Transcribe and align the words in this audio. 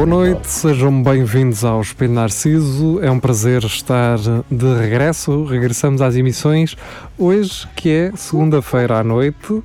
Boa 0.00 0.08
noite, 0.08 0.48
sejam 0.48 1.02
bem-vindos 1.02 1.62
ao 1.62 1.82
Espelho 1.82 2.14
Narciso. 2.14 2.98
É 3.02 3.10
um 3.10 3.20
prazer 3.20 3.62
estar 3.64 4.16
de 4.50 4.74
regresso. 4.80 5.44
Regressamos 5.44 6.00
às 6.00 6.16
emissões 6.16 6.74
hoje, 7.18 7.68
que 7.76 7.90
é 7.90 8.12
segunda-feira 8.16 9.00
à 9.00 9.04
noite, 9.04 9.62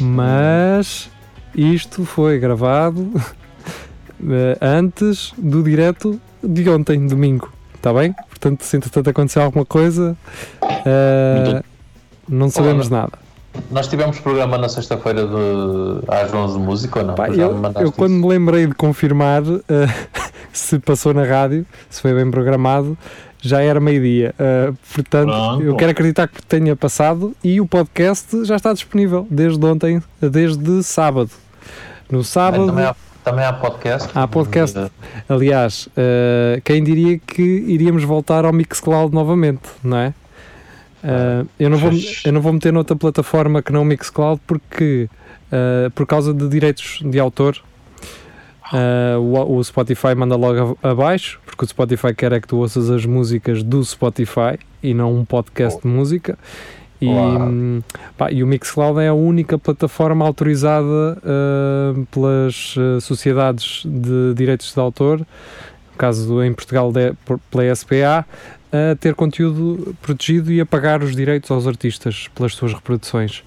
mas 0.00 1.10
isto 1.54 2.06
foi 2.06 2.38
gravado 2.38 3.12
eh, 4.26 4.56
antes 4.62 5.34
do 5.36 5.62
direto 5.62 6.18
de 6.42 6.66
ontem, 6.70 7.06
domingo. 7.06 7.52
Está 7.74 7.92
bem? 7.92 8.14
Portanto, 8.30 8.62
se 8.62 8.78
entretanto 8.78 9.10
acontecer 9.10 9.40
alguma 9.40 9.66
coisa, 9.66 10.16
uh, 10.62 11.62
não 12.26 12.48
sabemos 12.48 12.88
nada. 12.88 13.12
Nós 13.70 13.88
tivemos 13.88 14.18
programa 14.20 14.58
na 14.58 14.68
sexta-feira 14.68 15.22
às 16.08 16.32
11 16.32 16.58
de 16.58 16.64
música 16.64 17.00
ou 17.00 17.06
não? 17.06 17.14
Pá, 17.14 17.28
eu, 17.28 17.60
eu 17.80 17.92
quando 17.92 18.12
me 18.12 18.26
lembrei 18.26 18.66
de 18.66 18.74
confirmar 18.74 19.42
uh, 19.42 19.60
se 20.52 20.78
passou 20.78 21.14
na 21.14 21.24
rádio, 21.24 21.66
se 21.88 22.00
foi 22.00 22.14
bem 22.14 22.30
programado, 22.30 22.96
já 23.40 23.62
era 23.62 23.80
meio-dia. 23.80 24.34
Uh, 24.38 24.76
portanto, 24.94 25.28
Pronto. 25.28 25.62
eu 25.62 25.76
quero 25.76 25.90
acreditar 25.90 26.28
que 26.28 26.42
tenha 26.42 26.76
passado 26.76 27.34
e 27.42 27.60
o 27.60 27.66
podcast 27.66 28.44
já 28.44 28.56
está 28.56 28.72
disponível 28.72 29.26
desde 29.30 29.64
ontem, 29.64 30.02
desde 30.20 30.82
sábado. 30.82 31.30
No 32.10 32.24
sábado. 32.24 32.66
Também 32.66 32.84
há, 32.84 32.96
também 33.24 33.44
há 33.44 33.52
podcast. 33.52 34.08
Há 34.14 34.26
podcast. 34.26 34.78
Aliás, 35.28 35.86
uh, 35.88 36.60
quem 36.64 36.82
diria 36.82 37.18
que 37.18 37.42
iríamos 37.42 38.04
voltar 38.04 38.44
ao 38.44 38.52
Mixcloud 38.52 39.14
novamente, 39.14 39.68
não 39.82 39.96
é? 39.96 40.14
Uh, 41.02 41.48
eu, 41.58 41.70
não 41.70 41.78
vou, 41.78 41.90
eu 42.24 42.32
não 42.32 42.40
vou 42.40 42.52
meter 42.52 42.72
noutra 42.72 42.94
plataforma 42.94 43.62
que 43.62 43.72
não 43.72 43.82
o 43.82 43.84
Mixcloud 43.84 44.40
porque, 44.46 45.08
uh, 45.46 45.90
por 45.92 46.06
causa 46.06 46.34
de 46.34 46.46
direitos 46.48 47.00
de 47.02 47.18
autor, 47.18 47.56
uh, 48.72 49.18
o, 49.18 49.56
o, 49.56 49.64
Spotify 49.64 50.14
manda 50.14 50.36
logo 50.36 50.78
abaixo, 50.82 51.40
porque 51.46 51.64
o 51.64 51.68
Spotify 51.68 52.14
quer 52.14 52.32
é 52.32 52.40
que 52.40 52.46
tu 52.46 52.58
ouças 52.58 52.90
as 52.90 53.06
músicas 53.06 53.62
do 53.62 53.82
Spotify 53.82 54.58
e 54.82 54.92
não 54.92 55.14
um 55.14 55.24
podcast 55.24 55.78
oh. 55.82 55.88
de 55.88 55.94
música. 55.94 56.38
E, 57.02 57.08
pá, 58.18 58.30
e, 58.30 58.44
o 58.44 58.46
Mixcloud 58.46 59.00
é 59.00 59.08
a 59.08 59.14
única 59.14 59.58
plataforma 59.58 60.22
autorizada 60.22 61.16
pelas 62.10 62.74
sociedades 63.00 63.84
de 63.86 64.34
direitos 64.34 64.74
de 64.74 64.78
autor, 64.78 65.20
no 65.20 65.96
caso 65.96 66.44
em 66.44 66.52
Portugal 66.52 66.92
de, 66.92 67.14
pela 67.50 67.74
SPA, 67.74 68.26
a 68.72 68.96
ter 68.96 69.14
conteúdo 69.14 69.94
protegido 70.00 70.52
e 70.52 70.60
a 70.60 70.66
pagar 70.66 71.02
os 71.02 71.14
direitos 71.14 71.50
aos 71.50 71.66
artistas 71.66 72.28
pelas 72.34 72.54
suas 72.54 72.72
reproduções. 72.72 73.42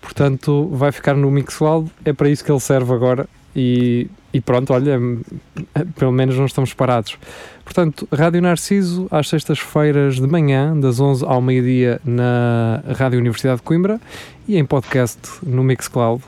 Portanto, 0.00 0.68
vai 0.72 0.90
ficar 0.90 1.14
no 1.14 1.30
Mixcloud, 1.30 1.90
é 2.04 2.12
para 2.12 2.28
isso 2.28 2.44
que 2.44 2.50
ele 2.50 2.60
serve 2.60 2.92
agora 2.92 3.28
e, 3.54 4.08
e 4.32 4.40
pronto, 4.40 4.72
olha, 4.72 4.98
pelo 5.96 6.12
menos 6.12 6.36
não 6.36 6.46
estamos 6.46 6.72
parados. 6.74 7.16
Portanto, 7.64 8.08
Rádio 8.12 8.42
Narciso, 8.42 9.06
às 9.10 9.28
sextas-feiras 9.28 10.16
de 10.16 10.26
manhã, 10.26 10.78
das 10.78 10.98
11 10.98 11.24
ao 11.24 11.40
meio-dia, 11.40 12.00
na 12.04 12.82
Rádio 12.98 13.18
Universidade 13.18 13.58
de 13.58 13.62
Coimbra 13.62 14.00
e 14.48 14.56
em 14.56 14.64
podcast 14.64 15.20
no 15.42 15.62
Mixcloud, 15.62 16.22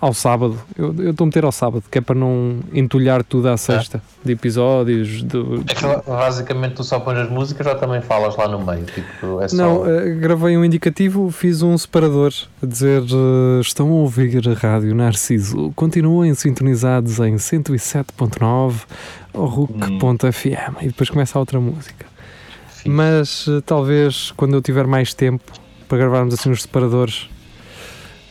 ao 0.00 0.12
sábado. 0.12 0.58
Eu 0.76 1.10
estou 1.10 1.24
a 1.24 1.26
meter 1.26 1.44
ao 1.44 1.52
sábado, 1.52 1.84
que 1.90 1.98
é 1.98 2.00
para 2.00 2.14
não 2.14 2.60
entulhar 2.72 3.24
tudo 3.24 3.48
à 3.48 3.56
sexta, 3.56 3.98
é. 3.98 4.26
de 4.26 4.32
episódios. 4.32 5.22
Do, 5.22 5.64
é 5.68 5.74
que 5.74 6.10
basicamente 6.10 6.74
tu 6.74 6.84
só 6.84 7.00
pões 7.00 7.18
as 7.18 7.30
músicas 7.30 7.66
ou 7.66 7.74
também 7.76 8.00
falas 8.02 8.36
lá 8.36 8.48
no 8.48 8.64
meio? 8.64 8.84
Tipo, 8.84 9.40
é 9.40 9.48
só... 9.48 9.56
Não, 9.56 9.82
uh, 9.82 10.18
gravei 10.18 10.56
um 10.56 10.64
indicativo, 10.64 11.30
fiz 11.30 11.62
um 11.62 11.76
separador 11.76 12.32
a 12.62 12.66
dizer 12.66 13.02
uh, 13.02 13.60
estão 13.60 13.88
a 13.88 13.94
ouvir 13.94 14.48
a 14.48 14.54
rádio 14.54 14.94
Narciso, 14.94 15.72
continuem 15.74 16.34
sintonizados 16.34 17.18
em 17.18 17.36
107.9 17.36 18.74
ou 19.32 19.46
RUC.fm 19.46 19.96
hum. 19.96 20.76
e 20.82 20.86
depois 20.88 21.10
começa 21.10 21.38
a 21.38 21.40
outra 21.40 21.60
música. 21.60 22.06
Fiz. 22.68 22.92
Mas 22.92 23.46
uh, 23.46 23.62
talvez 23.62 24.32
quando 24.36 24.54
eu 24.54 24.62
tiver 24.62 24.86
mais 24.86 25.14
tempo 25.14 25.52
para 25.88 25.98
gravarmos 25.98 26.34
assim 26.34 26.50
os 26.50 26.62
separadores. 26.62 27.28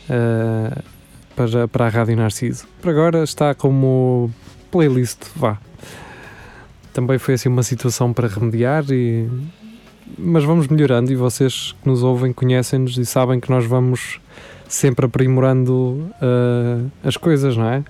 Uh, 0.08 0.95
para, 1.36 1.68
para 1.68 1.86
a 1.86 1.88
Rádio 1.88 2.16
Narciso. 2.16 2.66
Por 2.80 2.90
agora 2.90 3.22
está 3.22 3.54
como 3.54 4.30
playlist, 4.70 5.18
vá. 5.36 5.58
Também 6.92 7.18
foi 7.18 7.34
assim 7.34 7.48
uma 7.48 7.62
situação 7.62 8.12
para 8.12 8.26
remediar 8.26 8.84
e 8.90 9.28
mas 10.16 10.44
vamos 10.44 10.68
melhorando 10.68 11.12
e 11.12 11.16
vocês 11.16 11.74
que 11.82 11.88
nos 11.88 12.02
ouvem 12.02 12.32
conhecem-nos 12.32 12.96
e 12.96 13.04
sabem 13.04 13.40
que 13.40 13.50
nós 13.50 13.66
vamos 13.66 14.20
sempre 14.68 15.04
aprimorando 15.04 16.08
uh, 16.22 16.90
as 17.04 17.16
coisas, 17.16 17.56
não 17.56 17.68
é? 17.68 17.84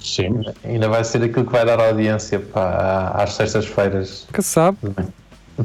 Sim, 0.00 0.40
ainda 0.64 0.88
vai 0.88 1.04
ser 1.04 1.22
aquilo 1.22 1.44
que 1.44 1.52
vai 1.52 1.66
dar 1.66 1.78
audiência 1.78 2.38
para, 2.38 3.08
às 3.08 3.34
sextas-feiras. 3.34 4.26
Que 4.32 4.40
sabe? 4.40 4.78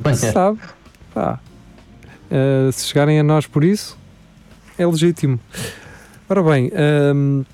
Que 0.03 0.16
sabe? 0.16 0.59
Pá. 1.13 1.40
Uh, 2.30 2.72
se 2.72 2.88
chegarem 2.88 3.19
a 3.19 3.24
nós 3.24 3.46
por 3.47 3.63
isso, 3.63 3.97
é 4.78 4.86
legítimo. 4.86 5.40
Ora 6.28 6.41
bem, 6.41 6.72
hum, 7.13 7.46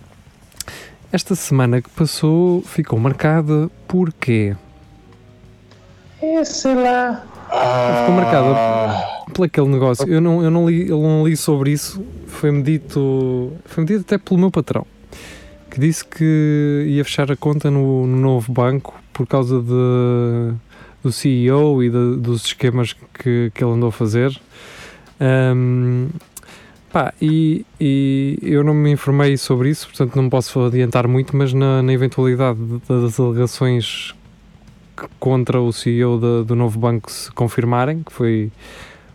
esta 1.11 1.35
semana 1.35 1.81
que 1.81 1.89
passou 1.89 2.61
ficou 2.61 2.97
marcada 2.97 3.69
por 3.85 4.13
quê? 4.13 4.55
É, 6.21 6.41
sei 6.45 6.75
lá. 6.75 7.21
Ficou 7.99 8.15
marcada 8.15 9.25
por 9.33 9.45
aquele 9.45 9.67
negócio. 9.67 10.07
Eu 10.07 10.21
não, 10.21 10.41
eu 10.41 10.49
não, 10.49 10.69
li, 10.69 10.87
eu 10.87 11.01
não 11.01 11.27
li 11.27 11.35
sobre 11.35 11.71
isso. 11.71 12.01
Foi-me 12.27 12.63
dito, 12.63 13.51
foi 13.65 13.83
dito 13.83 14.01
até 14.01 14.17
pelo 14.17 14.39
meu 14.39 14.49
patrão, 14.49 14.87
que 15.69 15.77
disse 15.77 16.05
que 16.05 16.85
ia 16.87 17.03
fechar 17.03 17.29
a 17.29 17.35
conta 17.35 17.69
no, 17.69 18.07
no 18.07 18.15
novo 18.15 18.53
banco 18.53 18.93
por 19.11 19.27
causa 19.27 19.61
de, 19.61 20.53
do 21.03 21.11
CEO 21.11 21.83
e 21.83 21.89
de, 21.89 22.15
dos 22.15 22.45
esquemas 22.45 22.93
que, 22.93 23.51
que 23.53 23.61
ele 23.61 23.73
andou 23.73 23.89
a 23.89 23.91
fazer. 23.91 24.31
Um, 25.19 26.07
Pá, 26.91 27.13
e, 27.21 27.65
e, 27.79 28.37
eu 28.41 28.63
não 28.65 28.73
me 28.73 28.91
informei 28.91 29.37
sobre 29.37 29.69
isso, 29.69 29.87
portanto 29.87 30.15
não 30.17 30.29
posso 30.29 30.59
adiantar 30.59 31.07
muito, 31.07 31.35
mas 31.37 31.53
na, 31.53 31.81
na 31.81 31.93
eventualidade 31.93 32.59
das 32.87 33.17
alegações 33.17 34.13
contra 35.17 35.61
o 35.61 35.71
CEO 35.71 36.19
de, 36.19 36.45
do 36.45 36.55
novo 36.55 36.77
banco 36.77 37.09
se 37.09 37.31
confirmarem, 37.31 38.03
que 38.03 38.11
foi 38.11 38.51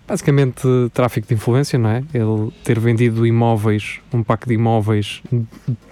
basicamente 0.09 0.63
tráfico 0.95 1.29
de 1.29 1.35
influência, 1.35 1.79
não 1.79 1.91
é? 1.91 2.03
Ele 2.15 2.51
ter 2.65 2.79
vendido 2.79 3.27
imóveis, 3.27 4.01
um 4.13 4.23
pack 4.23 4.47
de 4.47 4.55
imóveis 4.55 5.23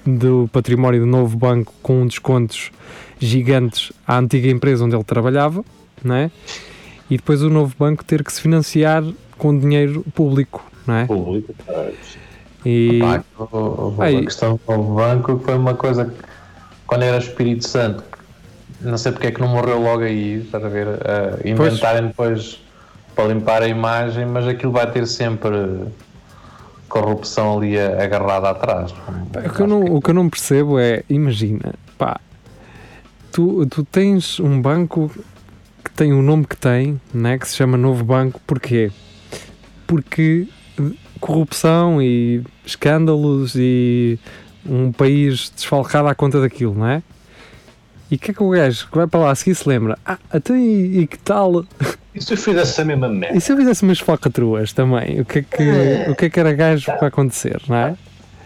do 0.06 0.48
património 0.52 1.00
do 1.00 1.06
novo 1.06 1.36
banco 1.36 1.74
com 1.82 2.06
descontos 2.06 2.70
gigantes 3.18 3.92
à 4.06 4.18
antiga 4.18 4.48
empresa 4.48 4.84
onde 4.84 4.94
ele 4.94 5.04
trabalhava, 5.04 5.64
não 6.02 6.14
é? 6.14 6.30
E 7.10 7.16
depois 7.16 7.42
o 7.42 7.50
novo 7.50 7.74
banco 7.78 8.04
ter 8.04 8.24
que 8.24 8.32
se 8.32 8.40
financiar 8.40 9.04
com 9.36 9.56
dinheiro 9.58 10.02
público, 10.14 10.64
não 10.86 10.94
é? 10.96 11.06
Público, 11.06 11.54
e 12.64 13.00
o, 13.38 13.94
a 14.00 14.22
questão 14.22 14.58
do 14.66 14.82
banco 14.94 15.38
foi 15.44 15.54
uma 15.54 15.74
coisa 15.74 16.06
que, 16.06 16.16
quando 16.86 17.02
era 17.02 17.18
Espírito 17.18 17.68
Santo, 17.68 18.02
não 18.80 18.96
sei 18.96 19.12
porque 19.12 19.26
é 19.26 19.30
que 19.30 19.40
não 19.40 19.48
morreu 19.48 19.80
logo 19.80 20.02
aí, 20.02 20.46
para 20.50 20.68
ver, 20.68 20.86
uh, 20.86 21.46
inventarem 21.46 22.06
depois 22.06 22.60
para 23.14 23.28
limpar 23.28 23.62
a 23.62 23.68
imagem, 23.68 24.26
mas 24.26 24.46
aquilo 24.46 24.72
vai 24.72 24.90
ter 24.90 25.06
sempre 25.06 25.56
corrupção 26.88 27.58
ali 27.58 27.78
agarrada 27.78 28.50
atrás. 28.50 28.92
O 28.92 29.50
que, 29.50 29.60
eu 29.60 29.66
não, 29.66 29.80
o 29.82 30.00
que 30.00 30.10
eu 30.10 30.14
não 30.14 30.28
percebo 30.28 30.78
é, 30.78 31.02
imagina, 31.08 31.74
pá, 31.98 32.20
tu, 33.30 33.66
tu 33.66 33.84
tens 33.84 34.40
um 34.40 34.60
banco 34.60 35.10
que 35.84 35.90
tem 35.90 36.12
o 36.12 36.22
nome 36.22 36.46
que 36.46 36.56
tem, 36.56 37.00
né, 37.12 37.38
que 37.38 37.46
se 37.46 37.56
chama 37.56 37.76
Novo 37.76 38.04
Banco, 38.04 38.40
porquê? 38.46 38.90
Porque 39.86 40.48
corrupção 41.20 42.02
e 42.02 42.42
escândalos 42.64 43.54
e 43.56 44.18
um 44.66 44.92
país 44.92 45.50
desfalcado 45.54 46.08
à 46.08 46.14
conta 46.14 46.40
daquilo, 46.40 46.74
não 46.74 46.86
é? 46.86 47.02
E 48.10 48.16
o 48.16 48.18
que 48.18 48.30
é 48.30 48.34
que 48.34 48.42
o 48.42 48.50
gajo 48.50 48.88
que 48.90 48.96
vai 48.96 49.06
para 49.06 49.20
lá 49.20 49.30
a 49.30 49.34
seguir 49.34 49.54
se 49.54 49.68
lembra? 49.68 49.98
Ah, 50.04 50.18
até 50.30 50.54
e, 50.54 51.00
e 51.00 51.06
que 51.06 51.18
tal? 51.18 51.64
E 52.14 52.22
se 52.22 52.32
eu 52.32 52.36
fizesse 52.36 52.80
a 52.80 52.84
mesma 52.84 53.08
merda? 53.08 53.36
E 53.36 53.40
se 53.40 53.50
eu 53.50 53.56
fizesse 53.56 53.82
umas 53.82 53.98
falcatruas 53.98 54.72
também? 54.72 55.20
O 55.20 55.24
que 55.24 55.40
é 55.40 55.42
que, 55.42 55.62
é. 55.62 56.10
O 56.10 56.14
que, 56.14 56.26
é 56.26 56.30
que 56.30 56.38
era 56.38 56.52
gajo 56.52 56.86
para 56.86 57.08
acontecer, 57.08 57.60
não 57.66 57.76
é? 57.76 57.96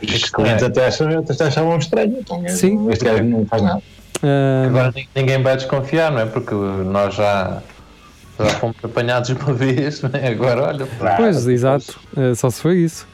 E 0.01 0.07
os 0.07 0.31
clientes 0.31 0.63
até 0.63 0.87
achavam, 0.87 1.19
até 1.19 1.45
achavam 1.45 1.77
estranho. 1.77 2.17
Então, 2.21 2.49
Sim. 2.49 2.89
Este 2.91 3.05
gajo 3.05 3.25
não 3.25 3.45
faz 3.45 3.63
nada. 3.63 3.83
Uh... 4.23 4.69
Agora 4.69 4.95
ninguém 5.15 5.43
vai 5.43 5.57
desconfiar, 5.57 6.13
não 6.13 6.21
é? 6.21 6.27
Porque 6.27 6.55
nós 6.55 7.15
já 7.15 7.63
já 8.39 8.51
fomos 8.59 8.77
apanhados 8.83 9.31
uma 9.31 9.53
vez, 9.53 10.03
né? 10.13 10.29
agora 10.29 10.69
olha. 10.69 10.89
Pois, 11.17 11.47
exato, 11.47 11.99
uh, 12.17 12.35
só 12.35 12.51
se 12.51 12.61
foi 12.61 12.79
isso. 12.79 13.07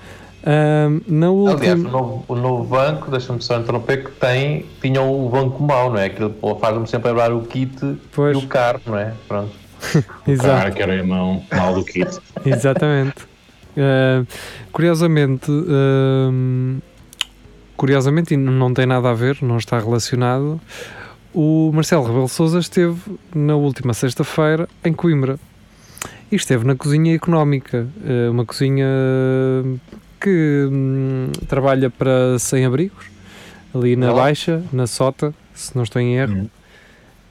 Uh, 0.44 1.02
na 1.08 1.30
última... 1.30 1.58
Aliás, 1.58 1.80
o 1.80 1.88
novo, 1.88 2.24
o 2.28 2.34
novo 2.34 2.64
banco, 2.64 3.10
deixa-me 3.10 3.40
só 3.40 3.58
interromper, 3.58 4.04
que 4.04 4.10
tem, 4.12 4.66
tinha 4.80 5.00
o 5.00 5.28
banco 5.30 5.62
mau, 5.62 5.90
não 5.90 5.98
é? 5.98 6.06
Aquilo 6.06 6.34
faz-me 6.60 6.86
sempre 6.86 7.08
lembrar 7.08 7.32
o 7.32 7.42
kit 7.42 7.98
pois. 8.12 8.36
e 8.36 8.44
o 8.44 8.46
carro, 8.46 8.80
não 8.84 8.98
é? 8.98 9.14
Pronto. 9.26 9.52
Exato. 10.28 10.48
O 10.48 10.60
carro 10.60 10.74
que 10.74 10.82
era 10.82 10.94
irmão 10.94 11.42
mal 11.50 11.74
do 11.74 11.82
kit. 11.82 12.10
Exatamente. 12.44 13.22
Uh, 13.76 14.26
curiosamente, 14.70 15.50
uh, 15.50 16.82
curiosamente, 17.76 18.34
e 18.34 18.36
não 18.36 18.72
tem 18.74 18.84
nada 18.84 19.10
a 19.10 19.14
ver, 19.14 19.38
não 19.40 19.56
está 19.56 19.78
relacionado, 19.78 20.60
o 21.34 21.70
Marcelo 21.74 22.04
Rebelo 22.04 22.28
Souza 22.28 22.60
esteve 22.60 23.00
na 23.34 23.56
última 23.56 23.92
sexta-feira 23.92 24.68
em 24.84 24.92
Coimbra 24.92 25.38
e 26.30 26.36
esteve 26.36 26.64
na 26.64 26.76
cozinha 26.76 27.14
económica, 27.14 27.86
uh, 28.04 28.30
uma 28.30 28.44
cozinha 28.44 28.86
que 30.20 30.68
hum, 30.70 31.30
trabalha 31.48 31.90
para 31.90 32.38
sem-abrigos, 32.38 33.06
ali 33.74 33.96
na 33.96 34.12
Baixa, 34.12 34.62
na 34.72 34.86
Sota, 34.86 35.34
se 35.54 35.74
não 35.74 35.82
estou 35.82 36.00
em 36.00 36.16
erro. 36.16 36.34
Uhum. 36.34 36.50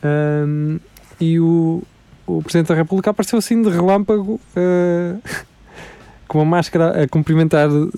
Um, 0.03 0.79
e 1.19 1.39
o, 1.39 1.81
o 2.27 2.43
Presidente 2.43 2.67
da 2.67 2.75
República 2.75 3.09
apareceu 3.09 3.39
assim 3.39 3.61
de 3.61 3.69
relâmpago. 3.69 4.39
Uh, 4.55 5.21
com 6.33 6.39
uma 6.39 6.45
máscara 6.45 7.03
a 7.03 7.07
cumprimentar 7.07 7.69
de. 7.69 7.91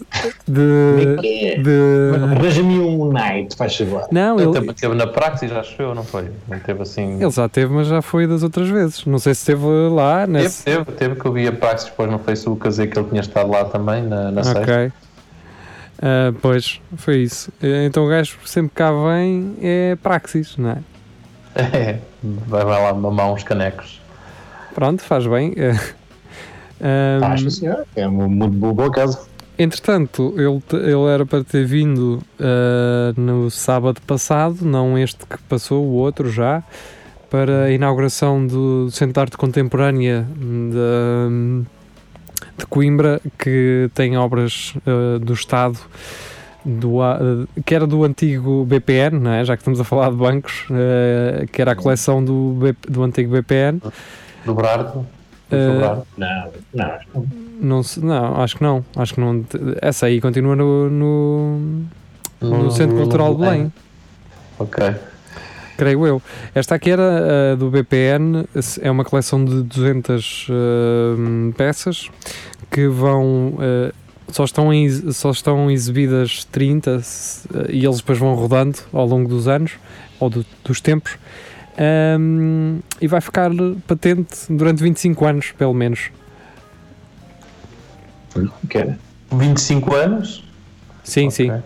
de, 0.45 1.63
de... 1.63 2.11
Arranja-me 2.21 2.79
um 2.81 3.09
night, 3.09 3.55
faz 3.55 3.77
favor. 3.77 4.05
Não, 4.11 4.37
ele, 4.37 4.57
ele 4.57 4.73
teve 4.73 4.93
na 4.93 5.07
praxis, 5.07 5.49
já 5.49 5.61
achou, 5.61 5.95
não 5.95 6.03
foi? 6.03 6.29
Não 6.45 6.59
teve 6.59 6.81
assim. 6.81 7.13
Ele 7.21 7.31
já 7.31 7.47
teve, 7.47 7.73
mas 7.73 7.87
já 7.87 8.01
foi 8.01 8.27
das 8.27 8.43
outras 8.43 8.67
vezes. 8.67 9.05
Não 9.05 9.19
sei 9.19 9.33
se 9.33 9.39
esteve 9.39 9.65
lá. 9.89 10.27
Nesse... 10.27 10.65
Teve, 10.65 10.83
teve, 10.83 10.97
teve 10.97 11.15
que 11.15 11.25
eu 11.25 11.31
vi 11.31 11.47
a 11.47 11.53
praxis 11.53 11.89
depois 11.89 12.11
no 12.11 12.19
Facebook 12.19 12.67
a 12.67 12.69
dizer 12.69 12.87
que 12.87 12.99
ele 12.99 13.07
tinha 13.07 13.21
estado 13.21 13.49
lá 13.49 13.63
também, 13.63 14.03
na, 14.03 14.31
na 14.31 14.41
Ok. 14.41 14.87
Uh, 14.87 16.33
pois, 16.41 16.81
foi 16.97 17.19
isso. 17.19 17.49
Então 17.85 18.05
o 18.05 18.09
gajo 18.09 18.37
sempre 18.43 18.73
cá 18.75 18.91
vem 18.91 19.55
é 19.61 19.95
praxis, 19.95 20.57
não 20.57 20.71
é? 20.71 20.77
É, 21.55 21.99
vai, 22.21 22.65
vai 22.65 22.83
lá 22.83 22.93
mamar 22.93 23.31
uns 23.31 23.43
canecos. 23.43 24.01
Pronto, 24.73 25.01
faz 25.01 25.25
bem. 25.25 25.53
Um, 26.81 27.25
Acho 27.25 27.49
senhor, 27.51 27.85
é 27.95 28.07
uma 28.07 28.27
muito 28.27 28.73
boa 28.73 28.91
casa. 28.91 29.35
Entretanto, 29.57 30.33
ele, 30.37 30.61
ele 30.85 31.13
era 31.13 31.25
para 31.25 31.43
ter 31.43 31.65
vindo 31.65 32.21
uh, 32.39 33.19
no 33.19 33.49
sábado 33.49 34.01
passado, 34.01 34.65
não 34.65 34.97
este 34.97 35.25
que 35.25 35.37
passou, 35.43 35.85
o 35.85 35.93
outro 35.93 36.29
já, 36.29 36.61
para 37.29 37.63
a 37.63 37.71
inauguração 37.71 38.45
do 38.45 38.89
Centro 38.91 39.13
de 39.13 39.19
Arte 39.21 39.37
Contemporânea 39.37 40.27
de, 40.35 41.65
de 42.57 42.65
Coimbra, 42.65 43.21
que 43.39 43.89
tem 43.93 44.17
obras 44.17 44.73
uh, 44.85 45.19
do 45.19 45.33
Estado, 45.33 45.79
do, 46.65 46.97
uh, 46.97 47.47
que 47.65 47.73
era 47.73 47.87
do 47.87 48.03
antigo 48.03 48.65
BPN, 48.65 49.19
não 49.21 49.31
é? 49.31 49.45
já 49.45 49.55
que 49.55 49.61
estamos 49.61 49.79
a 49.79 49.85
falar 49.85 50.09
de 50.09 50.17
bancos, 50.17 50.65
que 51.53 51.61
era 51.61 51.71
a 51.71 51.75
coleção 51.75 52.23
do, 52.23 52.75
do 52.89 53.03
antigo 53.03 53.31
BPN. 53.31 53.79
Do 54.43 54.53
Brardo? 54.53 55.14
Uh, 55.51 56.05
não, 56.17 56.51
não, 56.73 56.99
não. 57.61 57.83
Não, 58.01 58.41
acho 58.41 58.57
que 58.57 58.63
não. 58.63 58.85
Acho 58.95 59.13
que 59.13 59.19
não. 59.19 59.45
Essa 59.81 60.07
aí 60.07 60.19
continua 60.19 60.55
no, 60.55 60.89
no, 60.89 61.59
no, 62.41 62.63
no 62.63 62.71
Centro 62.71 62.95
Cultural 62.95 63.35
de 63.35 63.41
Belém. 63.41 63.73
Ok. 64.57 64.83
Creio 65.77 66.07
eu. 66.07 66.21
Esta 66.53 66.75
aqui 66.75 66.89
era 66.89 67.53
uh, 67.53 67.57
do 67.57 67.69
BPN, 67.69 68.45
é 68.81 68.89
uma 68.89 69.03
coleção 69.03 69.43
de 69.43 69.61
200 69.63 70.47
uh, 70.47 70.51
eh, 70.51 71.53
peças 71.57 72.09
que 72.71 72.87
vão. 72.87 73.57
Só 74.29 74.43
estão, 74.43 74.73
em, 74.73 74.89
só 75.11 75.29
estão 75.29 75.69
exibidas 75.69 76.45
30 76.45 76.99
e 77.69 77.85
eles 77.85 77.97
depois 77.97 78.17
vão 78.17 78.33
rodando 78.33 78.79
ao 78.91 79.05
longo 79.05 79.29
dos 79.29 79.47
anos 79.47 79.73
ou 80.19 80.31
do, 80.31 80.43
dos 80.63 80.81
tempos 80.81 81.15
um, 81.77 82.79
e 83.01 83.07
vai 83.07 83.21
ficar 83.21 83.51
patente 83.87 84.37
durante 84.49 84.81
25 84.81 85.25
anos, 85.25 85.51
pelo 85.51 85.73
menos. 85.73 86.11
Que 88.69 88.95
25 89.31 89.95
anos? 89.95 90.43
Sim, 91.03 91.27
okay. 91.27 91.31
sim. 91.31 91.63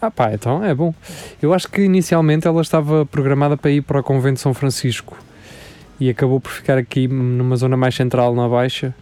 Ah 0.00 0.10
pá, 0.10 0.32
então 0.32 0.64
é 0.64 0.74
bom. 0.74 0.92
Eu 1.40 1.54
acho 1.54 1.68
que 1.68 1.82
inicialmente 1.82 2.46
ela 2.46 2.60
estava 2.60 3.06
programada 3.06 3.56
para 3.56 3.70
ir 3.70 3.82
para 3.82 4.00
o 4.00 4.02
Convento 4.02 4.34
de 4.34 4.40
São 4.40 4.52
Francisco 4.52 5.16
e 6.00 6.10
acabou 6.10 6.40
por 6.40 6.50
ficar 6.50 6.76
aqui 6.76 7.06
numa 7.06 7.54
zona 7.54 7.76
mais 7.76 7.94
central 7.94 8.34
na 8.34 8.48
Baixa. 8.48 8.92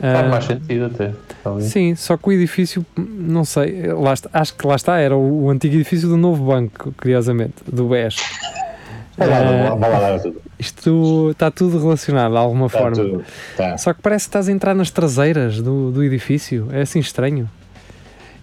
Faz 0.00 0.26
uh, 0.26 0.30
mais 0.30 0.44
sentido 0.44 0.86
até. 0.86 1.12
Talvez. 1.44 1.70
Sim, 1.70 1.94
só 1.94 2.16
que 2.16 2.28
o 2.28 2.32
edifício, 2.32 2.84
não 2.96 3.44
sei, 3.44 3.86
lá 3.92 4.14
está, 4.14 4.30
acho 4.32 4.54
que 4.54 4.66
lá 4.66 4.74
está, 4.74 4.98
era 4.98 5.16
o, 5.16 5.44
o 5.44 5.50
antigo 5.50 5.74
edifício 5.76 6.08
do 6.08 6.16
novo 6.16 6.44
banco, 6.44 6.92
curiosamente, 6.96 7.54
do 7.70 7.88
BES. 7.88 8.16
Uh, 9.18 10.42
isto 10.58 11.30
está 11.32 11.50
tudo 11.50 11.78
relacionado 11.78 12.32
de 12.32 12.38
alguma 12.38 12.68
tá 12.68 12.78
forma. 12.78 12.96
Tudo, 12.96 13.24
tá. 13.56 13.76
Só 13.76 13.92
que 13.92 14.00
parece 14.00 14.24
que 14.24 14.28
estás 14.30 14.48
a 14.48 14.52
entrar 14.52 14.74
nas 14.74 14.90
traseiras 14.90 15.60
do, 15.60 15.90
do 15.90 16.02
edifício. 16.02 16.68
É 16.72 16.82
assim 16.82 16.98
estranho. 16.98 17.48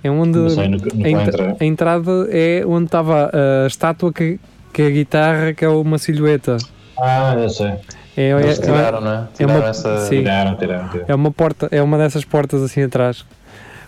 É 0.04 0.10
onde 0.10 0.50
sei, 0.52 0.66
a, 0.66 1.64
a, 1.64 1.66
entrada 1.66 2.28
é 2.32 2.64
onde 2.66 2.86
estava 2.86 3.32
a 3.34 3.68
estátua 3.68 4.14
que, 4.14 4.40
que 4.72 4.82
a 4.82 4.90
guitarra, 4.90 5.54
que 5.54 5.66
é 5.66 5.70
uma 5.70 5.98
silhueta. 5.98 6.58
Ah, 6.98 7.36
eu 7.38 7.50
sei. 7.50 7.74
É, 8.16 8.30
é, 8.30 8.54
tiraram, 8.54 9.02
não 9.02 9.12
é? 9.14 9.28
Tiraram 9.34 9.60
é 9.60 9.62
uma, 9.62 9.70
essa... 9.70 9.98
sim, 10.06 10.18
tiraram, 10.20 10.56
tiraram, 10.56 10.88
tiraram. 10.90 11.06
É 11.08 11.16
uma 11.16 11.32
porta, 11.32 11.68
é 11.72 11.82
uma 11.82 11.98
dessas 11.98 12.24
portas 12.24 12.62
assim 12.62 12.84
atrás. 12.84 13.26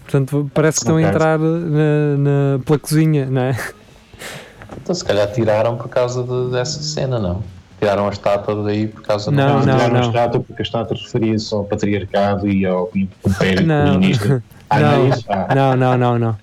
Portanto, 0.04 0.50
parece 0.54 0.80
que 0.80 0.84
estão 0.84 0.98
a 0.98 1.02
entrar 1.02 1.40
na, 1.40 2.18
na, 2.18 2.60
pela 2.66 2.80
cozinha, 2.80 3.26
não 3.28 3.42
é? 3.42 3.58
Então 4.82 4.94
se 4.94 5.04
calhar 5.04 5.32
tiraram 5.32 5.78
por 5.78 5.90
causa 5.90 6.24
de, 6.24 6.52
dessa 6.52 6.82
cena, 6.82 7.20
não? 7.20 7.44
Tiraram 7.80 8.08
a 8.08 8.12
estátua 8.12 8.64
daí 8.64 8.88
por 8.88 9.02
causa 9.02 9.32
não, 9.32 9.48
não, 9.48 9.54
não, 9.56 9.62
tiraram 9.62 9.94
não. 9.94 10.02
a 10.02 10.08
estátua 10.08 10.40
porque 10.42 10.62
a 10.62 10.66
estátua 10.66 10.98
referia-se 10.98 11.54
ao 11.54 11.64
patriarcado 11.64 12.48
e 12.48 12.66
ao 12.66 12.90
império 12.94 13.68
comunista. 13.68 14.44
Ah, 14.72 14.80
não, 14.80 15.08
não, 15.10 15.16
ah. 15.28 15.56
não, 15.56 15.76
não, 15.76 15.98
não, 15.98 16.20
não. 16.20 16.38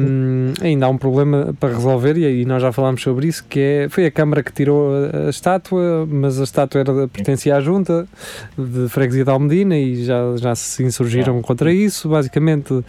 Um, 0.00 0.52
ainda 0.60 0.84
há 0.84 0.88
um 0.90 0.98
problema 0.98 1.54
para 1.58 1.72
resolver 1.72 2.18
e, 2.18 2.42
e 2.42 2.44
nós 2.44 2.60
já 2.60 2.70
falámos 2.72 3.00
sobre 3.00 3.28
isso, 3.28 3.42
que 3.48 3.58
é, 3.58 3.88
foi 3.88 4.04
a 4.04 4.10
Câmara 4.10 4.42
que 4.42 4.52
tirou 4.52 4.90
a, 4.94 5.28
a 5.28 5.30
estátua, 5.30 6.06
mas 6.06 6.38
a 6.38 6.44
estátua 6.44 6.82
era, 6.82 7.08
pertencia 7.08 7.56
à 7.56 7.60
Junta 7.60 8.06
de 8.58 8.86
Freguesia 8.90 9.24
de 9.24 9.30
Almedina 9.30 9.78
e 9.78 10.04
já, 10.04 10.36
já 10.36 10.54
se 10.54 10.82
insurgiram 10.82 11.40
contra 11.40 11.72
isso. 11.72 12.06
Basicamente, 12.06 12.84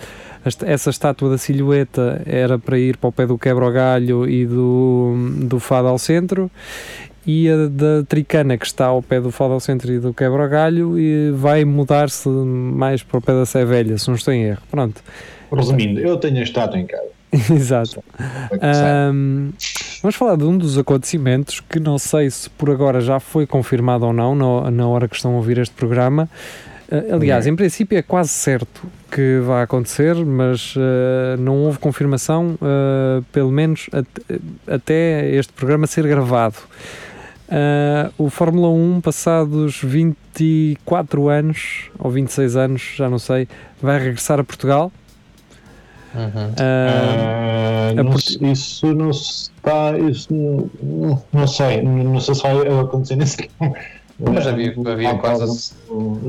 essa 0.65 0.89
estátua 0.89 1.29
da 1.29 1.38
silhueta 1.38 2.22
era 2.25 2.60
para 2.60 2.77
ir 2.77 2.98
para 2.98 3.07
o 3.07 3.12
pé 3.13 3.25
do 3.25 3.38
quebra-galho 3.38 4.27
e 4.29 4.46
do, 4.46 5.15
do 5.43 5.57
Fado 5.57 5.88
ao 5.88 5.98
centro 5.98 6.51
e 7.27 7.50
a 7.50 7.67
da 7.67 8.05
Tricana, 8.07 8.57
que 8.57 8.65
está 8.65 8.86
ao 8.86 9.03
pé 9.03 9.19
do 9.19 9.29
Fado 9.29 9.51
ao 9.51 9.60
Centro 9.60 9.91
e 9.91 10.00
do 10.00 10.13
Quebra-Galho, 10.13 10.98
e 10.98 11.29
vai 11.31 11.65
mudar-se 11.65 12.29
mais 12.29 13.03
para 13.03 13.17
o 13.17 13.22
pé 13.22 13.34
da 13.34 13.46
Sé 13.46 13.65
Velha, 13.65 13.98
estou 14.17 14.33
em 14.33 14.43
erro. 14.43 14.62
Pronto. 14.69 15.01
Resumindo, 15.51 16.00
eu 16.00 16.17
tenho 16.17 16.38
a 16.39 16.43
estátua 16.43 16.77
em 16.77 16.86
casa. 16.86 17.17
Exato. 17.53 18.03
Um, 19.12 19.51
vamos 20.01 20.15
falar 20.15 20.38
de 20.38 20.43
um 20.43 20.57
dos 20.57 20.77
acontecimentos 20.77 21.59
que 21.59 21.79
não 21.79 21.97
sei 21.97 22.29
se 22.29 22.50
por 22.50 22.69
agora 22.69 23.01
já 23.01 23.19
foi 23.19 23.45
confirmado 23.45 24.05
ou 24.05 24.13
não, 24.13 24.36
na, 24.36 24.71
na 24.71 24.88
hora 24.88 25.07
que 25.07 25.15
estão 25.15 25.33
a 25.33 25.36
ouvir 25.36 25.57
este 25.57 25.74
programa. 25.75 26.29
Uh, 26.89 27.15
aliás, 27.15 27.45
uhum. 27.45 27.53
em 27.53 27.55
princípio 27.55 27.97
é 27.97 28.01
quase 28.01 28.29
certo 28.29 28.88
que 29.12 29.39
vai 29.45 29.63
acontecer, 29.63 30.15
mas 30.15 30.74
uh, 30.75 31.38
não 31.38 31.57
houve 31.57 31.79
confirmação, 31.79 32.57
uh, 32.62 33.21
pelo 33.31 33.51
menos 33.51 33.89
at 33.91 34.05
até 34.65 35.29
este 35.31 35.51
programa 35.51 35.86
ser 35.86 36.07
gravado. 36.07 36.55
Uh, 37.48 38.12
o 38.18 38.30
Fórmula 38.30 38.68
1, 38.70 39.01
passados 39.01 39.80
24 39.82 41.30
anos 41.30 41.89
ou 41.98 42.12
26 42.12 42.56
anos, 42.58 42.82
já 42.96 43.10
não 43.10 43.18
sei, 43.18 43.48
vai 43.82 44.00
regressar 44.00 44.39
a 44.39 44.44
Portugal. 44.44 44.92
Uhum. 46.13 46.50
Uh, 46.58 48.04
não, 48.42 48.51
Isso 48.51 48.94
não 48.94 49.12
está. 49.12 49.98
Isso 49.98 50.34
não, 50.34 51.22
não 51.32 51.48
sei. 51.48 51.82
Não 51.82 52.20
sei 52.20 52.36
se 52.36 52.42
vai 52.42 52.80
acontecer 52.80 53.16
nesse 53.18 53.50
Mas 54.20 54.48
havia, 54.48 54.74
havia 54.86 55.16
quase. 55.16 55.74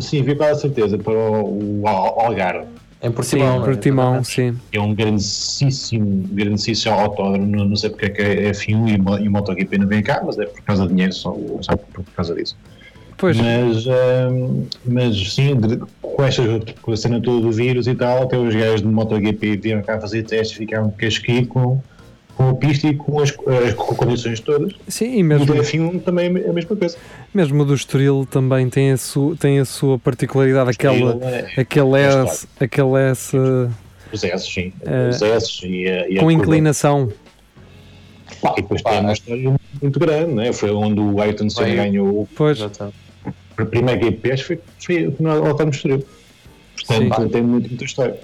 Sim, 0.01 0.21
havia 0.21 0.37
quase 0.37 0.53
a 0.53 0.57
certeza 0.57 0.99
para 0.99 1.15
o, 1.15 1.81
o 1.83 1.89
Algarve. 1.89 2.67
Em 3.00 3.12
Portimão. 3.12 3.59
Sim, 3.59 3.64
Portimão, 3.64 4.17
é? 4.17 4.25
sim. 4.25 4.57
É 4.73 4.81
um 4.81 4.95
grandíssimo, 4.95 6.28
grandíssimo 6.33 6.95
autódromo, 6.95 7.64
não, 7.64 7.76
sei 7.76 7.90
porque 7.90 8.07
é 8.07 8.11
que 8.11 8.23
é 8.23 8.50
F1 8.50 8.88
e, 8.88 9.25
e 9.25 9.28
MotoGP 9.28 9.78
não 9.78 9.87
vem 9.87 10.02
cá, 10.02 10.21
mas 10.25 10.37
é 10.38 10.47
por 10.47 10.62
causa 10.62 10.83
de 10.83 10.88
dinheiro, 10.90 11.12
só, 11.12 11.37
só 11.61 11.76
por 11.76 12.05
causa 12.17 12.35
disso. 12.35 12.57
Pois. 13.17 13.37
Mas, 13.37 13.87
um, 13.87 14.67
mas 14.85 15.35
sim, 15.35 15.57
com, 16.00 16.25
esta, 16.25 16.43
com 16.81 16.93
a 16.93 16.97
cena 16.97 17.21
toda 17.21 17.40
do 17.40 17.52
vírus 17.52 17.87
e 17.87 17.95
tal, 17.95 18.23
até 18.23 18.37
os 18.37 18.55
gajos 18.55 18.83
de 18.83 18.88
MotoGP 18.88 19.57
vieram 19.57 19.83
cá 19.83 20.00
fazer 20.00 20.25
testes 20.25 20.57
e 20.57 20.61
ficaram 20.61 20.88
de 20.88 20.95
casqui 20.95 21.45
com 21.47 21.81
com 22.38 22.50
a 22.50 22.54
pista 22.54 22.87
e 22.87 22.95
com 22.95 23.18
as, 23.18 23.30
as 23.30 23.75
condições 23.75 24.38
todas. 24.38 24.73
Sim, 24.87 25.18
e 25.18 25.23
mesmo. 25.25 25.42
O 25.42 25.47
do 25.47 25.54
F1 25.54 26.00
também 26.02 26.26
é 26.26 26.49
a 26.49 26.52
mesma 26.52 26.76
coisa. 26.76 26.97
Mesmo 27.35 27.62
o 27.62 27.66
do 27.66 27.75
Estoril 27.75 28.26
também 28.30 28.71
tem 28.71 28.92
a, 28.92 28.97
su, 28.97 29.37
tem 29.38 29.59
a 29.59 29.64
sua 29.64 29.99
particularidade, 29.99 30.71
aquela, 30.71 31.18
é, 31.25 31.61
aquele 31.61 31.99
S, 31.99 32.47
aquele 32.61 33.11
S 33.11 33.37
Os 34.12 34.23
S, 34.23 34.49
sim. 34.49 34.73
Uh, 34.83 35.09
os 35.11 35.21
S 35.21 35.66
e 35.66 35.88
a, 35.88 36.09
e 36.09 36.16
Com 36.18 36.30
inclinação. 36.30 37.12
Pá, 38.40 38.54
e 38.57 38.62
depois 38.62 38.83
Pá, 38.83 38.90
tem 38.90 39.00
uma 39.00 39.12
história 39.12 39.54
muito 39.83 39.99
grande, 39.99 40.33
né? 40.33 40.52
Foi 40.52 40.71
onde 40.71 41.00
o 41.00 41.21
Ayrton 41.21 41.50
Senna 41.50 41.75
ganhou. 41.75 42.28
Pois. 42.37 42.61
A 42.62 43.64
primeira 43.64 44.00
GPS 44.00 44.45
foi, 44.45 44.61
foi 44.78 45.12
no 45.18 45.30
Autódromo 45.30 45.73
Estoril. 45.73 46.07
Portanto, 46.88 47.28
tem 47.30 47.42
muito, 47.42 47.68
muita 47.68 47.85
história. 47.85 48.18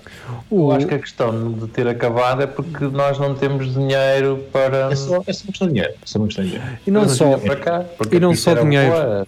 Eu 0.51 0.73
acho 0.73 0.87
que 0.87 0.95
a 0.95 0.99
questão 0.99 1.53
de 1.53 1.67
ter 1.69 1.87
acabado 1.87 2.43
é 2.43 2.47
porque 2.47 2.87
nós 2.87 3.19
não 3.19 3.35
temos 3.35 3.75
dinheiro 3.75 4.43
para. 4.51 4.91
É 4.91 4.97
só, 4.97 5.23
é 5.27 5.33
só 5.33 5.45
uma 5.45 5.53
questão 5.53 5.69
de 5.69 5.75
dinheiro. 5.75 5.93
É 5.93 6.07
só 6.07 6.19
uma 6.19 6.27
questão 6.27 6.45
de 6.45 6.51
dinheiro. 6.51 6.73
E 6.87 6.91
não 6.91 7.09
só, 7.09 7.37
para 7.37 7.57
cá, 7.57 7.85
e 8.11 8.19
não 8.19 8.35
só 8.35 8.55
dinheiro. 8.55 8.91
Boa, 8.91 9.27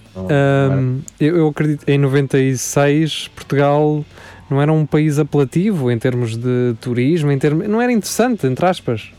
um, 0.72 1.00
eu, 1.20 1.36
eu 1.36 1.48
acredito 1.48 1.86
em 1.86 1.98
96 1.98 3.28
Portugal 3.28 4.04
não 4.48 4.62
era 4.62 4.72
um 4.72 4.86
país 4.86 5.18
apelativo 5.18 5.90
em 5.90 5.98
termos 5.98 6.36
de 6.36 6.74
turismo, 6.80 7.30
em 7.30 7.38
termos, 7.38 7.68
não 7.68 7.82
era 7.82 7.92
interessante, 7.92 8.46
entre 8.46 8.64
aspas. 8.64 9.10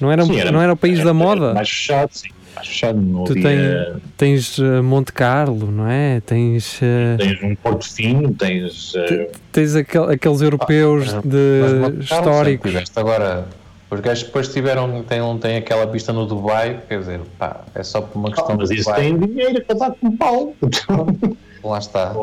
Não 0.00 0.10
era, 0.10 0.24
sim, 0.24 0.38
era 0.38 0.50
não 0.50 0.60
era 0.60 0.72
o 0.72 0.76
país 0.76 0.98
era, 0.98 1.06
da 1.06 1.14
moda. 1.14 1.54
mais 1.54 1.68
fechado, 1.68 2.10
sim 2.12 2.28
mais 2.56 2.66
fechado. 2.66 3.00
Não 3.00 3.24
tu 3.24 3.32
havia... 3.32 3.96
tens 4.16 4.58
uh, 4.58 4.82
Monte 4.82 5.12
Carlo, 5.12 5.70
não 5.70 5.86
é? 5.86 6.20
Tens, 6.20 6.80
uh... 6.80 7.18
tens 7.18 7.42
um 7.42 7.54
Porto 7.54 7.88
Fino, 7.88 8.32
tens. 8.34 8.94
Uh... 8.94 9.30
Tens 9.52 9.76
aquel, 9.76 10.10
aqueles 10.10 10.40
europeus 10.40 11.14
ah, 11.14 11.20
de 11.24 12.00
históricos. 12.00 12.72
Agora, 12.96 13.46
os 13.90 14.00
gajos 14.00 14.24
depois 14.24 14.48
tiveram, 14.48 15.02
têm, 15.04 15.38
têm 15.38 15.56
aquela 15.58 15.86
pista 15.86 16.12
no 16.12 16.26
Dubai, 16.26 16.82
quer 16.88 16.98
dizer, 16.98 17.20
pá, 17.38 17.60
é 17.74 17.82
só 17.82 18.00
por 18.00 18.18
uma 18.18 18.30
questão 18.30 18.54
ah, 18.54 18.56
mas 18.58 18.68
de. 18.68 18.76
Mas 18.76 18.86
isso 18.86 18.94
tem 18.94 19.18
dinheiro 19.18 19.64
a 19.68 19.74
dar 19.74 19.90
com 19.92 20.16
pau. 20.16 20.54
Lá 21.62 21.78
está. 21.78 22.14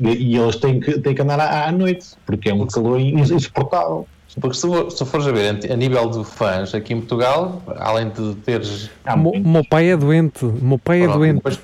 E 0.00 0.36
eles 0.36 0.56
têm 0.56 0.80
que, 0.80 0.98
têm 1.00 1.14
que 1.14 1.22
andar 1.22 1.38
à, 1.38 1.68
à 1.68 1.72
noite, 1.72 2.08
porque 2.26 2.48
é 2.50 2.54
um 2.54 2.66
calor 2.66 2.98
insuportável. 2.98 4.06
Porque 4.40 4.56
se, 4.56 4.66
se 4.90 5.04
fores 5.04 5.26
a 5.26 5.32
ver 5.32 5.58
a 5.70 5.76
nível 5.76 6.08
de 6.10 6.24
fãs 6.24 6.74
aqui 6.74 6.92
em 6.92 6.98
Portugal, 6.98 7.62
além 7.76 8.10
de 8.10 8.34
teres. 8.36 8.90
Ah, 9.04 9.14
o 9.14 9.38
meu 9.38 9.64
pai 9.64 9.90
é 9.90 9.96
doente, 9.96 10.44
o 10.44 10.52
meu 10.52 10.78
pai 10.78 11.02
é 11.02 11.08
doente. 11.08 11.36
Depois, 11.36 11.58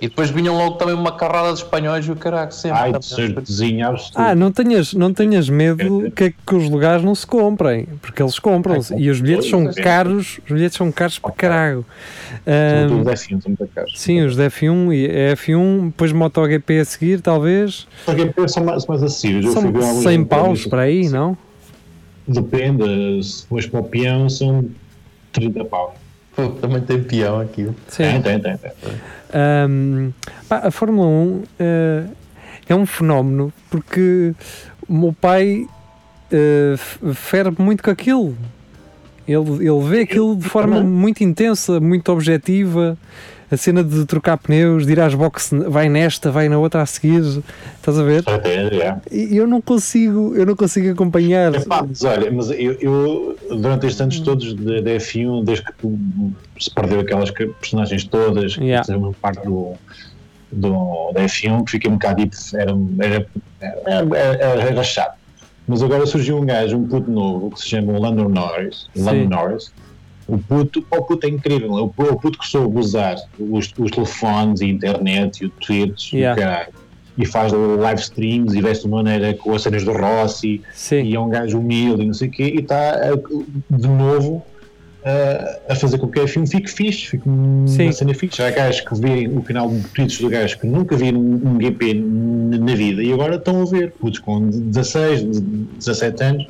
e 0.00 0.08
depois 0.08 0.30
vinham 0.30 0.56
logo 0.56 0.76
também 0.76 0.94
uma 0.94 1.12
carrada 1.12 1.48
de 1.48 1.60
espanhóis 1.60 2.06
e 2.06 2.12
o 2.12 2.16
caraca 2.16 2.50
sempre. 2.52 2.78
Ai, 2.78 2.92
de 2.92 3.82
Ah, 4.14 4.34
não 4.34 4.52
tenhas, 4.52 4.92
não 4.92 5.12
tenhas 5.12 5.48
medo 5.48 6.10
que, 6.14 6.30
que 6.30 6.54
os 6.54 6.68
lugares 6.68 7.02
não 7.02 7.14
se 7.14 7.26
comprem, 7.26 7.86
porque 8.02 8.22
eles 8.22 8.38
compram-se. 8.38 8.94
E 8.94 9.08
os 9.08 9.20
bilhetes 9.20 9.48
são 9.48 9.72
caros, 9.72 10.38
os 10.44 10.52
bilhetes 10.52 10.76
são 10.76 10.92
caros 10.92 11.18
para 11.18 11.32
caralho. 11.32 11.86
Um, 12.46 13.00
os 13.00 13.06
F1 13.06 13.42
são 13.42 13.54
muito 13.58 13.66
caros. 13.74 13.92
Sim, 13.96 14.20
os 14.22 14.36
de 14.36 14.42
F1 14.42 14.92
e 14.92 15.34
F1, 15.34 15.86
depois 15.86 16.12
MotoGP 16.12 16.80
a 16.80 16.84
seguir, 16.84 17.20
talvez. 17.22 17.86
MotoGP 18.06 18.48
são 18.48 18.64
mais, 18.64 18.86
mais 18.86 19.02
acessíveis. 19.02 19.50
São 19.50 19.62
100 20.02 20.24
paus 20.24 20.66
para 20.66 20.82
aí, 20.82 21.08
não? 21.08 21.36
Depende, 22.30 23.24
se 23.24 23.44
fores 23.46 23.66
para 23.66 23.80
o 23.80 23.82
peão 23.82 24.30
são 24.30 24.64
30 25.32 25.64
pau. 25.64 25.96
Pô, 26.36 26.48
também 26.50 26.80
tem 26.80 27.02
peão 27.02 27.40
aqui. 27.40 27.68
Sim. 27.88 28.04
Tem, 28.04 28.22
tem, 28.22 28.40
tem. 28.40 28.56
tem. 28.56 28.70
Um, 29.68 30.12
pá, 30.48 30.58
a 30.58 30.70
Fórmula 30.70 31.08
1 31.08 31.10
uh, 31.10 31.44
eh, 31.58 32.04
é 32.68 32.74
um 32.74 32.86
fenómeno 32.86 33.52
porque 33.68 34.32
o 34.88 34.94
meu 34.94 35.12
pai 35.12 35.66
uh, 36.32 37.14
ferve 37.14 37.60
muito 37.60 37.82
com 37.82 37.90
aquilo. 37.90 38.36
Ele, 39.26 39.66
ele 39.66 39.88
vê 39.88 40.02
aquilo 40.02 40.36
de 40.36 40.48
forma 40.48 40.80
muito 40.80 41.24
intensa, 41.24 41.80
muito 41.80 42.12
objetiva 42.12 42.96
a 43.50 43.56
cena 43.56 43.82
de 43.82 44.04
trocar 44.06 44.36
pneus, 44.38 44.86
de 44.86 44.92
ir 44.92 45.00
às 45.00 45.14
boxes, 45.14 45.50
vai 45.66 45.88
nesta, 45.88 46.30
vai 46.30 46.48
na 46.48 46.58
outra 46.58 46.82
a 46.82 46.86
seguir, 46.86 47.42
estás 47.76 47.98
a 47.98 48.02
ver? 48.04 48.22
E 49.10 49.36
eu 49.36 49.46
não 49.46 49.60
consigo, 49.60 50.34
eu 50.36 50.46
não 50.46 50.54
consigo 50.54 50.90
acompanhar. 50.92 51.54
É, 51.54 51.60
pá, 51.60 51.84
mas 51.86 52.04
olha, 52.04 52.30
mas 52.30 52.50
eu, 52.50 52.72
eu, 52.74 53.38
durante 53.48 53.86
estes 53.86 54.00
anos 54.00 54.20
todos 54.20 54.54
de, 54.54 54.80
de 54.80 54.96
F1, 54.98 55.44
desde 55.44 55.64
que 55.64 55.72
se 56.60 56.70
perdeu 56.70 57.00
aquelas 57.00 57.30
personagens 57.30 58.04
todas, 58.04 58.54
que 58.54 58.64
yeah. 58.64 58.96
uma 58.96 59.12
parte 59.14 59.44
do, 59.44 59.74
do, 60.52 61.12
da 61.12 61.22
F1, 61.22 61.64
que 61.64 61.72
fiquei 61.72 61.90
um 61.90 61.94
bocado 61.94 62.22
era, 62.54 62.72
era, 63.00 63.26
era, 63.86 64.16
era, 64.16 64.62
era 64.62 64.82
chato. 64.84 65.18
Mas 65.66 65.82
agora 65.82 66.06
surgiu 66.06 66.38
um 66.38 66.46
gajo, 66.46 66.76
um 66.76 66.86
puto 66.86 67.10
novo, 67.10 67.50
que 67.50 67.60
se 67.60 67.68
chama 67.68 67.98
Lando 67.98 68.28
Norris, 68.28 68.88
Lando 68.96 69.28
Norris 69.28 69.72
o 70.34 70.38
puto, 70.38 70.84
o 70.90 71.02
puto 71.02 71.26
é 71.26 71.30
incrível. 71.30 71.70
O, 71.72 71.84
o 71.84 72.16
puto 72.16 72.38
que 72.38 72.46
soube 72.46 72.78
usar 72.78 73.16
os, 73.38 73.72
os 73.78 73.90
telefones 73.90 74.60
e 74.60 74.64
a 74.64 74.68
internet 74.68 75.42
e 75.42 75.46
o 75.46 75.50
Twitch 75.50 76.12
yeah. 76.12 76.68
e, 77.16 77.22
e 77.22 77.26
faz 77.26 77.52
live 77.52 78.00
streams 78.00 78.54
e 78.54 78.62
veste 78.62 78.84
de 78.84 78.90
maneira 78.90 79.34
com 79.34 79.54
as 79.54 79.62
cenas 79.62 79.84
do 79.84 79.92
Rossi 79.92 80.62
Sim. 80.72 81.02
e 81.02 81.14
é 81.14 81.20
um 81.20 81.28
gajo 81.28 81.58
humilde 81.58 82.02
e 82.02 82.06
não 82.06 82.14
sei 82.14 82.28
o 82.28 82.30
quê 82.30 82.52
e 82.54 82.60
está 82.60 83.10
de 83.70 83.88
novo 83.88 84.44
a 85.68 85.74
fazer 85.74 85.98
com 85.98 86.08
que 86.08 86.20
o 86.20 86.28
filme 86.28 86.48
fique 86.48 86.70
fixe, 86.70 87.06
fique 87.06 87.24
Sim. 87.66 87.84
uma 87.84 87.92
cena 87.92 88.14
fixe. 88.14 88.42
Há 88.42 88.50
gajos 88.50 88.80
que 88.82 88.94
vêem 89.00 89.28
o 89.28 89.42
canal 89.42 89.70
de 89.70 89.80
tweets 89.88 90.18
do 90.18 90.28
gajo 90.28 90.58
que 90.58 90.66
nunca 90.66 90.96
viram 90.96 91.20
um 91.20 91.58
GP 91.58 91.94
na 91.94 92.74
vida 92.74 93.02
e 93.02 93.12
agora 93.12 93.36
estão 93.36 93.62
a 93.62 93.64
ver, 93.64 93.92
putos 93.92 94.18
com 94.18 94.48
16, 94.48 95.40
17 95.78 96.22
anos 96.22 96.46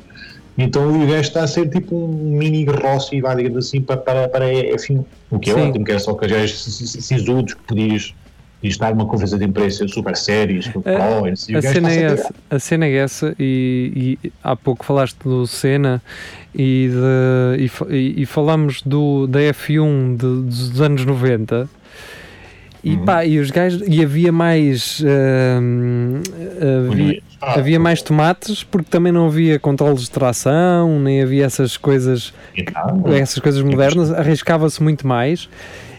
então 0.57 1.03
o 1.03 1.07
gajo 1.07 1.21
está 1.21 1.43
a 1.43 1.47
ser 1.47 1.69
tipo 1.69 1.95
um 1.95 2.37
mini 2.37 2.65
Rossi, 2.65 3.21
vá, 3.21 3.33
digamos 3.33 3.65
assim, 3.67 3.81
para, 3.81 3.97
para, 3.97 4.27
para 4.27 4.45
F1. 4.45 5.03
O 5.29 5.39
que 5.39 5.49
é 5.49 5.53
Sim. 5.53 5.69
ótimo, 5.69 5.85
que 5.85 5.91
é 5.91 5.99
só 5.99 6.13
que 6.13 6.27
gajos 6.27 6.61
sisudos 6.61 7.53
que 7.53 7.63
podias 7.63 8.13
estar 8.63 8.93
numa 8.93 9.05
conferência 9.05 9.37
de 9.37 9.45
imprensa 9.45 9.87
super 9.87 10.15
séria, 10.15 10.61
super 10.61 10.81
pro, 10.81 10.93
a, 10.93 11.57
a, 11.57 11.61
cena 11.61 11.91
é 11.91 12.03
essa, 12.03 12.35
a 12.49 12.59
cena 12.59 12.85
é 12.85 12.95
essa, 12.95 13.35
e, 13.39 14.17
e, 14.23 14.31
há 14.43 14.55
pouco 14.55 14.85
falaste 14.85 15.17
do 15.23 15.47
Senna 15.47 16.01
e, 16.53 16.89
de, 17.57 17.89
e, 17.89 18.21
e 18.21 18.25
falamos 18.25 18.81
do, 18.83 19.25
da 19.25 19.39
F1 19.39 20.15
de, 20.15 20.47
dos 20.47 20.79
anos 20.81 21.05
90 21.05 21.67
e 22.83 22.91
uhum. 22.91 23.05
pá, 23.05 23.25
e 23.25 23.39
os 23.39 23.51
gajos, 23.51 23.83
e 23.87 24.03
havia 24.03 24.31
mais 24.31 24.99
uh, 25.01 26.21
havia, 26.89 27.21
ah, 27.41 27.57
havia 27.57 27.79
mais 27.79 28.01
tomates 28.01 28.63
porque 28.63 28.89
também 28.89 29.11
não 29.11 29.27
havia 29.27 29.57
controles 29.57 30.01
de 30.01 30.11
tração, 30.11 30.99
nem 30.99 31.21
havia 31.21 31.45
essas 31.45 31.75
coisas, 31.75 32.33
essas 33.17 33.39
coisas 33.39 33.61
modernas, 33.63 34.11
arriscava-se 34.11 34.81
muito 34.81 35.07
mais. 35.07 35.49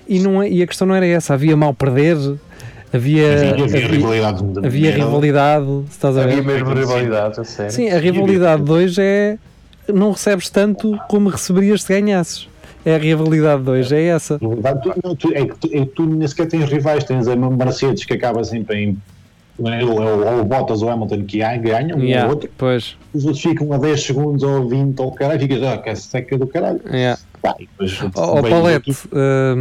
E, 0.08 0.20
não, 0.20 0.42
é, 0.42 0.48
e 0.48 0.62
a 0.62 0.66
questão 0.66 0.86
não 0.86 0.94
era 0.94 1.06
essa, 1.06 1.34
havia 1.34 1.56
mal 1.56 1.74
perder, 1.74 2.16
havia, 2.92 3.32
havia, 3.32 3.50
havia, 3.50 3.64
havia 3.64 3.88
rivalidade, 3.88 4.44
havia 4.64 4.90
rivalidade, 4.92 5.84
estás 5.90 6.16
a 6.16 6.26
ver? 6.26 6.38
Havia 6.38 6.42
mesmo 6.42 6.74
rivalidade, 6.74 7.40
a 7.40 7.44
sério. 7.44 7.72
Sim, 7.72 7.90
a 7.90 7.98
rivalidade 7.98 8.62
de 8.62 8.70
hoje 8.70 9.02
é 9.02 9.38
não 9.92 10.12
recebes 10.12 10.48
tanto 10.48 10.96
como 11.08 11.28
receberias 11.28 11.82
se 11.82 11.88
ganhasses. 11.88 12.48
É 12.84 12.96
a 12.96 12.98
rivalidade 12.98 13.62
de 13.62 13.70
hoje, 13.70 13.94
é 13.94 14.06
essa. 14.06 14.38
Tu, 14.38 14.44
não, 15.04 15.14
tu, 15.14 15.32
é, 15.32 15.46
que 15.46 15.56
tu, 15.56 15.70
é 15.72 15.84
tu 15.84 16.04
nem 16.04 16.26
sequer 16.26 16.48
tens 16.48 16.68
rivais, 16.68 17.04
tens 17.04 17.28
a 17.28 17.36
Mercedes 17.36 18.04
que 18.04 18.12
acaba 18.12 18.42
sempre 18.42 18.76
em 18.76 18.98
ou 19.62 20.40
o 20.40 20.44
Bottas 20.44 20.82
ou 20.82 20.88
o 20.88 20.90
Hamilton 20.90 21.24
que 21.24 21.38
ganham 21.38 21.98
um 21.98 22.02
yeah, 22.02 22.26
ou 22.26 22.34
outro, 22.34 22.50
pois. 22.56 22.96
os 23.14 23.24
outros 23.24 23.42
ficam 23.42 23.72
a 23.72 23.78
10 23.78 24.02
segundos 24.02 24.42
ou 24.42 24.68
20 24.68 25.00
ou 25.00 25.12
caralho, 25.12 25.40
ficas, 25.40 25.62
ah, 25.62 25.78
que 25.78 25.90
é 25.90 25.94
seca 25.94 26.38
do 26.38 26.46
caralho. 26.46 26.80
Yeah. 26.90 27.18
Depois, 27.58 28.00
oh, 28.14 28.38
oh 28.38 28.42
Paulette, 28.42 28.90
uh, 28.90 29.56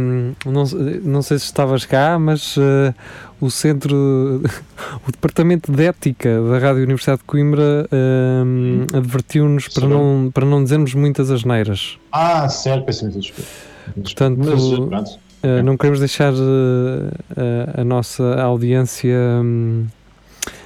não, 0.46 0.64
não 1.02 1.20
sei 1.20 1.36
se 1.38 1.46
estavas 1.46 1.84
cá, 1.84 2.16
mas 2.16 2.56
uh, 2.56 2.94
o 3.40 3.50
centro, 3.50 4.40
o 5.06 5.10
departamento 5.10 5.72
de 5.72 5.84
ética 5.84 6.40
da 6.42 6.58
Rádio 6.58 6.84
Universidade 6.84 7.18
de 7.18 7.24
Coimbra 7.24 7.88
uh, 7.90 8.96
advertiu-nos 8.96 9.66
para 9.66 9.88
não, 9.88 10.30
para 10.32 10.46
não 10.46 10.62
dizermos 10.62 10.94
muitas 10.94 11.28
asneiras. 11.28 11.98
Ah, 12.12 12.48
certo, 12.48 12.84
peço 12.84 13.04
me 13.04 13.12
desculpa. 13.12 13.50
Portanto, 13.94 14.38
mas, 14.38 15.18
Uh, 15.42 15.60
não 15.62 15.76
queremos 15.76 15.98
deixar 15.98 16.32
uh, 16.32 16.36
uh, 16.36 17.80
a 17.80 17.84
nossa 17.84 18.40
audiência 18.40 19.16
um, 19.42 19.86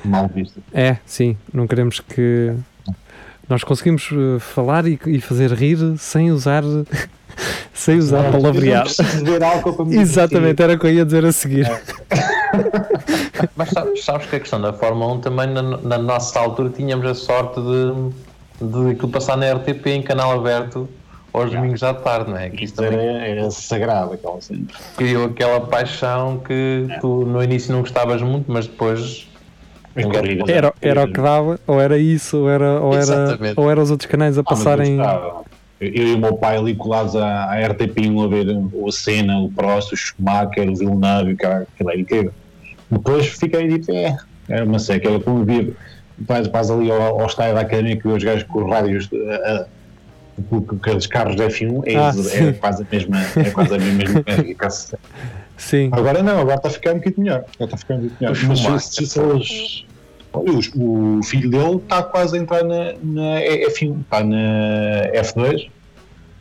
mal 0.04 0.28
vista. 0.28 0.60
É, 0.72 0.98
sim, 1.06 1.36
não 1.52 1.66
queremos 1.66 2.00
que 2.00 2.54
nós 3.48 3.64
conseguimos 3.64 4.10
falar 4.40 4.86
e, 4.86 4.98
e, 5.06 5.20
fazer 5.20 5.52
rir 5.52 5.78
sem 5.96 6.30
usar 6.30 6.62
sem 7.72 7.96
usar 7.96 8.24
não, 8.24 8.32
palavrear. 8.32 8.86
Exatamente, 9.90 10.62
era 10.62 10.74
o 10.74 10.78
que 10.78 10.86
eu 10.86 10.92
ia 10.92 11.04
dizer 11.06 11.24
a 11.24 11.32
seguir. 11.32 11.66
É. 11.66 11.80
Mas 13.56 13.70
sabes, 13.70 14.04
sabes 14.04 14.26
que 14.26 14.36
a 14.36 14.40
questão 14.40 14.60
da 14.60 14.72
Fórmula 14.74 15.14
1 15.14 15.20
também 15.20 15.46
na, 15.46 15.62
na 15.62 15.98
nossa 15.98 16.38
altura 16.38 16.70
tínhamos 16.70 17.06
a 17.06 17.14
sorte 17.14 17.60
de, 17.60 18.66
de 18.66 18.90
aquilo 18.90 19.08
passar 19.08 19.36
na 19.36 19.52
RTP 19.52 19.86
em 19.86 20.02
canal 20.02 20.32
aberto 20.32 20.88
aos 21.38 21.50
domingos 21.50 21.82
à 21.82 21.92
tarde, 21.92 22.30
não 22.30 22.38
é? 22.38 22.48
Que 22.48 22.64
isso 22.64 22.82
era, 22.82 23.02
era 23.02 23.50
sagrado 23.50 24.14
aquela 24.14 24.40
cena. 24.40 24.64
Criou 24.96 25.26
aquela 25.26 25.60
paixão 25.60 26.38
que 26.38 26.86
tu 27.00 27.24
no 27.26 27.42
início 27.42 27.72
não 27.72 27.80
gostavas 27.80 28.22
muito, 28.22 28.50
mas 28.50 28.66
depois. 28.66 29.28
Era, 30.46 30.74
era 30.82 31.04
o 31.04 31.06
que 31.06 31.20
dava, 31.20 31.58
ou 31.66 31.80
era 31.80 31.96
isso, 31.96 32.38
ou 32.38 32.50
era, 32.50 32.80
ou 32.80 32.94
era, 32.94 33.38
ou 33.56 33.70
era 33.70 33.80
os 33.80 33.90
outros 33.90 34.10
canais 34.10 34.36
a 34.36 34.42
ah, 34.42 34.44
passarem. 34.44 34.98
Eu, 34.98 35.44
eu, 35.80 36.08
e 36.08 36.14
o 36.14 36.18
meu 36.18 36.36
pai 36.36 36.58
ali 36.58 36.74
colados 36.74 37.16
à, 37.16 37.44
à 37.44 37.56
RTP1 37.56 38.24
a 38.24 38.28
ver 38.28 38.46
o 38.74 38.92
Senna, 38.92 39.38
o 39.38 39.50
Prost, 39.50 39.92
o 39.94 39.96
Schumacher, 39.96 40.68
o 40.68 40.76
Villeneuve, 40.76 41.32
aquilo 41.32 41.90
era 41.90 41.98
incrível. 41.98 42.32
Depois 42.90 43.26
fiquei 43.26 43.68
tipo, 43.68 43.90
é, 43.92 44.16
era 44.48 44.64
uma 44.64 44.78
seca, 44.78 45.08
era 45.08 45.20
como 45.20 45.44
via 45.44 45.74
vais, 46.18 46.46
vais 46.48 46.70
ali 46.70 46.90
ao, 46.90 47.20
ao 47.20 47.26
estádio 47.26 47.54
da 47.54 47.60
academia 47.60 47.96
que 47.96 48.08
os 48.08 48.22
gajos 48.22 48.44
com 48.44 48.64
os 48.64 48.70
rádios 48.70 49.08
aqueles 50.80 51.06
carros 51.06 51.36
de 51.36 51.42
F1 51.42 51.82
é, 51.86 51.96
ah, 51.96 52.12
é 52.48 52.52
quase 52.52 52.82
a 52.82 52.86
mesma 52.90 53.16
é 53.36 53.50
quase 53.50 53.74
a 53.74 53.78
mesma 53.78 54.24
Sim. 55.56 55.88
Agora 55.92 56.22
não, 56.22 56.38
agora 56.38 56.56
está 56.56 56.68
a 56.68 56.70
ficar 56.70 56.92
um 56.92 56.98
bocadinho 56.98 57.24
melhor. 57.24 57.38
Agora 57.38 57.64
está 57.64 57.76
a 57.76 57.78
ficar 57.78 57.94
um 57.94 58.08
bocadinho 58.08 58.48
melhor. 58.48 58.70
Mas 58.70 58.84
se, 58.84 59.06
se 59.06 59.18
eles, 59.18 59.86
o, 60.34 61.18
o 61.18 61.22
filho 61.22 61.50
dele 61.50 61.76
está 61.76 62.02
quase 62.02 62.36
a 62.36 62.40
entrar 62.40 62.62
na, 62.62 62.92
na 63.02 63.40
F1, 63.40 64.00
está 64.02 64.22
na 64.22 65.02
F2 65.14 65.70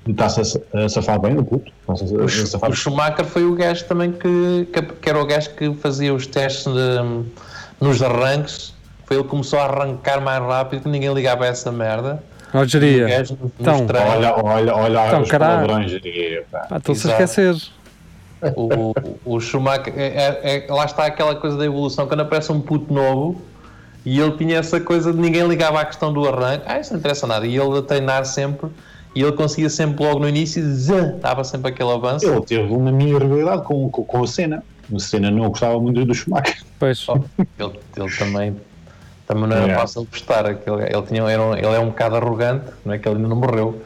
está-se 0.07 0.61
a, 0.73 0.89
safar 0.89 1.19
bem 1.19 1.33
no 1.33 1.43
puto. 1.43 1.71
O, 1.87 2.23
o, 2.23 2.73
Schumacher 2.73 3.25
foi 3.25 3.43
o 3.43 3.55
gajo 3.55 3.85
também 3.85 4.11
que, 4.11 4.67
que, 4.71 4.81
que, 4.81 5.09
era 5.09 5.19
o 5.19 5.25
gajo 5.25 5.49
que 5.51 5.73
fazia 5.75 6.13
os 6.13 6.27
testes 6.27 6.65
de, 6.65 7.25
nos 7.81 8.01
arranques. 8.01 8.73
Foi 9.05 9.17
ele 9.17 9.23
que 9.23 9.29
começou 9.29 9.59
a 9.59 9.65
arrancar 9.65 10.21
mais 10.21 10.41
rápido, 10.41 10.83
que 10.83 10.89
ninguém 10.89 11.13
ligava 11.13 11.45
a 11.45 11.47
essa 11.47 11.71
merda. 11.71 12.23
Ó, 12.55 12.65
Jeria. 12.65 13.23
Então, 13.59 13.85
olha, 13.85 14.33
olha, 14.35 14.75
olha 14.75 15.07
então, 15.07 15.21
os 15.21 15.29
palavrões, 15.29 15.91
Jeria. 15.91 16.45
Estou-se 16.75 17.07
a 17.07 17.11
esquecer. 17.11 17.55
O, 18.55 18.93
o 19.25 19.39
Schumacher, 19.39 19.93
é, 19.97 20.07
é, 20.07 20.65
é, 20.67 20.71
lá 20.71 20.85
está 20.85 21.05
aquela 21.05 21.35
coisa 21.35 21.57
da 21.57 21.65
evolução, 21.65 22.07
quando 22.07 22.19
aparece 22.21 22.51
um 22.51 22.61
puto 22.61 22.93
novo 22.93 23.41
e 24.05 24.19
ele 24.19 24.33
tinha 24.33 24.59
essa 24.59 24.79
coisa 24.79 25.11
de 25.11 25.19
ninguém 25.19 25.47
ligava 25.47 25.81
à 25.81 25.85
questão 25.85 26.13
do 26.13 26.27
arranque, 26.27 26.63
ah, 26.67 26.79
isso 26.79 26.93
não 26.93 26.99
interessa 26.99 27.25
nada, 27.25 27.47
e 27.47 27.57
ele 27.57 27.79
a 27.79 27.81
treinar 27.81 28.23
sempre 28.25 28.69
e 29.15 29.21
ele 29.21 29.31
conseguia 29.31 29.69
sempre 29.69 30.05
logo 30.05 30.19
no 30.19 30.29
início, 30.29 30.61
estava 30.61 31.43
sempre 31.43 31.71
aquele 31.71 31.89
avanço. 31.89 32.27
Ele 32.29 32.41
teve 32.41 32.71
uma 32.71 32.91
minha 32.91 33.17
rivalidade 33.17 33.63
com, 33.63 33.89
com, 33.89 34.03
com 34.03 34.19
o 34.19 34.27
Senna. 34.27 34.61
O 34.91 34.99
Senna 34.99 35.31
não 35.31 35.47
gostava 35.47 35.79
muito 35.79 36.05
do 36.05 36.13
Schumacher. 36.13 36.61
Pois. 36.77 37.07
Oh, 37.07 37.15
ele, 37.57 37.79
ele 37.95 38.17
também, 38.17 38.57
também 39.27 39.47
não 39.47 39.55
era 39.55 39.71
é. 39.71 39.75
fácil 39.75 40.03
de 40.03 40.07
gostar. 40.11 40.45
Ele, 40.45 40.59
ele, 40.65 41.01
tinha, 41.03 41.23
era 41.23 41.41
um, 41.41 41.55
ele 41.55 41.67
é 41.67 41.79
um 41.79 41.87
bocado 41.87 42.15
arrogante, 42.15 42.65
não 42.83 42.93
é 42.93 42.99
que 42.99 43.07
ele 43.07 43.17
ainda 43.17 43.27
não 43.27 43.35
morreu. 43.35 43.81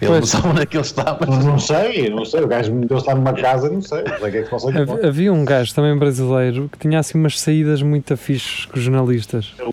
Ele 0.00 0.10
pois. 0.10 0.20
não 0.20 0.26
sabe 0.26 0.48
onde 0.48 0.62
é 0.62 0.66
que 0.66 0.76
ele 0.76 0.84
está. 0.84 1.18
Mas... 1.18 1.44
Não 1.44 1.58
sei, 1.58 2.10
não 2.10 2.24
sei. 2.24 2.42
O 2.42 2.46
gajo 2.46 2.74
meteu-se 2.74 3.06
lá 3.06 3.14
numa 3.14 3.32
casa, 3.32 3.70
não 3.70 3.80
sei. 3.80 4.02
Não 4.02 4.18
sei 4.18 4.30
que 4.30 4.36
é 4.38 4.42
que 4.42 5.06
Havia 5.06 5.32
um 5.32 5.44
gajo 5.44 5.74
também 5.74 5.96
brasileiro 5.96 6.68
que 6.70 6.78
tinha 6.78 6.98
assim 6.98 7.18
umas 7.18 7.40
saídas 7.40 7.80
muito 7.82 8.12
afixes 8.12 8.66
com 8.66 8.76
os 8.76 8.82
jornalistas. 8.82 9.54
É 9.58 9.64
o 9.64 9.72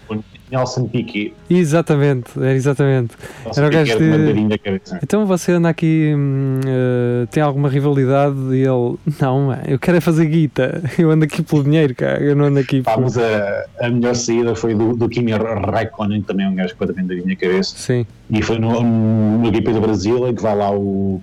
Nelson 0.53 0.87
Piquet. 0.87 1.33
Exatamente, 1.49 2.31
era 2.37 2.53
exatamente. 2.53 3.15
Nelson 3.43 3.61
era 3.61 3.67
o 3.67 3.71
gajo 3.71 3.97
de... 3.97 4.99
Então 5.01 5.25
você 5.25 5.53
anda 5.53 5.67
aqui, 5.67 6.13
uh, 6.15 7.25
tem 7.27 7.41
alguma 7.41 7.67
rivalidade? 7.67 8.37
E 8.51 8.59
ele, 8.59 8.97
não, 9.19 9.51
eu 9.67 9.79
quero 9.79 9.97
é 9.97 10.01
fazer 10.01 10.25
guita. 10.27 10.83
Eu 10.97 11.09
ando 11.09 11.25
aqui 11.25 11.41
pelo 11.41 11.63
dinheiro, 11.63 11.95
cara. 11.95 12.23
Eu 12.23 12.35
não 12.35 12.45
ando 12.45 12.59
aqui 12.59 12.81
por... 12.81 13.01
Mas 13.01 13.17
a, 13.17 13.65
a 13.81 13.89
melhor 13.89 14.15
saída 14.15 14.55
foi 14.55 14.75
do, 14.75 14.95
do 14.95 15.09
Kimi 15.09 15.31
Raikkonen, 15.31 16.21
também 16.21 16.45
é 16.45 16.49
um 16.49 16.55
gajo 16.55 16.73
completamente 16.73 17.17
da 17.17 17.25
minha 17.25 17.35
cabeça. 17.35 17.75
Sim. 17.75 18.05
E 18.29 18.41
foi 18.41 18.59
no, 18.59 18.81
no 18.81 19.53
GP 19.53 19.73
do 19.73 19.81
Brasil, 19.81 20.27
em 20.27 20.35
que 20.35 20.41
vai 20.41 20.55
lá 20.55 20.71
o 20.71 21.21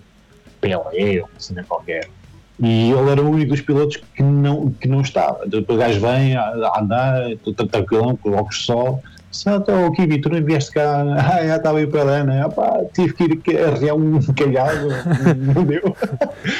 Pelé, 0.61 1.21
ou 1.21 1.29
assim 1.37 1.55
qualquer 1.69 2.09
e 2.63 2.91
ele 2.91 3.11
era 3.11 3.23
o 3.23 3.31
único 3.31 3.53
dos 3.53 3.63
pilotos 3.63 3.97
que 4.15 4.23
não, 4.23 4.71
que 4.71 4.87
não 4.87 5.01
estava. 5.01 5.47
Depois 5.47 5.79
o 5.79 5.81
gajo 5.81 6.01
vem 6.01 6.37
a, 6.37 6.79
andar, 6.79 7.23
tranquilão, 7.71 8.17
com 8.17 8.33
óculos 8.33 8.59
de 8.59 8.65
sol, 8.65 9.03
então, 9.47 9.87
o 9.87 9.93
Kimi, 9.93 10.21
tu 10.21 10.29
não 10.29 10.43
vieste 10.43 10.73
cá, 10.73 11.03
ah, 11.17 11.47
já 11.47 11.57
estava 11.57 11.79
aí 11.79 11.87
para 11.87 12.03
lá, 12.03 12.25
né? 12.25 12.45
Opa, 12.47 12.81
tive 12.93 13.15
que 13.37 13.53
ir 13.53 13.59
arrear 13.65 13.97
um 13.97 14.21
calhado, 14.35 14.89
não 15.37 15.63
deu. 15.65 15.97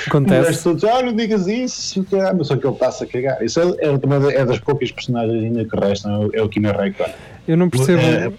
Acontece. 0.07 0.63
Todos, 0.63 0.85
ah, 0.85 1.03
não 1.03 1.13
digas 1.13 1.47
isso, 1.47 2.07
mas 2.37 2.47
só 2.47 2.57
que 2.57 2.67
ele 2.67 2.75
está-se 2.75 3.05
a 3.05 3.07
cagar. 3.07 3.43
Isso 3.43 3.61
é, 3.61 3.65
é, 3.87 4.41
é, 4.41 4.45
das 4.45 4.59
poucas 4.61 4.93
personagens 4.93 5.45
ainda 5.45 5.65
que 5.65 5.77
restam, 5.77 6.31
é 6.33 6.43
o 6.43 6.49
Kimi 6.49 6.69
Raikkonen. 6.69 7.15
Eu 7.49 7.57
não 7.57 7.69
percebo. 7.69 8.01
É, 8.01 8.33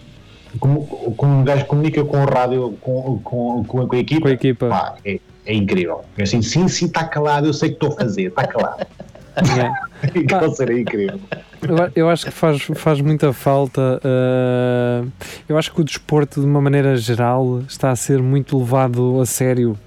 como, 0.59 0.85
como 1.15 1.39
um 1.39 1.43
gajo 1.43 1.65
comunica 1.65 2.03
com 2.03 2.23
o 2.23 2.25
rádio, 2.25 2.77
com, 2.81 3.19
com, 3.23 3.63
com, 3.63 3.87
com 3.87 3.95
a 3.95 3.99
equipa, 3.99 4.21
com 4.21 4.27
a 4.27 4.31
equipa. 4.31 4.67
Pá, 4.67 4.95
é, 5.05 5.19
é 5.45 5.53
incrível. 5.53 6.01
É 6.17 6.23
assim, 6.23 6.41
sim, 6.41 6.67
sim, 6.67 6.85
está 6.85 7.03
calado, 7.03 7.47
eu 7.47 7.53
sei 7.53 7.69
que 7.69 7.75
estou 7.75 7.89
a 7.89 7.95
fazer, 7.95 8.27
está 8.27 8.45
calado. 8.45 8.85
É. 9.35 9.91
Aquilo 10.35 10.55
seria 10.55 10.79
incrível. 10.79 11.19
Eu, 11.61 11.91
eu, 11.95 12.09
acho 12.09 12.25
que 12.25 12.31
faz, 12.31 12.61
faz 12.75 13.01
muita 13.01 13.31
falta. 13.31 14.01
Uh, 14.03 15.11
eu 15.47 15.57
acho 15.57 15.71
que 15.71 15.81
o 15.81 15.83
desporto, 15.83 16.41
de 16.41 16.45
uma 16.45 16.61
maneira 16.61 16.97
geral, 16.97 17.61
está 17.67 17.91
a 17.91 17.95
ser 17.95 18.21
muito 18.21 18.57
levado 18.57 19.21
a 19.21 19.25
sério. 19.25 19.77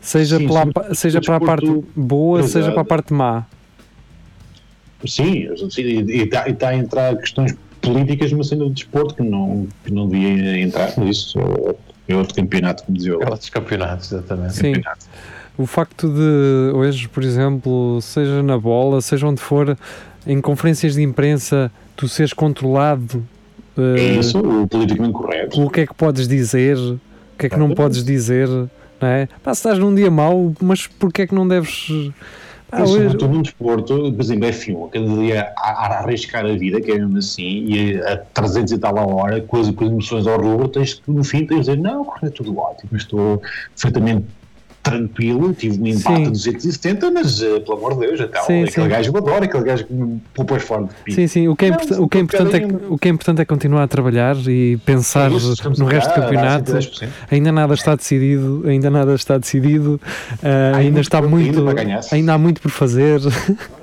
Seja, 0.00 0.38
sim, 0.38 0.46
pela, 0.46 0.94
seja 0.94 1.20
para 1.20 1.36
a 1.36 1.40
parte 1.40 1.84
boa, 1.94 2.42
seja 2.42 2.72
para 2.72 2.82
a 2.82 2.84
parte 2.84 3.12
má. 3.12 3.46
Sim, 5.06 5.48
e 5.78 6.22
está, 6.22 6.48
está 6.48 6.68
a 6.70 6.74
entrar 6.74 7.16
questões 7.16 7.56
políticas 7.80 8.32
numa 8.32 8.42
cena 8.42 8.64
do 8.64 8.70
desporto 8.70 9.14
que 9.14 9.22
não, 9.22 9.68
que 9.84 9.92
não 9.92 10.08
devia 10.08 10.58
entrar, 10.58 10.92
isso 11.06 11.38
é 12.08 12.16
outro 12.16 12.34
campeonato, 12.34 12.84
como 12.84 12.96
dizia. 12.96 13.12
É 13.12 13.30
outros 13.30 13.50
campeonatos, 13.50 14.10
exatamente. 14.10 14.54
Sim. 14.54 14.72
Campeonato 14.72 15.06
o 15.58 15.66
facto 15.66 16.08
de 16.08 16.72
hoje, 16.72 17.08
por 17.08 17.24
exemplo, 17.24 17.98
seja 18.00 18.42
na 18.44 18.56
bola, 18.56 19.00
seja 19.00 19.26
onde 19.26 19.40
for, 19.40 19.76
em 20.24 20.40
conferências 20.40 20.94
de 20.94 21.02
imprensa, 21.02 21.70
tu 21.96 22.08
seres 22.08 22.32
controlado. 22.32 23.26
Uh, 23.76 23.96
é 23.96 24.12
isso, 24.14 24.38
o 24.38 24.68
politicamente 24.68 25.12
correto. 25.12 25.60
O 25.60 25.68
que 25.68 25.80
é 25.80 25.86
que 25.86 25.94
podes 25.94 26.28
dizer, 26.28 26.76
o 26.76 27.00
que 27.36 27.46
é 27.46 27.48
que 27.48 27.56
não 27.56 27.70
podes 27.70 28.04
dizer, 28.04 28.48
não 28.48 29.08
é? 29.08 29.28
Pá, 29.42 29.52
se 29.52 29.58
estás 29.58 29.78
num 29.80 29.92
dia 29.92 30.10
mau, 30.10 30.54
mas 30.62 30.86
porquê 30.86 31.22
é 31.22 31.26
que 31.26 31.34
não 31.34 31.46
deves. 31.46 31.88
Ah, 32.70 32.82
hoje... 32.82 32.92
Sobretudo 32.92 33.34
num 33.34 33.42
desporto, 33.42 34.12
por 34.12 34.20
exemplo, 34.20 34.48
F1, 34.48 34.90
cada 34.90 35.06
dia 35.06 35.52
a, 35.56 35.70
a, 35.70 35.98
arriscar 36.00 36.44
a 36.46 36.52
vida, 36.52 36.80
que 36.80 36.92
é 36.92 36.98
mesmo 36.98 37.18
assim, 37.18 37.64
e 37.66 38.00
a 38.02 38.16
300 38.16 38.72
e 38.74 38.78
tal 38.78 38.96
a 38.96 39.06
hora, 39.06 39.40
com 39.40 39.56
as, 39.56 39.70
com 39.70 39.86
emoções 39.86 40.26
ao 40.26 40.40
rubro, 40.40 40.68
tens 40.68 40.94
que 40.94 41.10
no 41.10 41.24
fim 41.24 41.46
tens 41.46 41.66
de 41.66 41.72
dizer, 41.72 41.78
não, 41.78 42.06
é 42.22 42.28
tudo 42.28 42.56
ótimo, 42.58 42.96
estou 42.96 43.42
perfeitamente 43.74 44.26
tranquilo, 44.90 45.52
tive 45.54 45.80
um 45.80 45.86
empate 45.86 46.24
de 46.24 46.30
270, 46.30 47.10
mas 47.10 47.40
uh, 47.40 47.60
pelo 47.60 47.78
amor 47.78 47.94
de 47.94 48.06
Deus, 48.06 48.20
até 48.20 48.40
sim, 48.40 48.62
aquele 48.64 48.70
sim. 48.70 48.88
gajo 48.88 49.12
eu 49.12 49.16
adoro, 49.16 49.44
aquele 49.44 49.64
gajo 49.64 49.84
que 49.84 49.92
me 49.92 50.20
pôs 50.34 50.62
forte. 50.62 50.90
Sim, 51.08 51.26
sim, 51.26 51.48
o 51.48 51.56
que 51.56 51.66
é, 51.66 51.70
não, 51.70 52.02
o 52.02 52.08
que 52.08 52.18
é 52.18 52.20
importante 52.20 52.56
é, 52.56 52.66
o 52.88 52.98
que 52.98 53.08
é 53.08 53.10
importante 53.10 53.40
é 53.40 53.44
continuar 53.44 53.82
a 53.84 53.88
trabalhar 53.88 54.36
e 54.46 54.76
pensar 54.84 55.30
no 55.30 55.86
resto 55.86 56.08
do 56.08 56.22
campeonato. 56.22 56.72
Ainda 57.30 57.52
nada 57.52 57.74
está 57.74 57.94
decidido, 57.94 58.64
ainda 58.66 58.90
nada 58.90 59.14
está 59.14 59.38
decidido, 59.38 60.00
uh, 60.42 60.76
ainda 60.76 61.00
está 61.00 61.20
muito, 61.22 61.64
ainda 62.12 62.34
há 62.34 62.38
muito 62.38 62.60
por 62.60 62.70
fazer. 62.70 63.20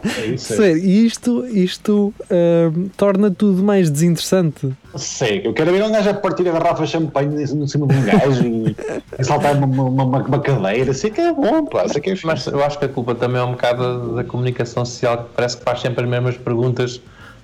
É 0.05 0.25
isso, 0.27 0.61
é. 0.61 0.71
isto, 0.73 1.45
isto 1.47 2.13
uh, 2.21 2.89
torna 2.95 3.31
tudo 3.31 3.63
mais 3.63 3.89
desinteressante. 3.89 4.71
Sei, 4.95 5.41
eu 5.43 5.53
quero 5.53 5.71
ver 5.71 5.83
um 5.83 5.91
gajo 5.91 6.09
a 6.09 6.13
partir 6.13 6.47
a 6.47 6.51
garrafa 6.51 6.83
de 6.83 6.89
champanhe 6.89 7.43
em 7.43 7.67
cima 7.67 7.87
de 7.87 7.95
um 7.95 8.03
gajo 8.03 8.43
e, 8.45 8.75
e 9.19 9.23
saltar 9.23 9.55
uma, 9.55 9.65
uma, 9.65 10.03
uma, 10.03 10.17
uma 10.19 10.39
cadeira, 10.39 10.93
sei 10.95 11.11
que 11.11 11.21
é 11.21 11.31
bom, 11.31 11.65
pá, 11.65 11.87
sei 11.87 12.01
que 12.01 12.09
é 12.11 12.15
Mas 12.23 12.47
eu 12.47 12.63
acho 12.63 12.79
que 12.79 12.85
a 12.85 12.89
culpa 12.89 13.15
também 13.15 13.41
é 13.41 13.43
um 13.43 13.51
bocado 13.51 14.15
da, 14.15 14.23
comunicação 14.23 14.85
social, 14.85 15.25
que 15.25 15.29
parece 15.35 15.57
que 15.57 15.63
faz 15.63 15.81
sempre 15.81 16.03
as 16.03 16.09
mesmas 16.09 16.37
perguntas 16.37 16.99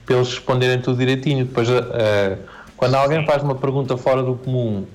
para 0.06 0.16
eles 0.16 0.30
responderem 0.30 0.82
tudo 0.82 0.98
direitinho. 0.98 1.46
Depois, 1.46 1.70
uh, 1.70 2.38
quando 2.78 2.96
alguém 2.96 3.26
faz 3.26 3.44
uma 3.44 3.56
pergunta 3.56 3.96
fora 3.98 4.24
do 4.24 4.36
comum 4.36 4.86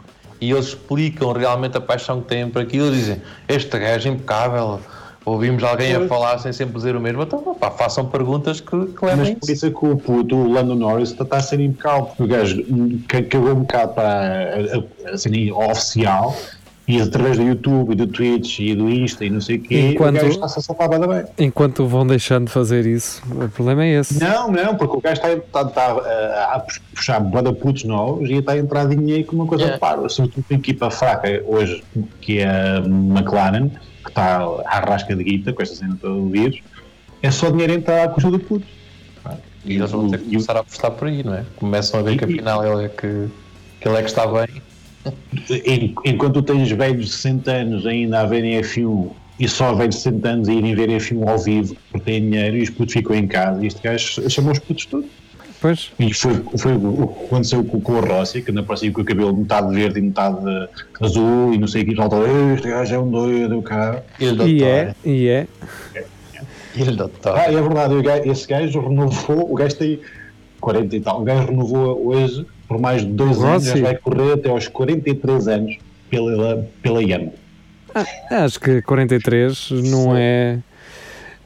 e 0.41 0.51
eles 0.51 0.67
explicam 0.67 1.33
realmente 1.33 1.77
a 1.77 1.81
paixão 1.81 2.21
que 2.21 2.29
têm 2.29 2.49
por 2.49 2.63
aquilo, 2.63 2.91
dizem: 2.91 3.21
Este 3.49 3.79
gajo 3.79 4.09
é 4.09 4.13
impecável 4.13 4.81
ouvimos 5.27 5.65
alguém 5.65 5.93
a 5.93 6.07
falar 6.07 6.39
sem 6.39 6.53
sempre 6.53 6.77
dizer 6.77 6.95
o 6.95 7.01
mesmo, 7.01 7.23
então 7.23 7.55
pá, 7.57 7.69
façam 7.69 8.07
perguntas 8.07 8.61
que, 8.61 8.87
que 8.87 9.05
levem 9.05 9.35
Mas 9.35 9.35
por 9.35 9.51
isso 9.51 9.67
é 9.67 9.71
que 9.71 9.87
o 9.87 9.97
puto, 9.97 10.37
o 10.37 10.53
Lando 10.53 10.77
Norris, 10.77 11.11
está 11.11 11.37
a 11.37 11.43
ser 11.43 11.59
impecável, 11.59 12.05
porque 12.05 12.23
o 12.23 12.27
gajo 12.29 12.65
cagou 13.09 13.51
um 13.51 13.61
bocado 13.63 13.93
para 13.95 14.85
a, 15.09 15.13
a 15.13 15.19
cena 15.19 15.53
oficial 15.53 16.35
e 16.89 17.01
através 17.01 17.37
do 17.37 17.43
YouTube 17.43 17.93
e 17.93 17.97
do 17.97 18.07
Twitch 18.07 18.61
e 18.61 18.75
do 18.75 18.89
Insta 18.89 19.25
e 19.25 19.31
não 19.31 19.41
sei 19.41 19.57
o 19.57 19.61
quê, 19.61 19.91
enquanto, 19.91 20.17
o 20.17 20.21
gajo 20.21 20.29
está-se 20.29 20.59
a 20.61 20.63
salvar 20.63 20.89
bem. 20.89 21.25
Enquanto 21.39 21.87
vão 21.87 22.07
deixando 22.07 22.47
de 22.47 22.53
fazer 22.53 22.87
isso, 22.87 23.23
o 23.29 23.49
problema 23.49 23.85
é 23.85 24.01
esse. 24.01 24.23
Não, 24.23 24.51
não, 24.51 24.77
porque 24.77 24.97
o 24.97 25.01
gajo 25.01 25.15
está, 25.15 25.33
está, 25.33 25.63
está 25.63 25.85
a, 25.85 26.55
a 26.55 26.67
puxar 26.95 27.19
banda 27.21 27.53
putos 27.53 27.83
novos 27.85 28.31
e 28.31 28.35
está 28.35 28.53
a 28.53 28.59
entrar 28.59 28.87
dinheiro 28.87 29.25
com 29.25 29.35
uma 29.35 29.47
coisa 29.47 29.65
yeah. 29.65 29.81
para, 29.81 30.09
sobretudo 30.09 30.45
uma 30.49 30.59
equipa 30.59 30.91
fraca 30.91 31.43
hoje, 31.45 31.83
que 32.21 32.39
é 32.39 32.49
a 32.49 32.79
McLaren, 32.79 33.69
que 34.05 34.11
está 34.11 34.37
à 34.67 34.79
rasca 34.79 35.17
de 35.17 35.25
guita 35.25 35.53
com 35.53 35.63
esta 35.63 35.75
cena 35.75 35.99
toda 36.01 36.15
do 36.15 36.29
vírus, 36.29 36.61
é 37.21 37.31
só 37.33 37.51
dinheiro 37.51 37.73
entrar 37.73 38.05
à 38.05 38.09
custa 38.09 38.31
do 38.31 38.39
puto. 38.39 38.67
E 39.65 39.75
eles 39.75 39.91
vão 39.91 40.09
ter 40.09 40.19
que 40.19 40.27
começar 40.27 40.57
a 40.57 40.61
apostar 40.61 40.93
por 40.93 41.09
aí, 41.09 41.25
não 41.25 41.35
é? 41.35 41.45
Começam 41.57 41.99
a 41.99 42.03
ver 42.05 42.17
que 42.17 42.25
afinal 42.25 42.65
ele 42.65 42.85
é 42.85 42.89
que, 42.89 43.29
que 43.81 43.89
ele 43.89 43.97
é 43.97 44.03
que 44.03 44.09
está 44.09 44.25
bem. 44.25 44.63
Enquanto 46.05 46.43
tens 46.43 46.71
velhos 46.71 47.07
de 47.07 47.13
60 47.13 47.51
anos 47.51 47.87
ainda 47.87 48.21
a 48.21 48.27
verem 48.27 48.61
F1 48.61 49.11
e 49.39 49.49
só 49.49 49.75
velhos 49.75 49.97
de 49.97 50.03
60 50.03 50.29
anos 50.29 50.49
a 50.49 50.53
irem 50.53 50.75
ver 50.75 50.89
F1 50.89 51.29
ao 51.29 51.39
vivo 51.39 51.77
porque 51.91 52.11
têm 52.11 52.23
dinheiro 52.23 52.57
e 52.57 52.63
os 52.63 52.71
putos 52.71 52.95
ficam 52.95 53.15
em 53.15 53.27
casa 53.27 53.63
e 53.63 53.67
este 53.67 53.83
gajo 53.83 54.31
chamou 54.31 54.53
os 54.53 54.59
putos 54.59 54.87
todos. 54.87 55.07
Pois. 55.61 55.91
E 55.99 56.13
foi, 56.13 56.43
foi 56.59 56.77
o 56.77 57.09
que 57.09 57.25
aconteceu 57.25 57.65
com, 57.65 57.81
com 57.81 57.93
o 57.93 58.01
Rossi, 58.01 58.43
que 58.43 58.51
ainda 58.51 58.63
parecia 58.63 58.93
com 58.93 59.01
o 59.01 59.05
cabelo 59.05 59.35
metade 59.35 59.75
verde 59.75 59.99
e 59.99 60.03
metade 60.03 60.39
azul 61.01 61.55
e 61.55 61.59
não 61.59 61.67
sei 61.67 61.83
o 61.83 61.87
que, 61.87 61.93
e 61.93 61.97
faltou, 61.97 62.27
este 62.55 62.69
gajo 62.69 62.95
é 62.95 62.99
um 62.99 63.11
doido, 63.11 63.63
cara. 63.63 64.05
E 64.21 64.63
é, 64.63 64.95
e 65.05 65.29
é. 65.29 65.47
E 66.75 66.83
o 66.83 66.95
doutor. 66.95 67.39
Ah, 67.39 67.51
é 67.51 67.61
verdade, 67.61 68.29
esse 68.29 68.47
gajo 68.47 68.81
renovou, 68.81 69.51
o 69.51 69.55
gajo 69.55 69.77
tem 69.77 69.99
40 70.61 70.97
e 70.97 71.01
tal. 71.01 71.23
O 71.23 71.25
gajo 71.25 71.47
renovou 71.47 72.07
hoje 72.07 72.47
por 72.69 72.81
mais 72.81 73.03
de 73.03 73.13
dois 73.13 73.43
anos, 73.43 73.65
já 73.65 73.77
vai 73.77 73.97
correr 73.97 74.33
até 74.33 74.49
aos 74.49 74.69
43 74.69 75.49
anos 75.49 75.79
pela, 76.11 76.67
pela 76.83 77.03
Yamaha. 77.03 77.33
Ah, 77.95 78.45
acho 78.45 78.61
que 78.61 78.83
43 78.83 79.71
não 79.71 80.17
é. 80.17 80.59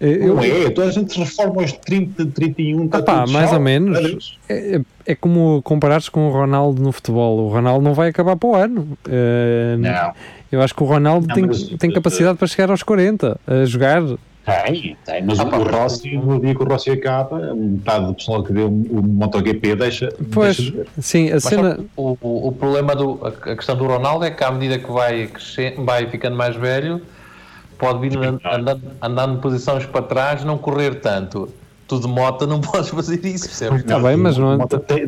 Eu, 0.01 0.35
não 0.35 0.43
é, 0.43 0.71
toda 0.71 0.89
a 0.89 0.91
gente 0.91 1.13
se 1.13 1.19
reforma 1.19 1.61
aos 1.61 1.73
30, 1.73 2.25
31, 2.27 2.87
está 2.87 3.03
pá, 3.03 3.27
mais 3.27 3.53
ou 3.53 3.61
menos. 3.61 4.39
É, 4.49 4.81
é, 5.07 5.15
como 5.15 5.61
comparares 5.63 6.09
com 6.09 6.27
o 6.27 6.33
Ronaldo 6.33 6.83
no 6.83 6.91
futebol. 6.91 7.41
O 7.41 7.49
Ronaldo 7.49 7.85
não 7.85 7.93
vai 7.93 8.09
acabar 8.09 8.35
para 8.35 8.49
o 8.49 8.55
ano. 8.55 8.99
Uh, 9.07 9.77
não. 9.79 10.15
Eu 10.51 10.63
acho 10.63 10.75
que 10.75 10.83
o 10.83 10.87
Ronaldo 10.87 11.29
não, 11.29 11.35
tem, 11.35 11.47
mas, 11.47 11.63
tem 11.65 11.93
capacidade 11.93 12.35
uh, 12.35 12.39
para 12.39 12.49
chegar 12.49 12.71
aos 12.71 12.83
40 12.83 13.39
a 13.47 13.65
jogar. 13.67 14.03
Tem, 14.65 14.97
tem, 15.05 15.23
mas 15.25 15.41
ah, 15.41 15.45
o, 15.45 15.63
Rossi, 15.63 16.17
no 16.17 16.41
dia 16.41 16.55
que 16.55 16.63
o 16.63 16.67
Rossi 16.67 16.91
acaba, 16.91 17.55
metade 17.55 18.07
do 18.07 18.15
pessoal 18.15 18.43
que 18.43 18.53
vê 18.53 18.63
o, 18.63 18.69
o 18.69 19.03
MotoGP 19.03 19.77
deixa. 19.77 20.09
Pois, 20.33 20.57
deixa 20.57 20.85
de 20.97 21.03
sim, 21.03 21.31
a 21.31 21.41
cena. 21.41 21.79
O, 21.97 22.17
o, 22.21 22.49
o, 22.49 22.53
problema 22.53 22.95
do. 22.95 23.21
A 23.23 23.57
questão 23.57 23.77
do 23.77 23.87
Ronaldo 23.87 24.25
é 24.25 24.31
que 24.31 24.43
à 24.43 24.51
medida 24.51 24.79
que 24.79 24.91
vai, 24.91 25.27
crescendo, 25.27 25.85
vai 25.85 26.07
ficando 26.07 26.37
mais 26.37 26.57
velho, 26.57 27.01
pode 27.79 28.01
vir 28.01 28.17
andando, 28.17 28.83
andando 29.01 29.41
posições 29.41 29.87
para 29.87 30.03
trás, 30.03 30.45
não 30.45 30.59
correr 30.59 30.97
tanto 30.97 31.49
tu 31.91 31.99
de 31.99 32.07
moto 32.07 32.47
não 32.47 32.61
podes 32.63 32.89
fazer 32.89 33.25
isso, 33.27 33.47
percebes? 33.47 33.81
Está 33.81 33.99
bem, 33.99 34.17
mas 34.17 34.39
não. 34.39 34.59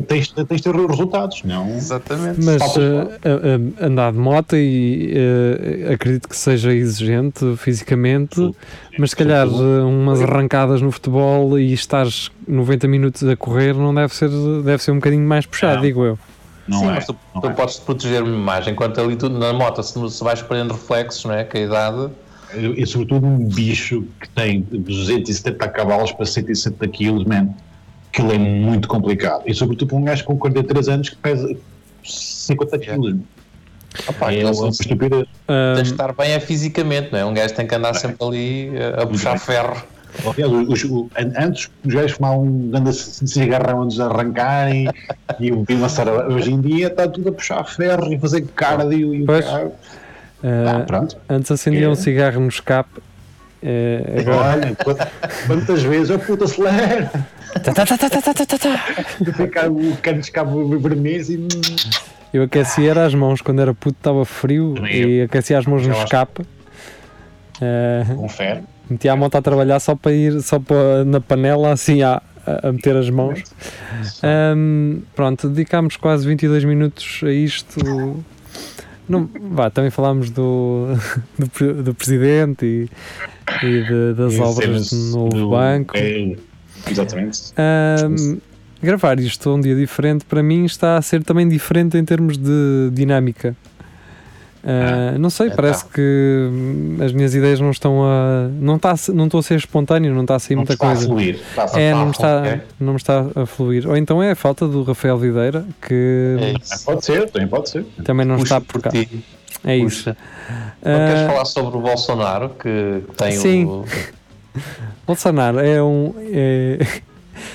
Tens, 0.05 0.27
tens 0.31 0.61
de 0.61 0.61
ter 0.61 0.75
resultados, 0.75 1.41
não? 1.43 1.69
Exatamente. 1.69 2.43
Mas 2.43 2.61
uh, 2.75 2.79
uh, 2.79 3.85
andar 3.85 4.11
de 4.11 4.17
moto 4.17 4.57
e 4.57 5.13
uh, 5.15 5.93
acredito 5.93 6.27
que 6.27 6.35
seja 6.35 6.73
exigente 6.73 7.55
fisicamente, 7.55 8.35
sim. 8.35 8.53
mas 8.99 9.11
se 9.11 9.15
calhar 9.15 9.47
umas 9.47 10.21
arrancadas 10.21 10.81
no 10.81 10.91
futebol 10.91 11.57
e 11.57 11.71
estares 11.71 12.29
90 12.45 12.87
minutos 12.89 13.23
a 13.23 13.35
correr 13.37 13.73
não 13.73 13.95
deve 13.95 14.13
ser, 14.13 14.29
deve 14.63 14.83
ser 14.83 14.91
um 14.91 14.95
bocadinho 14.95 15.25
mais 15.25 15.45
puxado, 15.45 15.75
não. 15.75 15.81
digo 15.81 16.03
eu. 16.03 16.19
Não 16.67 16.79
Sim, 16.79 16.87
é, 16.87 16.91
mas 16.91 17.05
tu, 17.05 17.15
tu 17.41 17.47
é. 17.47 17.49
podes 17.51 17.77
proteger 17.79 18.23
mais, 18.23 18.65
enquanto 18.67 18.99
ali 19.01 19.17
tu, 19.17 19.29
na 19.29 19.51
moto, 19.51 19.83
se, 19.83 20.09
se 20.09 20.23
vais 20.23 20.41
perdendo 20.41 20.71
reflexos, 20.71 21.25
não 21.25 21.33
é? 21.33 21.43
Que 21.43 21.57
a 21.57 21.61
idade 21.61 22.09
e 22.55 22.85
sobretudo 22.85 23.25
um 23.25 23.47
bicho 23.47 24.05
que 24.19 24.29
tem 24.29 24.61
270 24.61 25.67
cavalos 25.69 26.11
para 26.11 26.25
170 26.25 26.87
quilos, 26.89 27.25
man, 27.25 27.49
aquilo 28.11 28.31
é 28.31 28.37
muito 28.37 28.87
complicado. 28.87 29.43
E 29.45 29.53
sobretudo 29.53 29.89
para 29.89 29.97
um 29.97 30.03
gajo 30.03 30.23
com 30.23 30.37
43 30.37 30.89
anos 30.89 31.09
que 31.09 31.15
pesa 31.17 31.55
50 32.03 32.79
quilos. 32.79 33.15
Opa, 34.07 34.33
é 34.33 34.45
uma 34.45 34.69
estupidez. 34.69 35.25
Um... 35.47 35.75
Tem 35.75 35.83
de 35.83 35.91
estar 35.91 36.13
bem 36.13 36.31
é 36.31 36.39
fisicamente, 36.39 37.11
não 37.11 37.19
é? 37.19 37.25
Um 37.25 37.33
gajo 37.33 37.53
tem 37.53 37.67
que 37.67 37.75
andar 37.75 37.91
é. 37.91 37.93
sempre 37.93 38.25
ali 38.25 38.71
a, 38.97 39.05
puxar 39.05 39.39
ferro. 39.39 39.81
Aliás, 40.25 40.51
os, 40.51 40.83
os, 40.83 41.07
antes 41.17 41.71
os 41.83 41.93
gajos 41.93 42.11
fumavam 42.13 42.43
um 42.43 42.69
grande 42.69 42.93
cigarrão 42.93 43.81
antes 43.81 43.95
de 43.95 44.03
arrancarem 44.03 44.87
e 45.39 45.51
o 45.51 45.65
Hoje 46.29 46.51
em 46.51 46.61
dia 46.61 46.87
está 46.87 47.07
tudo 47.07 47.29
a 47.29 47.31
puxar 47.31 47.63
ferro 47.63 48.13
e 48.13 48.19
fazer 48.19 48.45
cardio 48.55 49.13
e 49.13 49.23
o 49.23 49.25
carro. 49.25 49.71
Uh, 50.43 50.85
ah, 50.91 51.07
antes 51.29 51.51
acendia 51.51 51.85
é. 51.85 51.89
um 51.89 51.95
cigarro 51.95 52.41
no 52.41 52.49
escape. 52.49 52.99
Uh, 53.63 54.19
agora... 54.19 54.57
Olha, 54.57 54.77
quantas 55.47 55.83
vezes 55.83 56.11
a 56.11 56.19
puta 56.19 56.43
acelera! 56.43 57.09
Ficar 59.35 59.69
o 59.69 59.95
cano 59.97 60.19
de 60.19 60.25
escape 60.25 60.51
vermelho 60.79 61.31
e. 61.31 61.47
Eu 62.33 62.43
aquecia 62.43 62.89
era 62.89 63.05
as 63.05 63.13
mãos 63.13 63.41
quando 63.41 63.61
era 63.61 63.73
puto, 63.73 63.95
estava 63.97 64.25
frio 64.25 64.75
e 64.87 65.21
aquecia 65.21 65.57
as 65.57 65.65
mãos 65.65 65.85
no 65.85 65.93
escape. 65.93 66.41
Uh, 67.61 68.15
Confere. 68.15 68.63
Metia 68.89 69.13
a 69.13 69.15
moto 69.15 69.35
a 69.35 69.41
trabalhar 69.41 69.79
só 69.79 69.95
para 69.95 70.11
ir 70.11 70.41
só 70.41 70.59
para, 70.59 71.05
na 71.05 71.21
panela 71.21 71.71
assim 71.71 72.01
a, 72.01 72.21
a 72.45 72.71
meter 72.71 72.97
as 72.97 73.09
mãos. 73.09 73.43
Um, 74.23 75.03
pronto, 75.15 75.47
dedicámos 75.47 75.95
quase 75.95 76.27
22 76.27 76.65
minutos 76.65 77.21
a 77.23 77.31
isto. 77.31 77.79
Não, 79.07 79.29
vá, 79.51 79.69
também 79.69 79.91
falámos 79.91 80.29
do, 80.29 80.87
do, 81.37 81.83
do 81.83 81.93
presidente 81.93 82.65
e, 82.65 82.89
e 83.65 83.83
de, 83.83 84.13
das 84.13 84.39
obras 84.39 84.89
do 84.89 84.95
novo 85.17 85.29
do, 85.29 85.49
banco. 85.49 85.97
É, 85.97 86.35
exatamente. 86.89 87.53
Um, 87.57 88.37
gravar 88.81 89.19
isto 89.19 89.53
um 89.53 89.59
dia 89.59 89.75
diferente 89.75 90.25
para 90.25 90.41
mim 90.41 90.65
está 90.65 90.97
a 90.97 91.01
ser 91.01 91.23
também 91.23 91.47
diferente 91.47 91.97
em 91.97 92.05
termos 92.05 92.37
de 92.37 92.89
dinâmica. 92.93 93.55
Uh, 94.63 95.19
não 95.19 95.29
sei, 95.29 95.47
é, 95.47 95.49
parece 95.49 95.83
tá. 95.83 95.91
que 95.93 96.49
as 97.03 97.11
minhas 97.11 97.35
ideias 97.35 97.59
não 97.59 97.69
estão 97.69 98.01
a. 98.01 98.47
Não, 98.47 98.77
está 98.77 98.91
a, 98.91 98.95
não 99.13 99.25
estou 99.25 99.41
a 99.41 99.43
ser 99.43 99.55
espontâneo, 99.55 100.15
não 100.15 100.21
está 100.21 100.35
a 100.35 100.39
sair 100.39 100.55
não 100.55 100.61
muita 100.61 100.77
coisa. 100.77 101.03
A 101.03 101.07
fluir. 101.07 101.35
Está 101.35 101.79
é, 101.79 101.91
não, 101.91 102.11
está, 102.11 102.59
não 102.79 102.93
me 102.93 102.97
está 102.97 103.25
a 103.35 103.45
fluir. 103.45 103.89
Ou 103.89 103.97
então 103.97 104.23
é 104.23 104.31
a 104.31 104.35
falta 104.35 104.65
do 104.65 104.83
Rafael 104.83 105.17
Videira 105.17 105.65
que. 105.81 106.37
É 106.39 106.77
pode 106.85 107.03
ser, 107.03 107.29
também 107.29 107.47
pode 107.49 107.69
ser. 107.69 107.85
Também 108.05 108.25
não 108.25 108.37
Puxa 108.37 108.55
está 108.55 108.61
por 108.61 108.81
cá. 108.81 108.89
Ti. 108.89 109.25
É 109.65 109.75
isso. 109.75 110.11
Uh, 110.11 110.15
queres 110.81 111.27
falar 111.27 111.45
sobre 111.45 111.77
o 111.77 111.81
Bolsonaro 111.81 112.49
que 112.51 113.03
tem 113.17 113.31
sim. 113.33 113.65
o. 113.65 113.83
Bolsonaro 115.05 115.59
é 115.59 115.83
um. 115.83 116.15
É... 116.19 116.79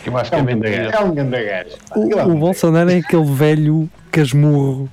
Que 0.05 0.11
mais 0.11 0.29
que 0.29 0.35
é, 0.35 0.42
um 0.42 0.49
é 0.51 1.01
um 1.01 1.14
grande 1.14 1.44
gajo. 1.44 1.77
O, 1.97 2.33
o 2.33 2.35
Bolsonaro 2.38 2.90
é 2.90 2.97
aquele 2.97 3.25
velho 3.25 3.88
casmurro 4.11 4.90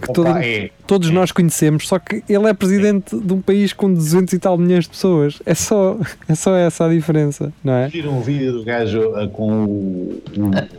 que 0.00 0.10
Opa, 0.10 0.12
todo, 0.12 0.28
é, 0.38 0.70
todos 0.86 1.08
é. 1.08 1.12
nós 1.12 1.32
conhecemos, 1.32 1.88
só 1.88 1.98
que 1.98 2.22
ele 2.28 2.46
é 2.46 2.52
presidente 2.52 3.16
é. 3.16 3.18
de 3.18 3.32
um 3.32 3.40
país 3.40 3.72
com 3.72 3.92
200 3.92 4.34
e 4.34 4.38
tal 4.38 4.58
milhões 4.58 4.84
de 4.84 4.90
pessoas. 4.90 5.40
É 5.46 5.54
só, 5.54 5.96
é 6.28 6.34
só 6.34 6.54
essa 6.54 6.84
a 6.84 6.88
diferença, 6.88 7.52
não 7.64 7.72
é? 7.72 7.88
Viram 7.88 8.18
um 8.18 8.20
vídeo 8.20 8.52
do 8.52 8.64
gajo 8.64 9.00
uh, 9.00 9.28
com 9.30 9.64
o, 9.64 10.22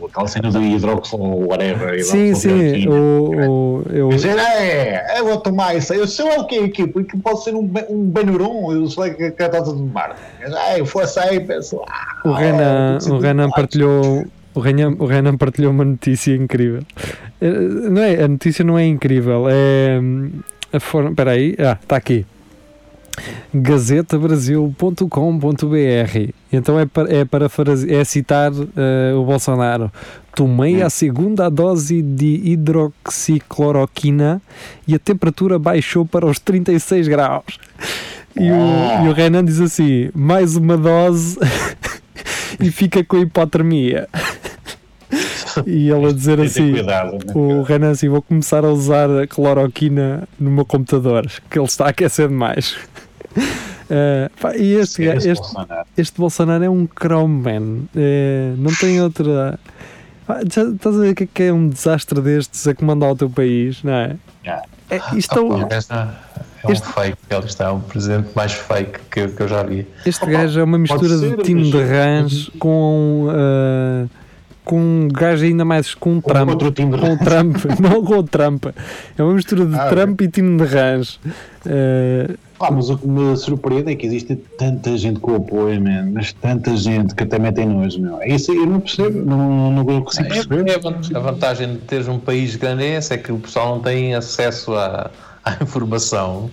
o, 0.00 0.06
aquela 0.06 0.28
cena 0.28 0.50
do 0.50 0.62
hidróxido 0.62 1.22
ou 1.22 1.48
whatever. 1.48 2.02
Sim, 2.04 2.34
sim. 2.34 2.88
O, 2.88 3.82
o, 3.82 3.82
eu... 3.90 4.08
Dizer, 4.10 4.38
é, 4.38 5.18
eu 5.18 5.24
vou 5.24 5.38
tomar 5.38 5.76
isso. 5.76 5.92
Eu 5.92 6.06
sei 6.06 6.24
o 6.36 6.44
que 6.44 6.58
aqui, 6.58 6.86
porque 6.86 7.16
pode 7.16 7.42
ser 7.42 7.54
um, 7.54 7.70
um 7.90 8.04
Benuron, 8.04 8.72
eu 8.72 8.88
sei 8.88 9.14
que 9.14 9.42
é 9.42 9.44
a 9.44 9.60
de 9.60 9.82
mar. 9.82 10.16
É, 10.40 10.80
eu 10.80 10.86
fosse 10.86 11.18
aí, 11.18 11.40
penso. 11.40 11.82
Ah, 11.88 12.20
o 12.24 12.32
Renan, 12.32 12.98
o 13.10 13.18
Renan 13.18 13.50
partilhou 13.50 14.24
o 14.58 14.60
Renan, 14.60 14.96
o 14.98 15.06
Renan 15.06 15.36
partilhou 15.36 15.70
uma 15.70 15.84
notícia 15.84 16.34
incrível. 16.34 16.82
Eh, 17.40 17.50
não 17.90 18.02
é, 18.02 18.24
a 18.24 18.28
notícia 18.28 18.64
não 18.64 18.76
é 18.76 18.84
incrível, 18.84 19.46
é 19.48 20.00
hum, 20.02 20.30
a 20.72 20.80
forma. 20.80 21.10
Espera 21.10 21.30
aí, 21.30 21.54
ah, 21.60 21.78
está 21.80 21.96
aqui. 21.96 22.26
gazetabrasil.com.br 23.54 26.32
então 26.52 26.78
é 26.78 26.86
para, 26.86 27.12
é 27.12 27.24
para 27.24 27.48
é 27.88 28.04
citar 28.04 28.52
uh, 28.52 29.16
o 29.16 29.24
Bolsonaro 29.24 29.90
tomei 30.34 30.82
a 30.82 30.90
segunda 30.90 31.48
dose 31.48 32.00
de 32.00 32.40
hidroxicloroquina 32.44 34.40
e 34.86 34.94
a 34.94 35.00
temperatura 35.00 35.58
baixou 35.58 36.06
para 36.06 36.26
os 36.26 36.38
36 36.38 37.08
graus 37.08 37.58
e 38.36 38.52
o, 38.52 39.04
e 39.04 39.08
o 39.08 39.12
Renan 39.12 39.44
diz 39.44 39.60
assim 39.60 40.10
mais 40.14 40.54
uma 40.54 40.76
dose 40.76 41.36
e 42.60 42.70
fica 42.70 43.02
com 43.02 43.18
hipotermia 43.18 44.06
e 45.66 45.90
ele 45.90 46.06
a 46.06 46.12
dizer 46.12 46.40
assim: 46.40 46.72
cuidado, 46.72 47.12
né? 47.24 47.32
o 47.34 47.62
Renan 47.62 47.90
assim, 47.90 48.08
vou 48.08 48.22
começar 48.22 48.64
a 48.64 48.68
usar 48.68 49.08
a 49.10 49.26
cloroquina 49.26 50.28
no 50.38 50.50
meu 50.50 50.64
computador, 50.64 51.26
que 51.50 51.58
ele 51.58 51.66
está 51.66 51.86
a 51.86 51.88
aquecer 51.90 52.28
demais. 52.28 52.76
Uh, 53.36 54.30
pá, 54.40 54.56
e 54.56 54.74
este, 54.74 55.02
este, 55.02 55.28
este, 55.30 55.42
Bolsonaro. 55.42 55.86
este 55.96 56.18
Bolsonaro 56.18 56.64
é 56.64 56.70
um 56.70 56.86
chrome 56.86 57.42
man, 57.42 57.62
uh, 57.94 58.56
não 58.56 58.74
tem 58.74 59.00
outra. 59.00 59.58
Pá, 60.26 60.40
já, 60.50 60.62
estás 60.64 60.96
a 60.96 61.00
ver 61.00 61.14
que 61.14 61.24
é, 61.24 61.28
que 61.32 61.42
é 61.44 61.52
um 61.52 61.68
desastre 61.68 62.20
destes 62.20 62.66
a 62.66 62.74
comandar 62.74 63.10
o 63.10 63.16
teu 63.16 63.30
país, 63.30 63.82
não 63.82 63.92
é? 63.92 64.16
Yeah. 64.44 64.64
É, 64.90 65.00
isto 65.14 65.38
oh, 65.38 65.58
é 65.58 65.66
um 66.66 66.72
este... 66.72 66.86
fake, 66.86 67.18
ele 67.30 67.44
está 67.44 67.66
é 67.66 67.70
um 67.70 67.80
presidente 67.80 68.30
mais 68.34 68.52
fake 68.52 68.98
que, 69.10 69.28
que 69.28 69.42
eu 69.42 69.48
já 69.48 69.62
vi. 69.62 69.86
Este 70.04 70.24
Opa, 70.24 70.32
gajo 70.32 70.60
é 70.60 70.64
uma 70.64 70.78
mistura 70.78 71.18
de 71.18 71.36
time 71.42 71.70
de 71.70 71.82
rãs 71.82 72.48
com. 72.58 73.28
Uh, 73.28 74.08
com 74.68 74.78
um 74.78 75.08
gajo 75.08 75.46
ainda 75.46 75.64
mais 75.64 75.94
com 75.94 76.12
um 76.12 76.20
Trump. 76.20 76.50
Outro 76.50 76.70
time 76.70 76.94
de 76.94 77.00
com 77.00 77.14
o 77.14 77.18
Trump, 77.18 77.56
não 77.80 78.04
com 78.04 78.18
o 78.18 78.22
Trump. 78.22 78.66
É 79.16 79.22
uma 79.22 79.32
mistura 79.32 79.64
de 79.64 79.74
ah, 79.74 79.88
Trump 79.88 80.20
é. 80.20 80.24
e 80.24 80.28
time 80.28 80.58
de 80.58 80.64
rãs. 80.64 81.14
Uh, 81.64 82.36
ah, 82.60 82.70
mas 82.70 82.90
o 82.90 82.98
que 82.98 83.08
me 83.08 83.34
surpreende 83.36 83.92
é 83.92 83.96
que 83.96 84.06
existe 84.06 84.36
tanta 84.36 84.94
gente 84.98 85.20
com 85.20 85.36
apoio, 85.36 85.80
man, 85.80 86.10
mas 86.12 86.34
tanta 86.34 86.76
gente 86.76 87.14
que 87.14 87.22
até 87.22 87.38
metem 87.38 87.66
nojo, 87.66 87.98
meu. 87.98 88.20
É 88.20 88.28
isso 88.28 88.52
eu 88.52 88.66
não 88.66 88.80
percebo, 88.80 89.24
não, 89.24 89.72
não 89.72 90.02
consigo 90.02 90.26
é, 90.26 90.28
perceber. 90.28 90.68
É, 90.68 91.16
a 91.16 91.20
vantagem 91.20 91.72
de 91.72 91.78
teres 91.78 92.06
um 92.06 92.18
país 92.18 92.54
grande 92.56 92.84
é 92.84 92.90
essa, 92.94 93.14
é 93.14 93.16
que 93.16 93.32
o 93.32 93.38
pessoal 93.38 93.76
não 93.76 93.82
tem 93.82 94.14
acesso 94.14 94.74
à, 94.74 95.10
à 95.44 95.62
informação 95.62 96.50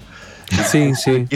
Sim, 0.65 0.93
sim. 0.95 1.27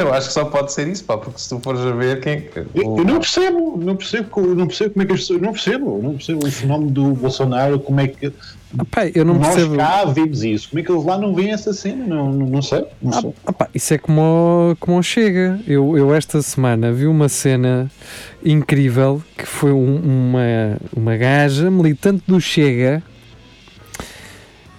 eu 0.00 0.12
acho 0.14 0.28
que 0.28 0.32
só 0.32 0.44
pode 0.44 0.72
ser 0.72 0.86
isso, 0.88 1.04
pá, 1.04 1.16
porque 1.18 1.38
se 1.40 1.48
tu 1.48 1.58
fores 1.60 1.80
a 1.80 1.90
ver 1.92 2.20
quem. 2.20 2.44
Eu, 2.74 2.98
eu 2.98 3.04
não 3.04 3.18
percebo, 3.18 3.76
não 3.82 3.96
percebo, 3.96 4.54
não 4.54 4.66
percebo 4.66 4.90
como 4.90 5.02
é 5.02 5.06
que 5.06 5.12
as 5.12 5.20
pessoas. 5.20 5.40
Não 5.42 5.52
percebo, 5.52 6.00
não 6.02 6.12
percebo 6.14 6.46
o 6.46 6.50
fenómeno 6.50 6.90
do 6.90 7.04
Bolsonaro, 7.14 7.78
como 7.80 8.00
é 8.00 8.08
que. 8.08 8.32
Opa, 8.78 9.06
eu 9.14 9.24
não 9.24 9.34
Nós 9.34 9.54
percebo. 9.54 9.76
cá 9.76 10.04
vimos 10.04 10.42
isso. 10.44 10.68
Como 10.68 10.80
é 10.80 10.82
que 10.82 10.92
eles 10.92 11.04
lá 11.04 11.16
não 11.18 11.34
veem 11.34 11.52
essa 11.52 11.72
cena? 11.72 12.06
Não, 12.06 12.30
não, 12.30 12.46
não 12.46 12.62
sei. 12.62 12.84
Não 13.00 13.12
sei. 13.12 13.30
Ah, 13.46 13.50
opa, 13.50 13.68
isso 13.74 13.94
é 13.94 13.98
como, 13.98 14.76
como 14.78 15.02
chega. 15.02 15.58
Eu, 15.66 15.96
eu 15.96 16.14
esta 16.14 16.40
semana 16.42 16.92
vi 16.92 17.06
uma 17.06 17.28
cena 17.28 17.90
incrível 18.44 19.22
que 19.36 19.46
foi 19.46 19.72
um- 19.72 19.96
uma, 20.30 20.76
uma 20.94 21.16
gaja 21.16 21.70
militante 21.70 22.22
do 22.26 22.40
Chega. 22.40 23.02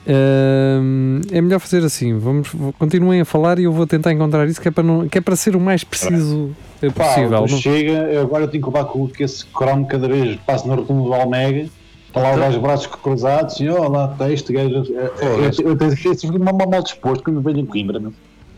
Ahm, 0.09 1.21
é 1.31 1.39
melhor 1.39 1.59
fazer 1.59 1.83
assim. 1.85 2.17
Vamos, 2.17 2.49
continuem 2.79 3.21
a 3.21 3.25
falar 3.25 3.59
e 3.59 3.63
eu 3.65 3.71
vou 3.71 3.85
tentar 3.85 4.11
encontrar 4.11 4.47
isso 4.47 4.59
que 4.59 4.67
é 4.67 4.71
para, 4.71 4.83
não, 4.83 5.07
que 5.07 5.17
é 5.17 5.21
para 5.21 5.35
ser 5.35 5.55
o 5.55 5.59
mais 5.59 5.83
preciso 5.83 6.49
eh, 6.81 6.89
Pá, 6.89 7.05
possível. 7.05 7.41
não- 7.41 7.47
chega, 7.47 7.91
eu 7.91 8.21
agora 8.21 8.47
tenho 8.47 8.63
que 8.63 8.69
levar 8.69 8.85
com 8.85 9.07
que 9.07 9.23
esse 9.23 9.45
cromo 9.45 9.85
cada 9.87 10.07
vez 10.07 10.37
passa 10.47 10.67
na 10.67 10.75
rotunda 10.75 11.03
do 11.03 11.13
Almega, 11.13 11.67
está 12.07 12.21
lá 12.21 12.47
os 12.49 12.57
braços 12.57 12.87
cruzados 12.87 13.59
e 13.59 13.69
olha 13.69 13.87
lá 13.87 14.09
está 14.11 14.31
este 14.31 14.51
gajo. 14.51 14.83
é, 14.95 15.11
Eu- 15.21 15.69
Eu 15.71 15.77
tenho 15.77 15.95
que 15.95 16.15
ser 16.15 16.39
mal, 16.39 16.55
mal 16.55 16.81
disposto 16.81 17.23
quando 17.23 17.39
venho 17.41 17.59
em 17.59 17.65
Coimbra. 17.65 17.99
Não? 17.99 18.11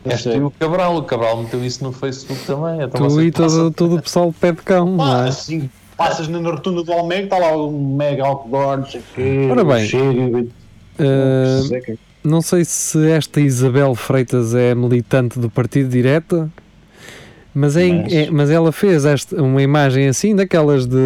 Este 0.06 0.30
e 0.30 0.42
o 0.42 0.50
Cabral, 0.52 0.96
o 0.98 1.04
Cabral 1.04 1.44
meteu 1.44 1.64
isso 1.64 1.84
no 1.84 1.92
Facebook 1.92 2.42
também. 2.46 2.76
Então 2.82 2.90
Tu 2.90 3.04
vocês 3.04 3.28
e 3.28 3.32
todo, 3.32 3.72
todo 3.72 3.96
o 3.98 4.02
pessoal 4.02 4.30
de 4.32 4.38
pé 4.38 4.52
de 4.52 4.62
cão. 4.62 4.98
é? 5.26 5.28
assim, 5.28 5.70
passas 5.98 6.28
na 6.28 6.40
rotunda 6.40 6.82
do 6.82 6.92
Almega, 6.94 7.24
está 7.26 7.38
lá 7.38 7.56
um 7.56 7.96
mega 7.96 8.26
outdoor, 8.26 8.78
não 8.78 8.86
sei 8.88 9.00
o 9.02 9.04
quê. 9.14 9.48
Ora 9.52 9.64
bem, 9.64 9.86
chega. 9.86 10.48
Ah, 11.02 11.62
Seca. 11.68 11.98
Não 12.24 12.42
sei 12.42 12.64
se 12.64 13.10
esta 13.10 13.42
Isabel 13.42 13.96
Freitas 13.96 14.54
é 14.54 14.76
militante 14.76 15.40
do 15.40 15.50
Partido 15.50 15.90
Direta, 15.90 16.50
mas, 17.54 17.76
é, 17.76 17.88
Mas- 17.92 18.14
é- 18.14 18.30
mas 18.32 18.50
ela 18.52 18.72
fez 18.72 19.06
esta, 19.06 19.42
uma 19.42 19.62
imagem 19.62 20.08
assim, 20.08 20.36
daquelas 20.36 20.86
de. 20.86 20.98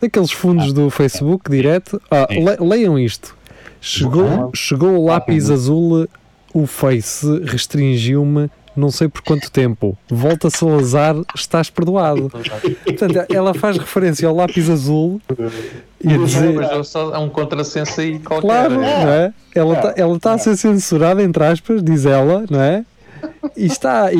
daqueles 0.00 0.32
fundos 0.32 0.72
do 0.72 0.90
Facebook 0.90 1.48
direto. 1.50 2.00
Ah, 2.10 2.26
le- 2.30 2.66
leiam 2.68 2.98
isto. 2.98 3.36
Chegou, 3.80 4.26
Ah. 4.26 4.50
chegou 4.54 4.96
o 4.96 5.04
lápis 5.04 5.48
azul, 5.50 6.08
o 6.52 6.66
Face 6.66 7.26
restringiu-me, 7.44 8.50
não 8.76 8.90
sei 8.90 9.08
por 9.08 9.22
quanto 9.22 9.50
tempo. 9.50 9.96
Volta 10.08 10.48
Salazar, 10.50 11.16
estás 11.34 11.70
perdoado. 11.70 12.30
Portanto, 12.84 13.26
ela 13.32 13.54
faz 13.54 13.76
referência 13.76 14.26
ao 14.28 14.34
lápis 14.34 14.68
azul 14.70 15.20
e 16.02 16.12
a 16.12 16.16
dizer. 16.18 16.52
Mas 16.54 16.70
é 16.70 16.82
só- 16.82 17.14
é 17.14 17.18
um 17.18 17.28
contrassenso 17.28 18.00
aí 18.00 18.18
qualquer. 18.18 18.46
Claro, 18.46 18.74
não 18.74 18.84
é? 18.84 19.26
é? 19.26 19.32
Ela 19.54 20.16
está 20.16 20.30
tá 20.30 20.34
a 20.34 20.38
ser 20.38 20.56
censurada, 20.56 21.22
entre 21.22 21.44
aspas, 21.44 21.82
diz 21.82 22.06
ela, 22.06 22.44
não 22.50 22.60
é? 22.60 22.84
E 23.56 23.66
está, 23.66 24.12
e, 24.12 24.16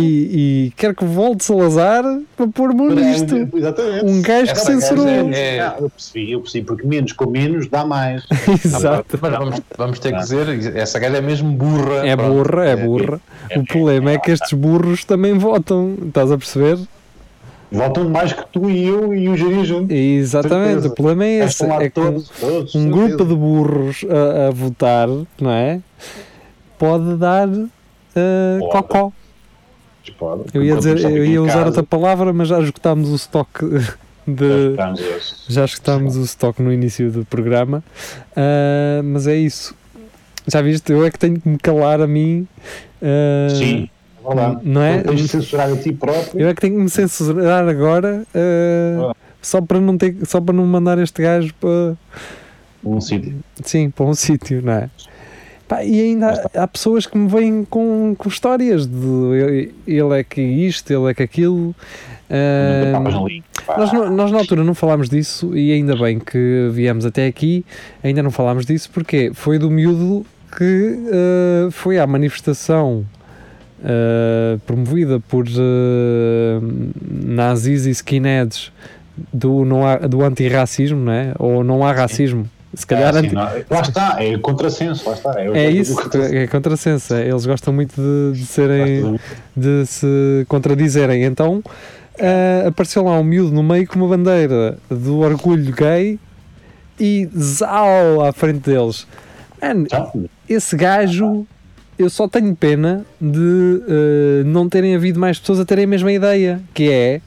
e 0.67 0.73
quer 0.77 0.95
que 0.95 1.05
volte 1.05 1.45
Salazar 1.45 2.05
para 2.37 2.47
pôr 2.49 2.75
mão 2.75 2.91
nisto. 2.91 3.49
Exatamente. 3.55 4.05
Um 4.05 4.21
gajo 4.23 4.53
que 4.53 4.61
censurou. 4.61 5.05
gaja 5.07 5.37
é- 5.37 5.61
Ah, 5.61 5.77
eu 5.81 5.89
percebi, 5.91 6.33
eu 6.33 6.41
percebi, 6.41 6.67
porque 6.67 6.87
menos 6.87 7.13
com 7.13 7.31
menos 7.31 7.67
dá 7.69 7.85
mais. 7.85 8.25
Exato. 8.65 9.19
Mas 9.21 9.33
vamos, 9.33 9.61
vamos 9.79 9.99
ter 9.99 10.13
que 10.13 10.19
dizer, 10.19 10.77
essa 10.77 10.99
gaja 10.99 11.17
é 11.17 11.21
mesmo 11.21 11.51
burra. 11.53 12.07
É 12.07 12.15
Pronto. 12.17 12.33
burra, 12.45 12.65
é 12.67 12.77
burra. 12.77 13.21
O 13.57 13.65
problema 13.65 14.11
é 14.11 14.19
que 14.19 14.31
estes 14.31 14.53
burros 14.53 15.05
também 15.05 15.35
votam, 15.35 15.97
estás 16.07 16.31
a 16.31 16.37
perceber? 16.39 16.79
Votam 17.71 18.09
mais 18.11 18.35
que 18.35 18.45
tu 18.53 18.69
e 18.69 18.87
eu 18.87 19.15
e 19.15 19.31
o 19.31 19.37
Jari 19.37 19.65
juntos. 19.65 19.97
Exatamente, 19.97 20.67
Certeza. 20.73 20.89
o 20.89 20.95
problema 20.95 21.25
é 21.25 21.45
esse. 21.45 21.65
É 21.65 21.79
que 21.85 21.91
todos, 21.91 22.29
todos, 22.39 22.75
um 22.75 22.83
certeza. 22.83 23.07
grupo 23.09 23.25
de 23.25 23.35
burros 23.35 24.05
a, 24.11 24.49
a 24.49 24.51
votar, 24.51 25.09
não 25.41 25.51
é? 25.51 25.81
Pode 26.79 27.17
dar 27.17 27.49
uh, 28.17 28.69
cocó. 28.71 29.13
Pode. 30.19 30.43
Eu 30.53 30.65
ia, 30.65 30.77
dizer, 30.77 30.99
eu 31.01 31.25
ia 31.25 31.41
usar 31.41 31.53
casa, 31.55 31.67
outra 31.67 31.83
palavra, 31.85 32.33
mas 32.33 32.49
já 32.49 32.59
esgotámos 32.61 33.11
o 33.11 33.15
estoque 33.15 33.65
de. 34.27 34.75
Já 35.49 35.65
esgotámos 35.65 36.17
o 36.17 36.23
estoque 36.25 36.61
no 36.61 36.73
início 36.73 37.11
do 37.11 37.25
programa. 37.25 37.85
Ah, 38.37 39.01
mas 39.05 39.27
é 39.29 39.37
isso. 39.37 39.75
Já 40.47 40.61
viste? 40.61 40.91
Eu 40.91 41.05
é 41.05 41.11
que 41.11 41.19
tenho 41.19 41.41
que 41.41 41.49
me 41.49 41.57
calar 41.57 42.01
a 42.01 42.07
mim. 42.09 42.49
ah, 43.01 43.49
Sim, 43.51 43.89
vá 44.23 44.35
lá. 44.35 44.61
Não 44.65 44.83
é? 44.83 45.03
Tens 45.03 45.21
de 45.21 45.29
censurar 45.29 45.73
a 45.73 45.77
ti 45.77 45.93
próprio. 45.93 46.41
Eu 46.41 46.49
é 46.49 46.55
que 46.55 46.61
tenho 46.61 46.75
que 46.77 46.83
me 46.83 46.91
censurar 46.91 47.69
agora. 47.69 48.25
ah, 48.35 49.15
só 49.41 49.61
para 49.61 49.81
não 49.81 49.97
ter 49.99 50.17
só 50.25 50.41
para 50.41 50.55
não 50.55 50.65
mandar 50.67 50.99
este 50.99 51.21
gajo 51.23 51.53
para 51.61 51.97
Um 52.85 53.01
sítio. 53.01 53.37
sim 53.65 53.91
para 53.91 54.05
um 54.07 54.15
sítio 54.15 54.63
não 54.63 54.73
é 54.73 54.91
Pá, 55.73 55.85
e 55.85 56.01
ainda 56.01 56.49
há, 56.55 56.63
há 56.65 56.69
pessoas 56.69 57.07
que 57.07 57.17
me 57.17 57.29
vêm 57.29 57.65
com, 57.69 58.15
com 58.19 58.29
histórias 58.29 58.87
de 58.87 59.71
ele- 59.87 60.19
é 60.19 60.23
que 60.25 60.41
isto 60.41 60.91
ele 60.93 61.11
é 61.11 61.15
que 61.15 61.23
aquilo. 61.23 61.75
Pá. 63.67 63.79
Nós, 63.79 63.93
nós 64.11 64.33
na 64.33 64.39
altura 64.39 64.65
não 64.65 64.75
falámos 64.75 65.09
disso 65.09 65.57
e 65.57 65.73
ainda 65.73 65.97
bem 65.97 66.19
que 66.19 66.69
viemos 66.73 67.05
até 67.07 67.27
aqui, 67.27 67.65
ainda 68.03 68.23
não 68.23 68.31
falámos 68.31 68.67
disso 68.67 68.91
porque 68.93 69.31
foi 69.35 69.59
do 69.59 69.71
miúdo 69.71 70.27
que 70.57 70.99
eh, 71.11 71.69
foi 71.71 71.99
à 71.99 72.07
manifestação 72.07 73.05
eh, 73.85 74.59
promovida 74.67 75.21
por 75.21 75.47
nazis 77.25 77.87
e 77.87 77.91
skinheads 77.91 78.71
do, 79.33 79.65
não 79.65 79.87
há, 79.87 79.97
do 79.99 80.23
antirracismo, 80.23 80.99
não 81.05 81.13
é? 81.13 81.33
Ou 81.39 81.63
não 81.65 81.85
há 81.85 81.93
racismo. 81.93 82.49
Se 82.75 82.87
calhar 82.87 83.15
Ah, 83.15 83.21
sim, 83.21 83.27
anti- 83.27 83.35
não, 83.35 83.43
lá 83.71 83.81
está, 83.83 84.17
é 84.23 84.39
contrassenso, 84.39 85.07
lá 85.09 85.15
está. 85.15 85.35
é 85.41 85.71
isso, 85.71 85.97
é 86.33 86.47
contrassenso. 86.47 87.15
é, 87.15 87.29
Eles 87.29 87.45
gostam 87.45 87.73
muito 87.73 87.95
de, 88.01 88.39
de 88.41 88.47
serem 88.47 89.19
de 89.57 89.85
se 89.87 90.45
contradizerem. 90.49 91.25
Então 91.25 91.63
ah, 92.19 92.69
apareceu 92.69 93.05
lá 93.05 93.19
um 93.19 93.25
miúdo 93.25 93.53
no 93.53 93.63
meio 93.63 93.87
com 93.87 93.97
uma 93.99 94.09
bandeira 94.09 94.79
do 94.89 95.19
orgulho 95.19 95.71
gay 95.75 96.19
e 96.99 97.29
zau 97.39 98.25
à 98.25 98.33
frente 98.33 98.71
deles. 98.71 99.07
Mano, 99.61 99.87
esse 100.49 100.75
gajo, 100.77 101.47
eu 101.99 102.09
só 102.09 102.27
tenho 102.27 102.55
pena 102.57 103.05
de 103.21 103.83
ah, 103.87 104.43
não 104.47 104.67
terem 104.69 104.95
havido 104.95 105.21
mais 105.21 105.39
pessoas 105.39 105.61
a 105.61 105.65
terem 105.67 105.85
a 105.85 105.89
mesma 105.89 106.11
ideia, 106.13 106.61
que 106.73 106.91
é. 106.91 107.21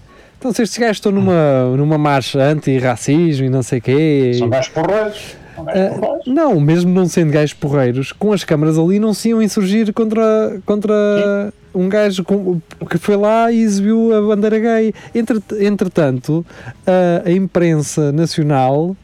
Então, 0.46 0.54
se 0.54 0.62
estes 0.62 0.78
gajos 0.78 0.98
estão 0.98 1.12
numa, 1.12 1.76
numa 1.76 1.98
marcha 1.98 2.40
anti-racismo 2.40 3.48
e 3.48 3.50
não 3.50 3.64
sei 3.64 3.80
o 3.80 3.82
quê. 3.82 4.32
São 4.38 4.48
gajos 4.48 4.70
porreiros. 4.70 5.36
Porreiros. 5.56 5.98
não, 6.28 6.60
mesmo 6.60 6.94
não 6.94 7.08
sendo 7.08 7.32
gajos 7.32 7.54
porreiros, 7.56 8.12
com 8.12 8.32
as 8.32 8.44
câmaras 8.44 8.78
ali 8.78 9.00
não 9.00 9.12
se 9.12 9.30
iam 9.30 9.42
insurgir 9.42 9.92
contra, 9.92 10.60
contra 10.64 11.52
um 11.74 11.90
gajo 11.90 12.24
com- 12.24 12.62
que 12.88 13.00
foi 13.00 13.16
lá 13.16 13.52
e 13.52 13.60
exibiu 13.60 14.16
a 14.16 14.22
bandeira 14.22 14.60
gay. 14.60 14.94
Entre, 15.16 15.42
entretanto, 15.66 16.46
a, 16.86 17.28
a 17.28 17.32
imprensa 17.32 18.12
nacional 18.12 18.96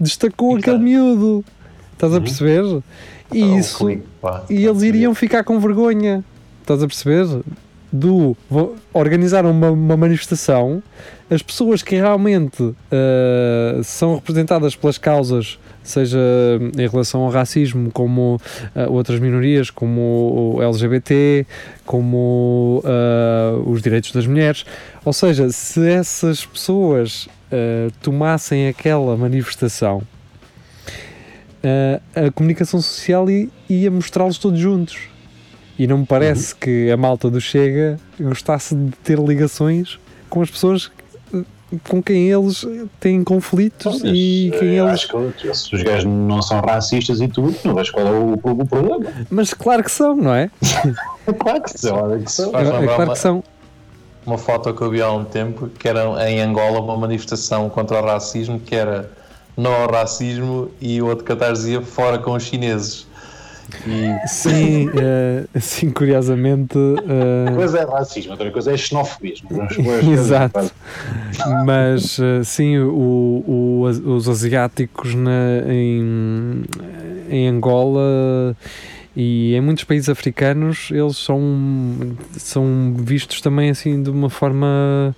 destacou 0.00 0.58
Exato. 0.58 0.70
aquele 0.70 0.82
miúdo. 0.82 1.44
Estás 1.92 2.12
a 2.12 2.16
Uhum. 2.16 2.22
perceber? 2.22 2.64
E 3.32 3.44
Oh, 3.44 3.58
isso. 3.58 3.88
E 4.50 4.66
eles 4.66 4.82
iriam 4.82 5.14
ficar 5.14 5.44
com 5.44 5.60
vergonha. 5.60 6.24
Estás 6.62 6.82
a 6.82 6.86
perceber? 6.88 7.26
Do 7.92 8.36
organizaram 8.94 9.50
uma, 9.50 9.70
uma 9.70 9.96
manifestação, 9.96 10.80
as 11.28 11.42
pessoas 11.42 11.82
que 11.82 11.96
realmente 11.96 12.72
ah, 12.92 13.80
são 13.82 14.14
representadas 14.14 14.76
pelas 14.76 14.96
causas, 14.96 15.58
seja 15.82 16.18
em 16.78 16.88
relação 16.88 17.22
ao 17.22 17.30
racismo, 17.30 17.90
como 17.90 18.40
ah, 18.76 18.86
outras 18.88 19.18
minorias, 19.18 19.70
como 19.70 20.54
o 20.56 20.62
LGBT, 20.62 21.44
como 21.84 22.80
ah, 22.84 23.58
os 23.66 23.82
direitos 23.82 24.12
das 24.12 24.24
mulheres. 24.26 24.64
Ou 25.04 25.12
seja, 25.12 25.50
se 25.50 25.84
essas 25.88 26.44
pessoas 26.46 27.28
tomassem 28.00 28.68
aquela 28.68 29.16
manifestação, 29.16 30.02
a 32.14 32.30
comunicação 32.30 32.80
social 32.80 33.28
i- 33.28 33.50
ia 33.68 33.90
mostrá-los 33.90 34.38
todos 34.38 34.60
juntos. 34.60 34.96
E 35.80 35.86
não 35.86 35.98
me 35.98 36.04
parece 36.06 36.54
que 36.54 36.90
a 36.90 36.96
malta 36.98 37.30
do 37.30 37.40
Chega 37.40 37.96
gostasse 38.20 38.74
de 38.74 38.90
ter 39.02 39.18
ligações 39.18 39.98
com 40.28 40.42
as 40.42 40.50
pessoas 40.50 40.90
com 41.88 42.02
quem 42.02 42.28
eles 42.30 42.66
têm 42.98 43.24
conflitos 43.24 44.02
Mas, 44.02 44.12
e 44.12 44.52
quem 44.58 44.76
eles. 44.76 44.90
Acho 44.92 45.08
que 45.38 45.54
se 45.54 45.74
os 45.74 45.82
gajos 45.82 46.04
não 46.04 46.42
são 46.42 46.60
racistas 46.60 47.20
e 47.20 47.28
tudo, 47.28 47.56
não 47.64 47.74
vejo 47.76 47.92
qual 47.92 48.06
é 48.06 48.10
o, 48.10 48.32
o 48.34 48.66
problema. 48.66 49.06
Mas 49.30 49.54
claro 49.54 49.82
que 49.82 49.90
são, 49.90 50.14
não 50.16 50.34
é? 50.34 50.50
Claro 51.38 51.62
que 51.62 51.78
são, 51.78 51.96
olha 51.96 52.18
que 52.18 52.30
são. 52.30 52.50
Faz 52.50 52.68
É, 52.68 52.70
é 52.76 52.84
claro 52.84 53.02
uma- 53.04 53.12
que 53.14 53.18
são. 53.18 53.44
uma 54.26 54.36
foto 54.36 54.74
que 54.74 54.82
eu 54.82 54.90
vi 54.90 55.00
há 55.00 55.10
um 55.12 55.24
tempo 55.24 55.68
que 55.68 55.88
era 55.88 56.28
em 56.30 56.40
Angola 56.42 56.80
uma 56.80 56.96
manifestação 56.96 57.70
contra 57.70 58.02
o 58.02 58.04
racismo 58.04 58.58
que 58.60 58.74
era 58.74 59.08
não 59.56 59.72
ao 59.72 59.90
racismo 59.90 60.70
e 60.80 61.00
o 61.00 61.06
outro 61.06 61.24
cartaz 61.24 61.60
dizia 61.60 61.80
fora 61.80 62.18
com 62.18 62.32
os 62.32 62.42
chineses 62.42 63.06
e 63.86 64.28
Sim, 64.28 64.90
eh, 64.94 65.44
sim, 65.60 65.90
curiosamente. 65.90 66.76
eh, 66.78 67.48
Uma 67.50 67.56
coisa 67.56 67.78
é 67.78 67.84
racismo, 67.84 68.32
outra 68.32 68.50
coisa 68.50 68.72
é 68.72 68.76
xenofobia. 68.76 69.34
Exato. 70.12 70.70
Mas 71.64 72.18
eh, 72.18 72.42
sim, 72.44 72.78
o, 72.78 73.44
o- 73.46 73.82
os 74.14 74.28
asiáticos 74.28 75.14
na- 75.14 75.62
em, 75.68 76.62
em 77.30 77.48
Angola 77.48 78.56
E 79.16 79.54
em 79.56 79.60
muitos 79.60 79.82
países 79.84 80.08
africanos 80.08 80.88
eles 80.92 81.16
são, 81.16 81.40
são 82.36 82.94
vistos 82.96 83.40
também 83.40 83.68
assim 83.70 84.02
de 84.02 84.08
uma 84.10 84.30
forma. 84.30 85.14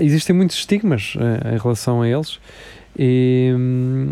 Existem 0.00 0.34
muitos 0.34 0.56
estigmas 0.56 1.14
uh, 1.16 1.54
em 1.54 1.58
relação 1.58 2.02
a 2.02 2.08
eles. 2.08 2.38
E, 2.98 3.54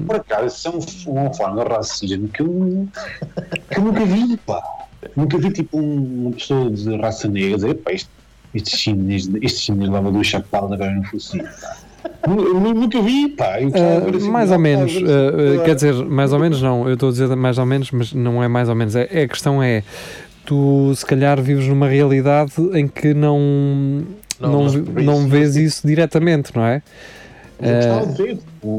Por 0.07 0.17
acaso, 0.17 0.47
isso 0.47 1.09
é 1.09 1.11
uma 1.11 1.33
forma 1.35 1.63
de 1.63 1.71
racismo 1.71 2.29
que 2.29 2.41
eu, 2.41 2.89
que 3.71 3.79
eu 3.79 3.85
nunca 3.85 4.05
vi, 4.05 4.37
pá. 4.39 4.63
Nunca 5.17 5.39
vi 5.39 5.51
tipo 5.51 5.79
uma 5.79 6.33
pessoa 6.33 6.71
de 6.71 6.97
raça 6.97 7.29
negra 7.29 7.57
dizer, 7.57 7.75
pá, 7.77 7.93
este, 7.93 8.11
este 8.55 8.77
chinês, 8.77 9.29
este 9.43 9.61
chinês 9.61 9.91
leva 9.91 10.11
duas 10.11 10.27
chapadas 10.27 10.73
agora 10.73 10.93
no 10.93 11.05
focinho. 11.05 11.45
Nunca 12.27 13.03
vi, 13.03 13.29
pá. 13.29 13.59
Uh, 13.61 14.31
mais 14.31 14.51
ou 14.51 14.59
menos, 14.59 14.97
uh, 14.97 15.63
quer 15.65 15.75
dizer, 15.75 15.95
mais 16.07 16.33
ou 16.33 16.39
menos 16.39 16.63
não, 16.63 16.89
eu 16.89 16.95
estou 16.95 17.11
a 17.11 17.13
dizer 17.13 17.35
mais 17.37 17.59
ou 17.59 17.67
menos, 17.67 17.91
mas 17.91 18.13
não 18.13 18.43
é 18.43 18.49
mais 18.49 18.69
ou 18.69 18.75
menos. 18.75 18.97
É, 18.97 19.09
é, 19.11 19.23
a 19.25 19.29
questão 19.29 19.63
é, 19.63 19.83
tu 20.45 20.93
se 20.95 21.05
calhar 21.05 21.41
vives 21.41 21.67
numa 21.67 21.87
realidade 21.87 22.53
em 22.73 22.89
que 22.89 23.13
não, 23.13 24.05
não, 24.41 24.65
não, 24.65 25.03
não 25.03 25.29
vês 25.29 25.57
isso 25.57 25.87
diretamente, 25.87 26.55
não 26.57 26.65
é? 26.65 26.83
Eu 27.61 27.75
gostava 27.77 28.07
de 28.07 28.23
ver. 28.23 28.39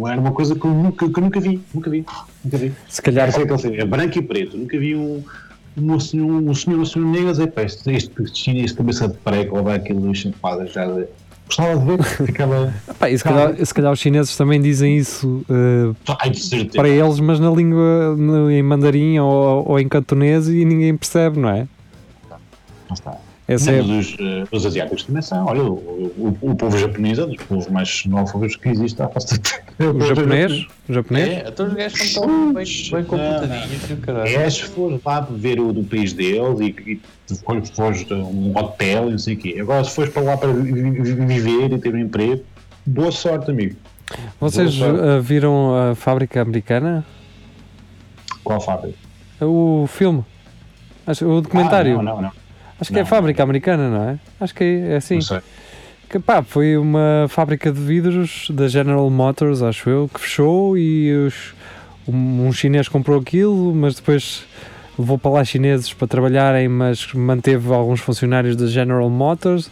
Era 0.09 0.21
uma 0.21 0.31
coisa 0.31 0.55
que 0.55 0.65
eu 0.65 0.71
nunca, 0.71 1.09
que 1.09 1.19
eu 1.19 1.23
nunca 1.23 1.39
vi. 1.39 1.61
Nunca 1.73 1.89
vi. 1.89 2.05
Nunca 2.43 2.57
vi. 2.57 2.73
Se 2.87 3.01
calhar. 3.01 3.29
É, 3.29 3.81
é 3.81 3.85
branco 3.85 4.17
e 4.17 4.21
preto. 4.21 4.57
Nunca 4.57 4.77
vi 4.77 4.95
um, 4.95 5.23
um 5.77 5.99
senhor, 5.99 6.27
um 6.27 6.53
senhor, 6.53 6.79
um 6.79 6.85
senhor 6.85 7.05
negro 7.05 7.29
a 7.29 7.31
dizer, 7.31 7.47
pá, 7.51 7.63
este, 7.63 7.91
este 7.91 8.11
chinês 8.33 8.71
cabeça 8.71 9.07
de 9.07 9.17
prego 9.17 9.57
ou 9.57 9.63
vai 9.63 9.75
aquilo 9.75 10.13
chapada 10.13 10.65
já 10.67 10.85
gostava 11.45 11.77
de 11.77 11.85
ver, 11.85 12.03
ficava. 12.25 12.73
Epá, 12.89 13.09
e 13.09 13.17
se, 13.17 13.23
calhar, 13.23 13.65
se 13.65 13.73
calhar 13.73 13.91
os 13.91 13.99
chineses 13.99 14.35
também 14.35 14.61
dizem 14.61 14.97
isso 14.97 15.45
uh, 15.49 15.95
para 16.75 16.89
eles, 16.89 17.19
mas 17.19 17.39
na 17.39 17.51
língua 17.51 18.15
no, 18.15 18.49
em 18.49 18.63
mandarim 18.63 19.19
ou, 19.19 19.69
ou 19.69 19.79
em 19.79 19.87
cantonês 19.87 20.47
e 20.47 20.63
ninguém 20.65 20.95
percebe, 20.95 21.39
não 21.39 21.49
é? 21.49 21.67
Não 22.87 22.93
está. 22.93 23.17
Essa 23.53 23.71
é... 23.71 23.81
os, 23.81 24.13
uh, 24.13 24.47
os, 24.51 24.65
asiáticos 24.65 25.03
também 25.03 25.21
são. 25.21 25.45
Olha, 25.45 25.63
o, 25.63 25.73
o, 26.41 26.51
o, 26.51 26.55
povo 26.55 26.77
japonês 26.77 27.19
é 27.19 27.25
um 27.25 27.27
dos 27.27 27.43
povos 27.43 27.67
mais 27.67 27.89
xenófobos 27.89 28.55
que 28.55 28.69
existe 28.69 29.01
à 29.01 29.09
face 29.09 29.39
O 29.79 29.99
japonês? 30.07 30.67
O 30.87 30.93
japonês? 30.93 31.29
É, 31.29 31.45
então 31.49 31.67
os 31.67 31.73
gajos 31.73 31.99
estão 31.99 32.23
tão 32.23 32.53
bem, 32.53 32.65
bem 32.65 33.03
computadinhos. 33.03 34.35
É, 34.35 34.49
se 34.49 34.63
for 34.63 34.99
lá 35.05 35.19
ver 35.29 35.59
o 35.59 35.73
do 35.73 35.83
país 35.83 36.13
deles 36.13 36.59
e, 36.61 36.75
e 36.93 37.01
fores 37.75 38.09
a 38.09 38.15
um 38.15 38.57
hotel 38.57 39.09
e 39.09 39.11
não 39.11 39.19
sei 39.19 39.33
o 39.33 39.37
quê. 39.37 39.57
Agora, 39.59 39.83
se 39.83 39.95
fores 39.95 40.13
para 40.13 40.21
lá 40.21 40.37
para 40.37 40.53
viver 40.53 41.73
e 41.73 41.77
ter 41.77 41.93
um 41.93 41.99
emprego, 41.99 42.43
boa 42.85 43.11
sorte, 43.11 43.51
amigo. 43.51 43.75
Vocês 44.39 44.73
sorte. 44.73 44.99
Uh, 44.99 45.21
viram 45.21 45.75
a 45.75 45.95
fábrica 45.95 46.41
americana? 46.41 47.05
Qual 48.43 48.61
fábrica? 48.61 48.97
O 49.41 49.85
filme. 49.87 50.23
O 51.21 51.41
documentário. 51.41 51.99
Ah, 51.99 52.03
não, 52.03 52.15
não, 52.15 52.21
não. 52.21 52.40
Acho 52.81 52.91
que 52.91 52.99
é 52.99 53.05
fábrica 53.05 53.43
americana, 53.43 53.89
não 53.89 54.09
é? 54.09 54.19
Acho 54.39 54.55
que 54.55 54.63
é, 54.63 54.93
é 54.93 54.95
assim. 54.95 55.15
Não 55.15 55.21
sei. 55.21 55.39
Que, 56.09 56.19
pá, 56.19 56.41
foi 56.41 56.75
uma 56.75 57.27
fábrica 57.29 57.71
de 57.71 57.79
vidros 57.79 58.47
da 58.49 58.67
General 58.67 59.07
Motors, 59.09 59.61
acho 59.61 59.89
eu, 59.89 60.09
que 60.13 60.19
fechou 60.19 60.77
e 60.77 61.13
os, 61.13 61.53
um, 62.05 62.47
um 62.47 62.51
chinês 62.51 62.89
comprou 62.89 63.17
aquilo, 63.17 63.73
mas 63.73 63.95
depois 63.95 64.43
levou 64.99 65.17
para 65.17 65.31
lá 65.31 65.45
chineses 65.45 65.93
para 65.93 66.07
trabalharem, 66.07 66.67
mas 66.67 67.13
manteve 67.13 67.71
alguns 67.71 68.01
funcionários 68.01 68.55
da 68.55 68.65
General 68.65 69.09
Motors. 69.09 69.71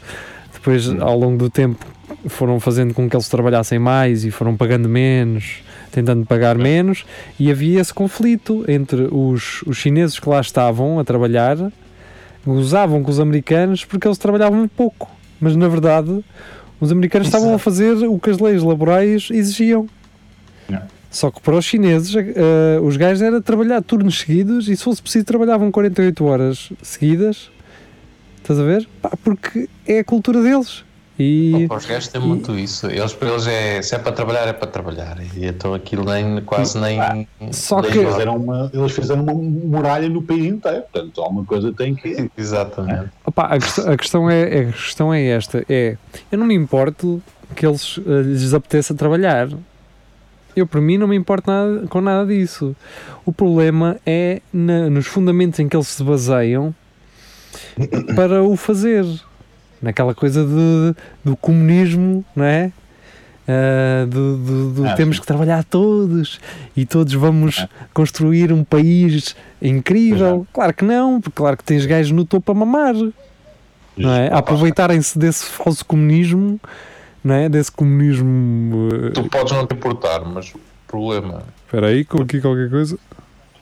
Depois, 0.53 0.87
hum. 0.87 0.97
ao 1.01 1.17
longo 1.17 1.37
do 1.37 1.49
tempo, 1.49 1.85
foram 2.27 2.59
fazendo 2.59 2.93
com 2.93 3.09
que 3.09 3.15
eles 3.15 3.27
trabalhassem 3.27 3.79
mais 3.79 4.23
e 4.23 4.31
foram 4.31 4.55
pagando 4.55 4.87
menos, 4.87 5.63
tentando 5.91 6.25
pagar 6.25 6.57
menos, 6.57 7.05
e 7.39 7.51
havia 7.51 7.81
esse 7.81 7.93
conflito 7.93 8.63
entre 8.67 9.09
os, 9.11 9.61
os 9.63 9.77
chineses 9.77 10.19
que 10.19 10.29
lá 10.29 10.39
estavam 10.39 10.99
a 10.99 11.03
trabalhar 11.03 11.57
gozavam 12.45 13.03
com 13.03 13.11
os 13.11 13.19
americanos 13.19 13.85
porque 13.85 14.07
eles 14.07 14.17
trabalhavam 14.17 14.67
pouco. 14.67 15.09
Mas 15.39 15.55
na 15.55 15.67
verdade, 15.67 16.23
os 16.79 16.91
americanos 16.91 17.27
Exato. 17.27 17.37
estavam 17.43 17.55
a 17.55 17.59
fazer 17.59 18.07
o 18.07 18.19
que 18.19 18.29
as 18.29 18.39
leis 18.39 18.63
laborais 18.63 19.29
exigiam. 19.31 19.87
Não. 20.67 20.81
Só 21.09 21.31
que 21.31 21.41
para 21.41 21.55
os 21.55 21.65
chineses, 21.65 22.13
uh, 22.13 22.83
os 22.83 22.95
gajos 22.95 23.21
era 23.21 23.41
trabalhar 23.41 23.81
turnos 23.81 24.19
seguidos 24.19 24.67
e 24.69 24.77
se 24.77 24.83
fosse 24.83 25.01
preciso 25.01 25.25
trabalhavam 25.25 25.71
48 25.71 26.23
horas 26.25 26.71
seguidas. 26.81 27.49
Estás 28.37 28.59
a 28.59 28.63
ver? 28.63 28.87
Pá, 29.01 29.11
porque 29.23 29.67
é 29.87 29.99
a 29.99 30.03
cultura 30.03 30.41
deles. 30.41 30.83
E, 31.19 31.67
os 31.69 31.85
gajos 31.85 32.07
têm 32.07 32.21
e, 32.21 32.25
muito 32.25 32.57
isso. 32.57 32.87
Eles 32.87 33.11
para 33.11 33.27
eles 33.27 33.45
é 33.45 33.81
se 33.81 33.93
é 33.93 33.99
para 33.99 34.13
trabalhar, 34.13 34.47
é 34.47 34.53
para 34.53 34.67
trabalhar. 34.67 35.17
E 35.35 35.45
então 35.45 35.73
aquilo 35.73 36.05
nem 36.05 36.41
quase 36.43 36.79
nem. 36.79 36.97
Ah, 37.01 37.25
só 37.51 37.81
nem 37.81 37.91
que 37.91 37.97
eles 37.97 38.11
fizeram, 38.13 38.37
uma, 38.37 38.71
eles 38.73 38.91
fizeram 38.93 39.23
uma 39.23 39.33
muralha 39.33 40.07
no 40.07 40.21
país 40.21 40.45
inteiro. 40.45 40.83
Portanto, 40.83 41.21
alguma 41.21 41.43
coisa 41.43 41.73
tem 41.73 41.93
que. 41.93 42.31
Exatamente. 42.37 43.09
Opa, 43.25 43.47
a, 43.47 43.59
questão, 43.59 43.91
a, 43.91 43.97
questão 43.97 44.29
é, 44.29 44.43
a 44.43 44.71
questão 44.71 45.13
é 45.13 45.25
esta: 45.25 45.65
é 45.67 45.97
eu 46.31 46.37
não 46.37 46.45
me 46.45 46.55
importo 46.55 47.21
que 47.53 47.67
eles 47.67 47.97
uh, 47.97 48.21
lhes 48.21 48.53
apeteça 48.53 48.95
trabalhar. 48.95 49.49
Eu, 50.55 50.65
por 50.65 50.79
mim, 50.79 50.97
não 50.97 51.07
me 51.07 51.17
importo 51.17 51.51
nada, 51.51 51.85
com 51.87 51.99
nada 51.99 52.25
disso. 52.25 52.73
O 53.25 53.33
problema 53.33 53.97
é 54.05 54.41
na, 54.53 54.89
nos 54.89 55.05
fundamentos 55.05 55.59
em 55.59 55.67
que 55.67 55.75
eles 55.75 55.87
se 55.87 56.03
baseiam 56.03 56.73
para 58.15 58.41
o 58.41 58.55
fazer 58.55 59.05
naquela 59.81 60.13
coisa 60.13 60.45
de, 60.45 60.95
do 61.23 61.35
comunismo, 61.35 62.23
não 62.35 62.45
é? 62.45 62.71
Uh, 63.49 64.05
do, 64.05 64.37
do, 64.37 64.73
do 64.73 64.87
ah, 64.87 64.93
temos 64.93 65.15
sim. 65.15 65.21
que 65.21 65.27
trabalhar 65.27 65.63
todos 65.63 66.39
e 66.77 66.85
todos 66.85 67.11
vamos 67.15 67.57
ah. 67.59 67.69
construir 67.95 68.53
um 68.53 68.63
país 68.63 69.35
incrível. 69.59 70.45
Claro 70.53 70.71
que 70.71 70.85
não, 70.85 71.19
porque 71.19 71.35
claro 71.35 71.57
que 71.57 71.63
tens 71.63 71.83
gajos 71.83 72.11
no 72.11 72.25
topo 72.25 72.51
a 72.51 72.55
mamar, 72.55 72.93
não 73.97 74.13
é? 74.13 74.27
A 74.27 74.37
aproveitarem-se 74.37 75.17
desse 75.17 75.45
falso 75.45 75.83
comunismo, 75.83 76.59
não 77.23 77.33
é? 77.33 77.49
Desse 77.49 77.71
comunismo. 77.71 78.87
Uh... 78.87 79.11
Tu 79.13 79.23
podes 79.23 79.51
não 79.51 79.65
te 79.65 79.73
importar, 79.73 80.23
mas 80.23 80.53
o 80.53 80.59
problema. 80.87 81.41
Espera 81.65 81.87
aí, 81.87 82.05
com 82.05 82.21
aqui 82.21 82.39
qualquer 82.39 82.69
coisa. 82.69 82.99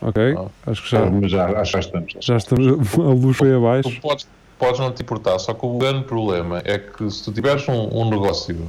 Ok, 0.01 0.36
ah. 0.38 0.69
acho 0.69 0.84
que 0.84 0.91
já, 0.91 1.03
ah, 1.06 1.27
já, 1.27 1.63
já 1.63 1.80
estamos. 1.80 2.13
Já 2.19 2.38
estamos, 2.38 2.93
a 2.99 3.01
luz 3.01 3.38
foi 3.38 3.56
abaixo. 3.56 3.89
Tu 3.89 4.01
podes, 4.01 4.27
podes 4.58 4.80
não 4.80 4.91
te 4.91 5.02
importar, 5.02 5.39
só 5.39 5.54
que 5.54 5.65
o 5.65 5.78
grande 5.78 6.04
problema 6.06 6.62
é 6.65 6.78
que 6.78 7.10
se 7.10 7.24
tu 7.24 7.32
tiveres 7.32 7.67
um, 7.67 7.89
um 7.91 8.10
negócio 8.10 8.67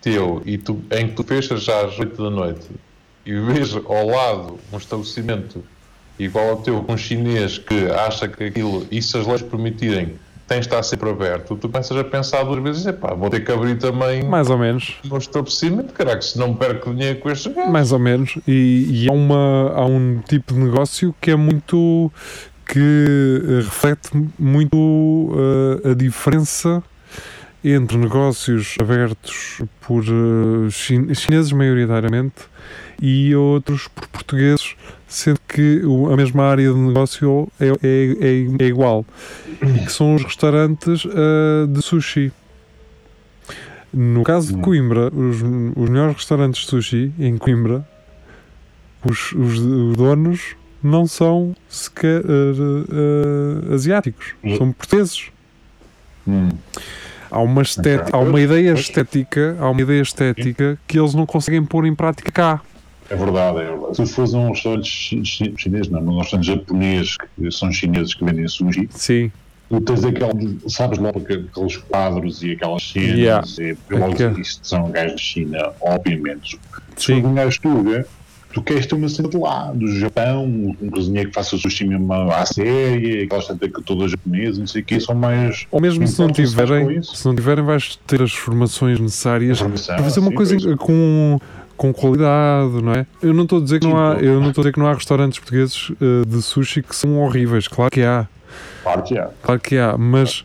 teu 0.00 0.42
e 0.44 0.58
tu, 0.58 0.82
em 0.90 1.08
que 1.08 1.14
tu 1.14 1.22
fechas 1.22 1.62
já 1.62 1.84
às 1.84 1.98
8 1.98 2.22
da 2.22 2.30
noite 2.30 2.68
e 3.24 3.38
vês 3.38 3.74
ao 3.74 4.06
lado 4.06 4.58
um 4.72 4.76
estabelecimento 4.76 5.62
igual 6.18 6.50
ao 6.50 6.56
teu 6.56 6.82
com 6.82 6.92
um 6.92 6.96
chinês 6.96 7.58
que 7.58 7.86
acha 7.90 8.28
que 8.28 8.44
aquilo, 8.44 8.86
e 8.90 9.00
se 9.00 9.16
as 9.16 9.26
leis 9.26 9.42
permitirem, 9.42 10.18
tem 10.46 10.60
de 10.60 10.66
estar 10.66 10.82
sempre 10.82 11.08
aberto, 11.08 11.56
tu 11.56 11.68
começas 11.68 11.96
a 11.96 12.04
pensar 12.04 12.42
duas 12.42 12.62
vezes, 12.62 12.84
epá, 12.84 13.14
vou 13.14 13.30
ter 13.30 13.44
que 13.44 13.50
abrir 13.50 13.78
também 13.78 14.22
mais 14.22 14.50
ou 14.50 14.58
menos. 14.58 14.96
no 15.04 15.16
estabelecimento, 15.16 15.94
caraca, 15.94 16.20
se 16.20 16.38
não 16.38 16.54
perco 16.54 16.92
dinheiro 16.92 17.20
com 17.20 17.30
este 17.30 17.48
Mais 17.48 17.92
ou 17.92 17.98
menos, 17.98 18.38
e, 18.46 19.04
e 19.04 19.08
há, 19.08 19.12
uma, 19.12 19.72
há 19.74 19.86
um 19.86 20.20
tipo 20.28 20.52
de 20.52 20.60
negócio 20.60 21.14
que 21.20 21.30
é 21.30 21.36
muito 21.36 22.12
que 22.66 22.78
eh, 22.78 23.56
reflete 23.56 24.10
muito 24.38 24.76
uh, 24.76 25.90
a 25.90 25.94
diferença 25.94 26.82
entre 27.64 27.96
negócios 27.96 28.76
abertos 28.80 29.62
por 29.80 30.02
uh, 30.02 30.70
chineses, 30.70 31.52
maioritariamente, 31.52 32.42
e 33.00 33.34
outros 33.34 33.88
por 33.88 34.06
portugueses, 34.08 34.74
sendo 35.06 35.40
que 35.46 35.82
a 36.12 36.16
mesma 36.16 36.44
área 36.44 36.72
de 36.72 36.78
negócio 36.78 37.48
é, 37.60 37.68
é, 37.68 37.72
é, 37.72 38.64
é 38.64 38.66
igual, 38.66 39.04
e 39.60 39.84
que 39.84 39.92
são 39.92 40.14
os 40.14 40.24
restaurantes 40.24 41.04
uh, 41.04 41.66
de 41.68 41.82
sushi. 41.82 42.32
No 43.92 44.24
caso 44.24 44.56
de 44.56 44.60
Coimbra, 44.62 45.12
os, 45.14 45.36
os 45.76 45.88
melhores 45.90 46.16
restaurantes 46.16 46.62
de 46.62 46.66
sushi 46.68 47.12
em 47.18 47.36
Coimbra, 47.36 47.86
os, 49.04 49.32
os, 49.32 49.58
os 49.58 49.96
donos 49.96 50.56
não 50.82 51.06
são 51.06 51.54
sequer 51.68 52.22
uh, 52.24 53.70
uh, 53.70 53.74
asiáticos, 53.74 54.34
hum. 54.42 54.56
são 54.56 54.72
portugueses. 54.72 55.30
Hum. 56.26 56.50
Há 57.30 57.40
uma, 57.40 57.62
estética, 57.62 58.14
há 58.14 58.20
uma 58.20 58.40
ideia 58.40 58.72
estética, 58.72 59.56
há 59.58 59.70
uma 59.70 59.80
ideia 59.80 60.02
estética 60.02 60.78
que 60.86 60.98
eles 60.98 61.14
não 61.14 61.24
conseguem 61.24 61.64
pôr 61.64 61.86
em 61.86 61.94
prática 61.94 62.30
cá. 62.30 62.60
É 63.08 63.16
verdade, 63.16 63.60
é 63.60 63.64
verdade. 63.64 63.96
Se 63.96 64.06
fores 64.06 64.34
um 64.34 64.50
restaurante 64.50 65.24
chinês, 65.56 65.88
não, 65.88 66.00
um 66.00 66.18
restaurante 66.18 66.46
japonês, 66.46 67.16
que 67.16 67.50
são 67.50 67.72
chineses 67.72 68.14
que 68.14 68.24
vendem 68.24 68.46
sushi, 68.48 68.88
Sim. 68.90 69.32
tu 69.68 69.80
tens 69.80 70.04
aquele, 70.04 70.58
sabes 70.68 70.98
logo 70.98 71.20
aqueles 71.20 71.76
quadros 71.76 72.42
e 72.42 72.52
aquelas 72.52 72.90
cenas, 72.90 73.58
yeah. 73.58 73.76
e, 73.90 73.94
logo 73.94 74.14
que... 74.14 74.40
isto 74.40 74.66
são 74.66 74.90
gajos 74.90 75.16
de 75.16 75.22
China, 75.22 75.72
obviamente. 75.80 76.60
Se 76.96 77.20
for 77.20 77.26
um 77.26 77.34
gajo 77.34 77.60
tuga, 77.60 78.06
tu 78.52 78.62
queres 78.62 78.86
ter 78.86 78.94
uma 78.94 79.08
cena 79.08 79.28
de 79.28 79.36
lá, 79.36 79.72
do 79.72 79.86
Japão, 79.98 80.44
um 80.80 80.90
cozinheiro 80.90 81.30
que 81.30 81.34
faça 81.34 81.56
sushi 81.56 81.84
mesmo 81.84 82.12
à 82.12 82.44
série, 82.46 83.22
aquelas 83.22 83.46
tantas 83.46 83.70
que 83.70 83.82
todas 83.82 84.10
japonesas, 84.10 84.58
não 84.58 84.66
sei 84.66 84.82
o 84.82 84.84
que, 84.84 85.00
são 85.00 85.14
mais. 85.14 85.66
Ou 85.70 85.80
mesmo 85.80 86.06
se 86.06 86.18
não 86.20 86.28
tiverem, 86.28 87.02
se 87.02 87.24
não 87.26 87.34
tiverem, 87.34 87.64
vais 87.64 87.96
ter 88.06 88.22
as 88.22 88.32
formações 88.32 89.00
necessárias 89.00 89.60
para 89.60 90.02
fazer 90.02 90.20
uma 90.20 90.30
sim, 90.30 90.36
coisa 90.36 90.76
com, 90.76 91.38
com 91.76 91.92
qualidade, 91.92 92.82
não 92.82 92.92
é? 92.92 93.06
Eu 93.22 93.32
não 93.32 93.44
estou 93.44 93.58
a 93.58 93.62
dizer 93.62 93.80
que 93.80 93.86
não 93.86 93.96
há, 93.96 94.14
eu 94.14 94.40
não 94.40 94.50
estou 94.50 94.62
a 94.62 94.64
dizer 94.64 94.72
que 94.72 94.80
não 94.80 94.86
há 94.86 94.94
restaurantes 94.94 95.38
portugueses 95.38 95.90
uh, 95.90 96.26
de 96.26 96.42
sushi 96.42 96.82
que 96.82 96.94
são 96.94 97.18
horríveis, 97.20 97.66
claro 97.68 97.90
que 97.90 98.02
há. 98.02 98.26
Claro 98.82 99.02
que 99.02 99.18
há. 99.18 99.30
Claro 99.42 99.60
que 99.60 99.78
há, 99.78 99.96
mas 99.96 100.40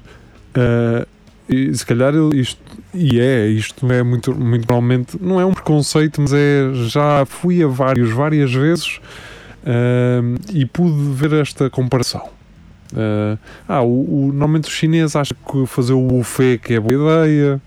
uh, 0.55 1.05
e, 1.49 1.73
se 1.73 1.85
calhar 1.85 2.13
isto 2.33 2.59
e 2.93 3.19
é, 3.19 3.47
isto 3.47 3.89
é 3.91 4.01
muito, 4.01 4.33
muito 4.33 4.65
provavelmente, 4.65 5.17
não 5.21 5.39
é 5.39 5.45
um 5.45 5.53
preconceito, 5.53 6.21
mas 6.21 6.33
é 6.33 6.71
já 6.73 7.25
fui 7.25 7.63
a 7.63 7.67
vários, 7.67 8.09
várias 8.11 8.51
vezes 8.51 8.99
uh, 9.63 10.39
e 10.51 10.65
pude 10.65 11.13
ver 11.13 11.33
esta 11.33 11.69
comparação. 11.69 12.21
Uh, 12.93 13.37
ah, 13.67 13.81
o, 13.81 14.27
o, 14.27 14.27
normalmente 14.27 14.69
os 14.69 14.73
chineses 14.73 15.15
acham 15.15 15.37
que 15.45 15.65
fazer 15.65 15.93
o 15.93 16.01
buffet 16.01 16.57
que 16.57 16.73
é 16.73 16.79
boa 16.79 17.25
ideia, 17.25 17.61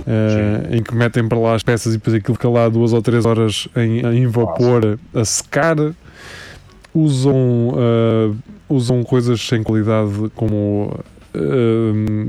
uh, 0.00 0.74
em 0.74 0.82
que 0.82 0.94
metem 0.94 1.26
para 1.26 1.38
lá 1.38 1.54
as 1.54 1.62
peças 1.62 1.94
e 1.94 1.96
depois 1.96 2.14
aquilo 2.14 2.34
fica 2.34 2.48
lá 2.48 2.68
duas 2.68 2.92
ou 2.92 3.02
três 3.02 3.24
horas 3.24 3.66
em, 3.74 4.00
em 4.00 4.26
vapor 4.26 4.98
a 5.14 5.24
secar. 5.24 5.76
Usam, 6.94 7.70
uh, 7.74 8.36
usam 8.68 9.02
coisas 9.02 9.40
sem 9.40 9.62
qualidade 9.62 10.30
como 10.34 10.98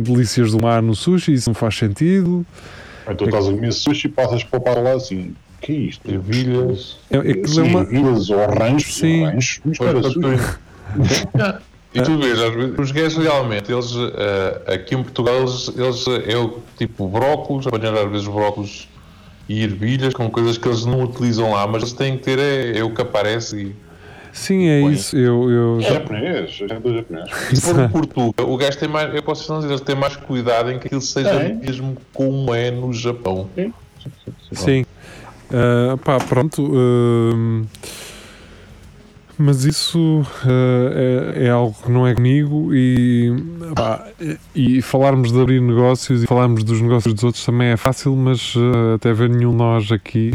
delícias 0.01 0.51
do 0.51 0.61
mar 0.61 0.81
no 0.81 0.95
sushi, 0.95 1.33
isso 1.33 1.49
não 1.49 1.55
faz 1.55 1.77
sentido. 1.77 2.45
Então 3.09 3.27
estás 3.27 3.47
a 3.47 3.51
comer 3.51 3.71
sushi 3.71 4.07
e 4.07 4.11
passas 4.11 4.43
para 4.43 4.79
o 4.79 4.83
lá 4.83 4.93
assim. 4.93 5.33
que 5.61 5.71
é 5.71 5.75
isto? 5.75 6.11
Ervilhas. 6.11 6.97
É, 7.09 7.17
é, 7.17 7.19
é 7.19 7.61
uma... 7.61 7.81
Ervilhas 7.81 8.29
ou 8.29 8.45
ranchos. 8.47 8.95
Sim. 8.95 9.23
E 11.93 12.01
tu 12.01 12.17
vês, 12.19 12.37
os 12.77 12.91
gajos 12.91 13.23
realmente, 13.23 13.71
eles 13.71 13.95
uh, 13.95 14.09
aqui 14.67 14.93
em 14.93 15.01
Portugal, 15.01 15.37
eles, 15.37 15.71
eles 15.75 16.05
é 16.27 16.37
o 16.37 16.59
tipo 16.77 17.07
brócolos, 17.07 17.65
apanhar 17.65 17.97
às 17.97 18.11
vezes 18.11 18.27
brócolos 18.27 18.87
e 19.49 19.63
ervilhas 19.63 20.13
com 20.13 20.29
coisas 20.29 20.57
que 20.57 20.67
eles 20.67 20.85
não 20.85 21.03
utilizam 21.03 21.51
lá, 21.51 21.65
mas 21.65 21.81
eles 21.81 21.93
têm 21.93 22.17
que 22.17 22.23
ter 22.23 22.37
é, 22.37 22.77
é 22.77 22.83
o 22.83 22.93
que 22.93 23.01
aparece 23.01 23.57
e 23.57 23.75
Sim, 24.37 24.67
é 24.67 24.81
isso. 24.81 25.17
Eu, 25.17 25.49
eu... 25.49 25.79
É 25.79 25.81
japonês, 25.81 26.59
é 26.61 26.79
do 26.79 26.95
japonês. 26.95 27.29
Se 27.53 27.61
for 27.61 27.79
um 27.79 27.89
Portugal, 27.89 28.33
o 28.37 28.55
gajo 28.55 28.77
tem 28.77 28.87
mais, 28.87 29.13
eu 29.13 29.23
posso 29.23 29.51
dizer, 29.59 29.73
ele 29.73 29.81
tem 29.81 29.95
mais 29.95 30.15
cuidado 30.15 30.71
em 30.71 30.77
que 30.77 30.85
aquilo 30.85 31.01
seja 31.01 31.29
é. 31.31 31.53
mesmo 31.53 31.97
como 32.13 32.53
é 32.53 32.69
no 32.69 32.93
Japão. 32.93 33.49
Sim. 33.55 33.73
Sim. 34.51 34.85
Uh, 35.49 35.97
pá, 35.97 36.19
pronto. 36.19 36.63
Uh, 36.63 37.65
mas 39.39 39.65
isso 39.65 40.21
uh, 40.21 41.35
é, 41.35 41.45
é, 41.45 41.49
algo 41.49 41.75
que 41.83 41.91
não 41.91 42.07
é 42.07 42.13
comigo 42.13 42.73
e, 42.73 43.31
pá, 43.75 44.07
e 44.55 44.81
falarmos 44.81 45.31
de 45.31 45.39
abrir 45.39 45.61
negócios 45.61 46.23
e 46.23 46.27
falarmos 46.27 46.63
dos 46.63 46.81
negócios 46.81 47.13
dos 47.13 47.23
outros 47.23 47.45
também 47.45 47.69
é 47.69 47.77
fácil, 47.77 48.15
mas 48.15 48.55
uh, 48.55 48.95
até 48.95 49.13
ver 49.13 49.29
nenhum 49.29 49.53
nós 49.53 49.91
aqui 49.91 50.31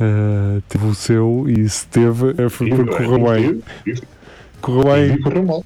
uh, 0.00 0.62
teve 0.68 0.86
o 0.86 0.94
seu 0.94 1.46
e 1.48 1.68
se 1.68 1.86
teve 1.86 2.34
é 2.38 2.48
foi 2.48 2.70
porque 2.70 2.90
correu 2.90 3.30
bem. 3.30 3.62
Correu 4.60 4.84
bem. 4.84 5.18
Correu 5.20 5.44
mal. 5.44 5.64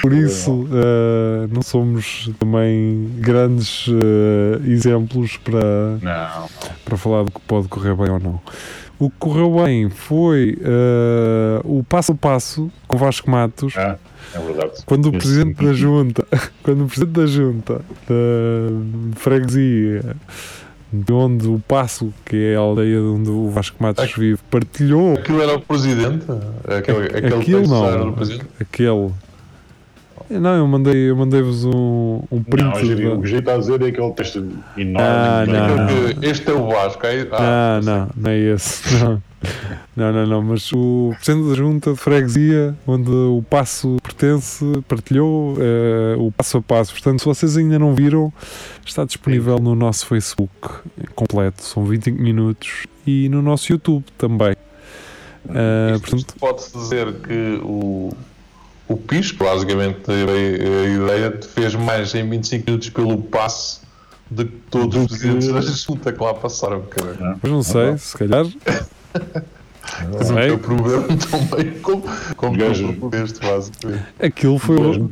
Por 0.00 0.12
isso, 0.14 0.64
uh, 0.64 1.46
não 1.52 1.60
somos 1.60 2.30
também 2.38 3.10
grandes 3.18 3.86
uh, 3.88 4.62
exemplos 4.66 5.36
para, 5.36 5.98
não. 6.00 6.48
para 6.82 6.96
falar 6.96 7.24
do 7.24 7.30
que 7.30 7.40
pode 7.40 7.68
correr 7.68 7.94
bem 7.94 8.10
ou 8.10 8.18
não. 8.18 8.40
O 8.98 9.10
que 9.10 9.16
correu 9.18 9.62
bem 9.62 9.90
foi 9.90 10.56
o 11.62 11.84
passo 11.84 12.12
a 12.12 12.14
passo 12.14 12.72
com 12.88 12.96
Vasco 12.96 13.30
Matos. 13.30 13.74
Ah, 13.76 13.98
é 14.34 14.38
verdade. 14.38 14.72
Quando 14.86 15.10
o 15.10 15.12
Presidente 15.12 15.62
da 15.62 15.72
Junta, 15.72 16.26
quando 16.62 16.84
o 16.84 16.86
Presidente 16.86 17.12
da 17.12 17.26
Junta 17.26 17.80
da 18.08 19.16
Freguesia 19.16 20.16
de 20.92 21.12
onde 21.12 21.48
o 21.48 21.58
Passo, 21.58 22.12
que 22.24 22.36
é 22.36 22.56
a 22.56 22.60
aldeia 22.60 23.00
onde 23.00 23.28
o 23.28 23.50
Vasco 23.50 23.76
Matos 23.82 24.12
vive, 24.12 24.38
partilhou. 24.50 25.14
Aquilo 25.14 25.42
era 25.42 25.56
o 25.56 25.60
presidente? 25.60 26.26
Aquele, 26.64 27.06
aquele 27.06 27.34
Aquilo 27.34 27.66
não. 27.66 28.14
Aquele. 28.60 29.12
Não, 30.28 30.56
eu 30.56 30.66
mandei, 30.66 31.10
eu 31.10 31.16
mandei-vos 31.16 31.64
um, 31.64 32.22
um 32.30 32.42
print. 32.42 32.64
Não, 32.64 33.18
o 33.18 33.22
que 33.22 33.34
está 33.34 33.54
a 33.54 33.58
dizer 33.58 33.80
é 33.82 33.86
aquele 33.86 34.12
texto 34.12 34.38
enorme. 34.76 34.98
Ah, 34.98 35.44
não, 35.46 35.76
não. 35.76 36.22
Este 36.22 36.50
é 36.50 36.52
o 36.52 36.66
Vasco. 36.66 37.06
É... 37.06 37.28
Ah, 37.32 37.80
não, 37.82 37.98
não, 37.98 38.10
não 38.16 38.30
é 38.30 38.38
esse. 38.38 38.96
Não. 39.04 39.22
Não, 39.94 40.12
não, 40.12 40.26
não, 40.26 40.42
mas 40.42 40.70
o 40.72 41.14
Presidente 41.14 41.48
da 41.48 41.54
Junta 41.54 41.92
de 41.92 41.96
Freguesia, 41.96 42.76
onde 42.86 43.10
o 43.10 43.42
passo 43.48 43.96
pertence, 44.02 44.64
partilhou 44.86 45.54
uh, 45.54 46.26
o 46.26 46.32
passo 46.32 46.58
a 46.58 46.62
passo. 46.62 46.92
Portanto, 46.92 47.20
se 47.20 47.24
vocês 47.24 47.56
ainda 47.56 47.78
não 47.78 47.94
viram, 47.94 48.32
está 48.84 49.04
disponível 49.04 49.58
no 49.58 49.74
nosso 49.74 50.06
Facebook 50.06 50.50
completo, 51.14 51.62
são 51.62 51.84
25 51.84 52.20
minutos, 52.20 52.86
e 53.06 53.28
no 53.28 53.40
nosso 53.40 53.72
YouTube 53.72 54.04
também. 54.18 54.54
Uh, 55.44 56.00
portanto, 56.00 56.34
pode-se 56.38 56.76
dizer 56.76 57.12
que 57.14 57.60
o, 57.62 58.12
o 58.88 58.96
Pisco, 58.96 59.42
basicamente, 59.42 60.02
a, 60.10 60.14
ideia 60.14 61.40
fez 61.42 61.74
mais 61.74 62.14
em 62.14 62.28
25 62.28 62.64
minutos 62.66 62.90
pelo 62.90 63.18
passo 63.22 63.82
de 64.30 64.44
que 64.44 64.56
todos 64.70 64.96
os 64.96 65.06
presidentes 65.06 65.48
da 65.48 65.60
junta 65.60 66.12
que 66.12 66.22
lá 66.22 66.34
passaram. 66.34 66.84
Mas 67.42 67.50
não 67.50 67.62
sei, 67.62 67.98
se 67.98 68.16
calhar. 68.16 68.46
Não 70.28 70.38
é 70.38 70.52
o 70.52 70.58
problema 70.58 71.06
também 71.30 71.78
como, 71.80 72.02
como 72.36 72.58
gajo, 72.58 72.92
propuseste, 72.94 73.40
basicamente. 73.40 74.04
Aquilo 74.20 74.58
foi 74.58 74.76
o. 74.76 75.10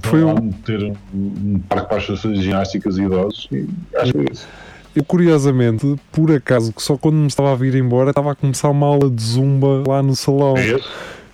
Foi 0.00 0.24
um. 0.24 0.50
ter 0.50 0.82
um, 0.82 0.96
um 1.14 1.62
parque 1.68 1.88
para 1.88 1.98
as 1.98 2.06
pessoas 2.06 2.38
ginásticas 2.38 2.96
e 2.96 3.02
idosos 3.02 3.48
e 3.52 3.68
acho 3.96 4.12
que 4.12 4.18
é 4.18 4.24
isso. 4.32 4.48
Eu, 4.94 5.04
curiosamente, 5.04 5.96
por 6.10 6.30
acaso, 6.32 6.70
que 6.70 6.82
só 6.82 6.98
quando 6.98 7.14
me 7.14 7.26
estava 7.26 7.52
a 7.52 7.54
vir 7.54 7.74
embora, 7.74 8.10
estava 8.10 8.32
a 8.32 8.34
começar 8.34 8.68
uma 8.68 8.86
aula 8.86 9.08
de 9.08 9.22
zumba 9.22 9.82
lá 9.86 10.02
no 10.02 10.14
salão. 10.14 10.54
É 10.56 10.78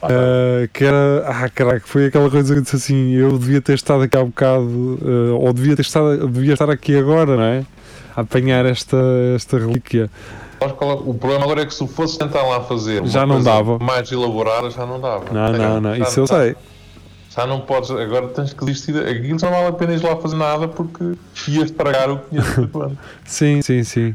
uh, 0.02 0.68
que 0.72 0.84
era, 0.84 1.24
ah, 1.26 1.48
caraca, 1.48 1.82
foi 1.84 2.06
aquela 2.06 2.30
coisa 2.30 2.52
que 2.52 2.58
eu 2.58 2.62
disse 2.62 2.76
assim: 2.76 3.12
eu 3.12 3.38
devia 3.38 3.60
ter 3.60 3.74
estado 3.74 4.02
aqui 4.02 4.16
há 4.16 4.22
um 4.22 4.26
bocado, 4.28 4.64
uh, 4.64 5.38
ou 5.40 5.52
devia, 5.52 5.74
ter 5.76 5.82
estado, 5.82 6.28
devia 6.28 6.52
estar 6.52 6.70
aqui 6.70 6.96
agora, 6.96 7.36
não 7.36 7.42
é? 7.42 7.64
A 8.16 8.22
apanhar 8.22 8.66
esta, 8.66 8.96
esta 9.34 9.58
relíquia. 9.58 10.10
O 10.60 11.14
problema 11.14 11.44
agora 11.44 11.62
é 11.62 11.66
que 11.66 11.74
se 11.74 11.86
fosse 11.86 12.18
tentar 12.18 12.42
lá 12.42 12.60
fazer 12.62 13.06
já 13.06 13.24
não 13.24 13.40
dava. 13.40 13.78
mais 13.78 14.10
elaborada, 14.10 14.70
já 14.70 14.84
não 14.84 15.00
dava. 15.00 15.32
Não, 15.32 15.52
não, 15.52 15.80
não, 15.80 15.96
isso 15.96 16.18
eu 16.18 16.26
sei. 16.26 16.56
Já 17.30 17.46
não 17.46 17.60
podes, 17.60 17.90
agora 17.92 18.26
tens 18.28 18.52
que 18.52 18.64
desistir. 18.64 18.96
Aquilo 18.96 19.38
já 19.38 19.48
não 19.48 19.58
vale 19.58 19.68
a 19.68 19.72
pena 19.72 19.92
ir 19.94 20.02
lá 20.02 20.16
fazer 20.16 20.34
nada 20.34 20.66
porque 20.66 21.14
ias 21.46 21.70
estragar 21.70 22.10
o 22.10 22.18
que 22.18 22.30
tinhas 22.30 22.46
Sim, 23.24 23.62
sim, 23.62 23.84
sim. 23.84 24.14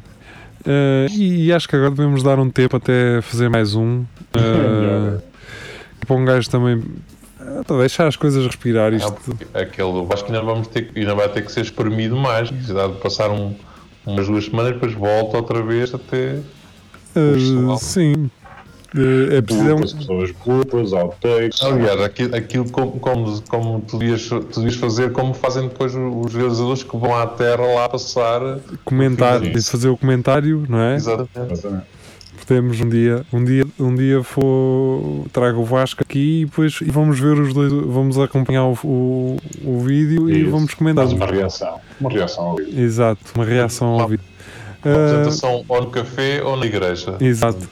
Uh, 0.66 1.08
e, 1.12 1.46
e, 1.46 1.54
acho 1.54 1.68
que 1.68 1.76
agora 1.76 1.92
devemos 1.92 2.24
dar 2.24 2.40
um 2.40 2.50
tempo 2.50 2.76
até 2.76 3.22
fazer 3.22 3.50
mais 3.50 3.76
um. 3.76 4.04
Uh, 4.36 5.22
para 6.06 6.16
um 6.16 6.26
gajo 6.26 6.50
também. 6.50 6.84
Para 7.68 7.78
deixar 7.80 8.08
as 8.08 8.16
coisas 8.16 8.46
respirar. 8.46 8.94
Isto. 8.94 9.38
É, 9.54 9.62
aquele, 9.62 10.08
acho 10.12 10.24
que 10.24 10.32
ainda, 10.32 10.44
vamos 10.44 10.68
ter, 10.68 10.90
ainda 10.96 11.14
vai 11.14 11.28
ter 11.30 11.44
que 11.46 11.52
ser 11.52 11.62
espremido 11.62 12.16
mais. 12.16 12.50
Precisa 12.50 12.88
de 12.88 13.00
passar 13.00 13.30
um 13.30 13.54
umas 14.06 14.28
duas 14.28 14.46
semanas, 14.46 14.74
depois 14.74 14.94
volta 14.94 15.38
outra 15.38 15.62
vez 15.62 15.94
até. 15.94 16.40
Uh, 17.16 17.78
sim. 17.78 18.30
Uh, 18.96 19.34
é 19.34 19.42
preciso. 19.42 19.84
As 19.84 19.94
pessoas 19.94 20.32
culpas, 20.32 20.94
outtakes. 20.94 21.62
Aliás, 21.64 22.00
aquilo, 22.02 22.36
aquilo 22.36 22.70
como, 22.70 23.00
como, 23.00 23.42
como 23.44 23.82
tu, 23.82 23.98
devias, 23.98 24.28
tu 24.28 24.40
devias 24.56 24.76
fazer, 24.76 25.12
como 25.12 25.34
fazem 25.34 25.68
depois 25.68 25.96
os 25.96 26.34
realizadores 26.34 26.84
que 26.84 26.96
vão 26.96 27.16
à 27.16 27.26
Terra 27.26 27.66
lá 27.66 27.90
passar. 27.90 28.60
Comentar, 28.86 29.42
fazer 29.64 29.90
o 29.90 29.98
comentário, 29.98 30.66
não 30.70 30.80
é? 30.80 30.96
Exatamente. 30.96 31.54
Exatamente 31.54 31.93
podemos 32.44 32.80
um 32.80 32.90
dia, 32.90 33.26
um 33.32 33.44
dia, 33.44 33.66
um 33.80 33.96
dia 33.96 34.24
for, 34.24 35.26
trago 35.32 35.62
o 35.62 35.66
Vasco 35.66 36.02
aqui 36.02 36.42
e 36.42 36.46
depois 36.46 36.80
e 36.82 36.92
vamos 36.92 37.20
ver 37.20 37.40
os 37.40 37.54
dois, 37.54 37.72
vamos 37.72 38.20
acompanhar 38.20 38.66
o, 38.66 38.78
o, 38.84 39.38
o 39.64 39.80
vídeo 39.80 40.30
Isso. 40.30 40.40
e 40.40 40.44
vamos 40.44 40.74
comentar. 40.74 41.06
Faz 41.06 41.16
uma 41.16 41.26
reação, 41.26 41.80
uma 42.00 42.10
reação 42.10 42.46
ao 42.46 42.56
vídeo. 42.56 42.80
Exato, 42.80 43.22
uma 43.36 43.46
reação 43.46 43.88
ao 44.00 44.08
vídeo. 44.08 44.26
Uma 44.84 44.96
apresentação 44.96 45.56
uh, 45.62 45.66
ou 45.68 45.82
no 45.82 45.90
café 45.90 46.44
ou 46.44 46.58
na 46.58 46.66
igreja. 46.66 47.16
Exato. 47.22 47.70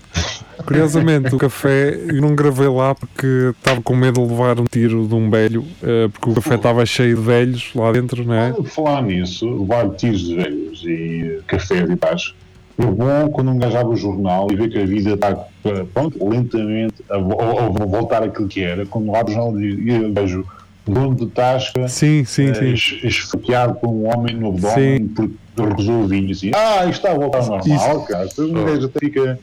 Curiosamente, 0.66 1.34
o 1.34 1.38
café 1.38 2.00
eu 2.08 2.22
não 2.22 2.36
gravei 2.36 2.68
lá 2.68 2.94
porque 2.94 3.52
estava 3.58 3.82
com 3.82 3.96
medo 3.96 4.24
de 4.24 4.30
levar 4.30 4.60
um 4.60 4.66
tiro 4.66 5.08
de 5.08 5.16
um 5.16 5.30
velho, 5.30 5.62
uh, 5.62 6.10
porque 6.12 6.30
o 6.30 6.36
café 6.36 6.56
estava 6.56 6.86
cheio 6.86 7.18
de 7.18 7.22
velhos 7.22 7.72
lá 7.76 7.92
dentro, 7.92 8.24
não 8.24 8.36
é? 8.36 8.54
Falar 8.66 9.02
nisso, 9.02 9.50
levar 9.50 9.90
tiros 9.90 10.22
de 10.22 10.36
velhos 10.36 10.84
e 10.86 11.42
café 11.48 11.80
e 11.80 11.96
baixo 11.96 12.36
é 12.82 12.92
bom 12.92 13.30
quando 13.30 13.52
um 13.52 13.58
gajo 13.58 13.78
abre 13.78 13.94
o 13.94 13.98
jornal 13.98 14.48
e 14.52 14.56
vê 14.56 14.68
que 14.68 14.80
a 14.80 14.86
vida 14.86 15.14
está 15.14 15.36
pronto, 15.94 16.18
lentamente 16.28 16.96
a, 17.10 17.16
a, 17.16 17.18
a, 17.18 17.86
voltar 17.86 18.24
àquilo 18.24 18.48
que 18.48 18.64
era. 18.64 18.86
Quando 18.86 19.16
abre 19.16 19.32
o 19.32 19.36
jornal 19.36 19.62
e 19.62 20.12
vejo 20.12 20.46
dono 20.86 21.16
de 21.16 21.28
tasca 21.28 21.88
sim, 21.88 22.26
sim, 22.26 22.50
uh, 22.50 22.56
sim. 22.56 23.08
esfaqueado 23.08 23.76
por 23.76 23.90
um 23.90 24.08
homem 24.08 24.36
no 24.36 24.50
abdômen 24.50 25.08
porque 25.10 25.34
recusou 25.56 26.04
o 26.04 26.08
vinho 26.08 26.32
assim, 26.32 26.52
ah, 26.56 26.86
isto 26.86 27.06
está 27.06 27.12
a 27.12 27.14
voltar 27.14 27.40
ao 27.40 27.58
normal, 27.58 28.06
cara. 28.06 28.26
Então, 28.32 28.46
um 28.46 28.66
gajo 28.66 28.92
fica. 29.00 29.40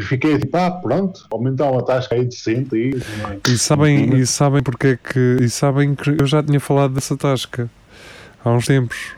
Fiquei 0.00 0.38
tipo, 0.38 0.56
ah, 0.56 0.70
pronto, 0.70 1.26
aumentar 1.28 1.70
uma 1.70 1.82
tasca 1.82 2.14
aí 2.14 2.24
decente. 2.24 2.74
Aí, 2.74 2.94
é? 2.94 3.50
e, 3.50 3.58
sabem, 3.58 4.14
e 4.14 4.24
sabem 4.24 4.62
porque 4.62 4.86
é 4.86 4.96
que. 4.96 5.38
E 5.40 5.50
sabem 5.50 5.94
que 5.94 6.10
eu 6.10 6.26
já 6.26 6.42
tinha 6.42 6.60
falado 6.60 6.94
dessa 6.94 7.16
tasca 7.16 7.68
há 8.44 8.50
uns 8.50 8.66
tempos 8.66 9.16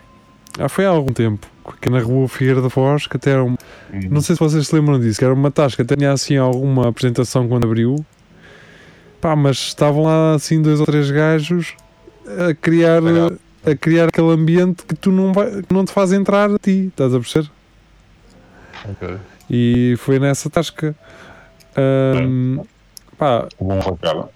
Já 0.58 0.68
foi 0.68 0.84
há 0.84 0.88
algum 0.88 1.12
tempo. 1.12 1.46
Que 1.80 1.88
na 1.88 2.00
rua 2.00 2.26
Figueira 2.26 2.60
da 2.60 2.68
Foz, 2.68 3.06
que 3.06 3.16
até 3.16 3.30
era 3.30 3.44
um, 3.44 3.54
Não 4.10 4.20
sei 4.20 4.34
se 4.34 4.40
vocês 4.40 4.66
se 4.66 4.74
lembram 4.74 4.98
disso, 4.98 5.18
que 5.18 5.24
era 5.24 5.32
uma 5.32 5.50
tasca, 5.50 5.84
tinha 5.84 6.10
assim 6.12 6.36
alguma 6.36 6.88
apresentação 6.88 7.46
quando 7.46 7.64
abriu. 7.64 8.04
Pá, 9.20 9.36
mas 9.36 9.58
estavam 9.58 10.02
lá 10.02 10.34
assim 10.34 10.60
dois 10.60 10.80
ou 10.80 10.86
três 10.86 11.10
gajos 11.10 11.74
a 12.26 12.54
criar, 12.54 13.00
a 13.64 13.76
criar 13.76 14.08
aquele 14.08 14.30
ambiente 14.30 14.84
que 14.84 14.94
tu 14.94 15.12
não, 15.12 15.32
vai, 15.32 15.62
não 15.70 15.84
te 15.84 15.92
faz 15.92 16.12
entrar 16.12 16.50
a 16.50 16.58
ti, 16.58 16.86
estás 16.88 17.14
a 17.14 17.20
perceber? 17.20 17.50
Ok. 18.88 19.16
E 19.50 19.94
foi 19.98 20.18
nessa 20.18 20.50
tasca. 20.50 20.94
Ahm, 21.76 22.60
pá, 23.18 23.48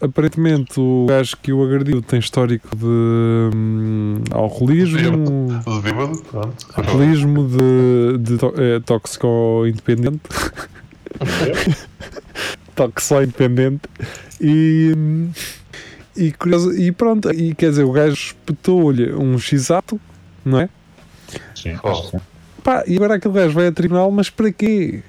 aparentemente 0.00 0.78
o 0.80 1.06
gajo 1.08 1.36
que 1.40 1.52
o 1.52 1.62
agrediu 1.64 2.02
tem 2.02 2.18
histórico 2.18 2.74
de 2.76 2.84
hum, 2.86 4.16
alcoolismo, 4.32 5.48
De 5.64 5.80
bêbado, 5.80 6.20
pronto. 6.22 6.66
alcoolismo 6.74 7.48
de, 7.48 8.18
de 8.18 8.38
to- 8.38 8.54
é, 8.56 8.80
tóxico 8.80 9.64
independente. 9.66 10.20
tóxico 12.74 13.22
independente. 13.22 13.82
E, 14.40 14.92
e, 16.16 16.32
curioso, 16.32 16.72
e 16.76 16.90
pronto, 16.92 17.30
e 17.32 17.54
quer 17.54 17.70
dizer, 17.70 17.84
o 17.84 17.92
gajo 17.92 18.14
espetou-lhe 18.14 19.12
um 19.14 19.38
x-ato, 19.38 20.00
não 20.44 20.58
é? 20.60 20.68
Sim. 21.54 21.78
Oh. 21.82 22.20
Pá, 22.62 22.84
e 22.86 22.96
agora 22.96 23.14
aquele 23.16 23.34
gajo 23.34 23.54
vai 23.54 23.66
a 23.66 23.72
tribunal, 23.72 24.10
mas 24.10 24.30
para 24.30 24.52
quê? 24.52 25.02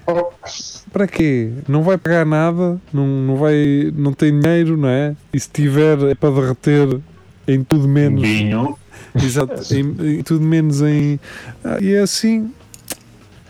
Para 0.91 1.08
quê? 1.08 1.51
Não 1.68 1.84
vai 1.84 1.97
pagar 1.97 2.26
nada, 2.26 2.82
não, 2.91 3.06
não, 3.06 3.36
vai, 3.36 3.91
não 3.95 4.12
tem 4.12 4.39
dinheiro, 4.39 4.76
não 4.76 4.89
é? 4.89 5.16
E 5.32 5.39
se 5.39 5.49
tiver 5.49 5.99
é 6.10 6.16
para 6.16 6.34
derreter 6.34 6.99
em 7.47 7.64
tudo 7.64 7.88
menos. 7.88 8.22
Vinho. 8.22 8.78
Exato, 9.16 9.74
em, 9.74 10.20
em 10.20 10.24
tudo 10.24 10.43
menos 10.43 10.82
em. 10.82 11.20
Ah, 11.64 11.78
e 11.80 11.93
é 11.93 11.99
assim. 11.99 12.51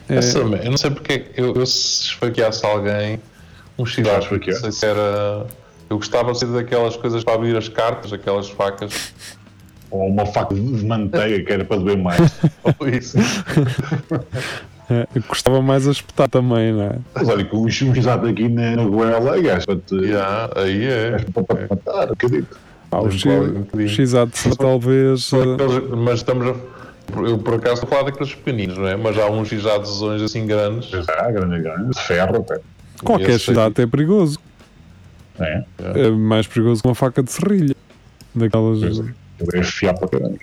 É, 0.10 0.20
eu 0.66 0.70
não 0.70 0.78
sei 0.78 0.91
porque 0.91 1.14
é 1.14 1.20
que 1.20 1.41
eu, 1.41 1.54
eu 1.54 1.66
se 1.66 2.08
esfaqueasse 2.08 2.66
alguém, 2.66 3.22
um 3.78 3.86
chivato, 3.86 4.26
esfaquear. 4.26 4.56
não 4.56 4.62
sei 4.64 4.72
se 4.72 4.86
era. 4.86 5.47
Eu 5.89 5.97
gostava 5.97 6.32
de 6.34 6.39
ser 6.39 6.47
daquelas 6.47 6.97
coisas 6.97 7.24
para 7.24 7.36
abrir 7.36 7.56
as 7.56 7.70
cartas, 7.70 8.12
aquelas 8.12 8.49
facas. 8.49 9.14
Ou 9.94 10.08
uma 10.08 10.26
faca 10.26 10.56
de 10.56 10.62
manteiga 10.86 11.46
que 11.46 11.54
era 11.54 11.64
para 11.64 11.78
doer 11.78 11.98
mais. 11.98 12.20
Ou 12.80 12.88
isso. 12.89 13.16
é, 14.89 15.08
gostava 15.28 15.62
mais 15.62 15.88
a 15.88 15.91
espetar 15.91 16.28
também, 16.30 16.74
não 16.74 16.82
é? 16.84 16.96
Mas 17.14 17.30
olha, 17.30 17.44
que 17.46 17.56
um 17.56 17.70
x-ato 17.70 18.26
aqui 18.26 18.50
na, 18.50 18.76
na 18.76 18.86
goela, 18.86 19.39
gajo, 19.39 19.66
para 19.66 19.76
te. 19.78 19.96
Yeah, 19.96 20.50
aí 20.56 20.84
é. 20.86 21.12
gajo 21.12 21.26
para 21.32 21.44
te 21.44 21.70
matar, 21.70 22.12
acredito. 22.12 22.58
Pá, 22.89 23.00
o 23.00 23.06
Mas 23.06 23.14
X- 23.14 23.24
qual- 23.24 23.36
um 23.44 23.46
o 23.50 23.54
bocadinho. 23.60 23.89
X-Ato 23.89 24.38
será 24.38 24.56
talvez. 24.56 25.32
Ah, 25.34 25.54
aqueles- 25.54 25.89
mas 25.98 26.14
estamos 26.16 26.48
a. 26.48 26.56
Eu 27.20 27.38
por 27.38 27.56
acaso 27.56 27.76
estou 27.76 27.88
a 27.88 27.91
falar 27.91 28.04
daqueles 28.12 28.34
pequeninos, 28.34 28.78
não 28.78 28.88
é? 28.88 28.96
Mas 28.96 29.18
há 29.20 29.30
uns 29.30 29.48
já 29.50 29.78
de 29.78 29.88
zões 29.89 30.22
assim 30.22 30.48
grandes. 30.48 30.91
É, 30.94 31.32
grande, 31.32 31.62
grande. 31.62 31.89
De 31.91 32.02
ferro, 32.02 32.38
até. 32.38 32.60
qualquer. 33.04 33.39
X-Ato 33.39 33.82
é 33.82 33.86
perigoso. 33.86 34.39
É. 35.39 35.64
É 35.96 36.10
mais 36.12 36.48
perigoso 36.48 36.82
que 36.82 36.88
uma 36.88 36.96
faca 36.96 37.22
de 37.22 37.32
serrilha. 37.32 37.76
Daquelas. 38.34 39.02
Pois 39.44 39.54
é. 39.54 39.58
Ele 39.58 39.60
é 39.60 39.64
fiar 39.64 39.98
para 39.98 40.08
caramba. 40.08 40.38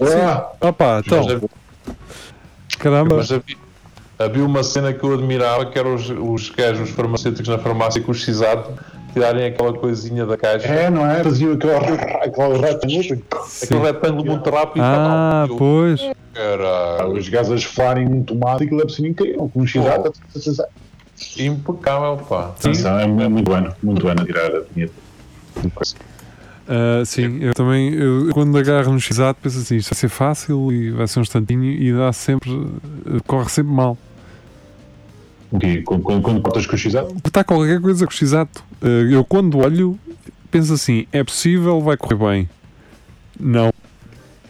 Ah, 0.00 0.52
Opa, 0.68 1.02
então, 1.04 1.22
Mas, 1.24 1.32
havia- 1.32 1.48
caramba. 2.78 3.16
mas 3.16 3.30
havia, 3.32 3.56
havia 4.18 4.44
uma 4.44 4.62
cena 4.62 4.92
que 4.92 5.04
eu 5.04 5.14
admirava 5.14 5.66
que 5.66 5.78
eram 5.78 5.94
os, 5.94 6.10
os 6.10 6.50
gajos 6.50 6.90
farmacêuticos 6.90 7.48
na 7.48 7.58
farmácia 7.58 8.02
com 8.02 8.10
o 8.10 8.14
x-ato 8.14 8.72
tirarem 9.12 9.46
aquela 9.46 9.72
coisinha 9.72 10.26
da 10.26 10.36
caixa. 10.36 10.66
é, 10.66 10.90
não 10.90 11.08
é? 11.08 11.22
Fazia 11.22 11.52
aquela, 11.52 11.78
aquela 12.24 12.58
rata 12.58 12.84
Aquele 12.86 13.78
retângulo 13.80 14.24
muito 14.24 14.50
rápido. 14.50 14.82
Ah. 14.82 15.46
Eu, 15.48 15.56
pois. 15.56 16.00
Caralho, 16.34 17.12
Os 17.12 17.28
gajos 17.28 17.52
a 17.52 17.54
esfalarem 17.54 18.08
um 18.08 18.24
tomate 18.24 18.64
e 18.64 18.66
aquilo 18.66 18.80
é 18.80 18.84
preciso 18.84 19.06
incrível. 19.06 19.48
Com 19.54 19.60
um 19.60 19.66
x-ato. 19.66 20.12
impecável, 21.38 22.16
pá. 22.28 22.46
Atenção, 22.48 22.98
é 22.98 23.06
muito 23.06 23.44
bueno, 23.48 23.72
muito 23.80 24.02
bueno 24.02 24.22
a 24.22 24.24
tirar 24.24 24.46
a 24.56 24.60
vinheta. 24.74 24.92
Ah, 26.66 27.02
sim, 27.04 27.40
eu 27.40 27.54
também, 27.54 27.92
eu, 27.92 28.30
quando 28.32 28.56
agarro 28.56 28.92
no 28.92 29.00
X-Ato, 29.00 29.40
penso 29.42 29.58
assim: 29.58 29.76
isto 29.76 29.90
vai 29.90 29.98
ser 29.98 30.08
fácil 30.08 30.72
e 30.72 30.90
vai 30.90 31.06
ser 31.06 31.18
um 31.18 31.22
instantinho 31.22 31.64
e 31.64 31.92
dá 31.92 32.12
sempre, 32.12 32.50
corre 33.26 33.48
sempre 33.50 33.72
mal. 33.72 33.98
O 35.50 35.58
quê? 35.58 35.82
Quando, 35.82 36.02
quando, 36.02 36.22
quando 36.22 36.40
cortas 36.40 36.66
com 36.66 36.74
o? 36.74 37.06
Porque 37.14 37.28
está 37.28 37.44
qualquer 37.44 37.80
coisa 37.80 38.06
com 38.06 38.12
o 38.12 38.16
X-Ato. 38.16 38.64
Ah, 38.82 38.86
eu, 38.86 39.24
quando 39.24 39.58
olho, 39.58 39.98
penso 40.50 40.72
assim: 40.72 41.06
é 41.12 41.22
possível, 41.22 41.80
vai 41.80 41.96
correr 41.96 42.16
bem. 42.16 42.48
Não. 43.38 43.72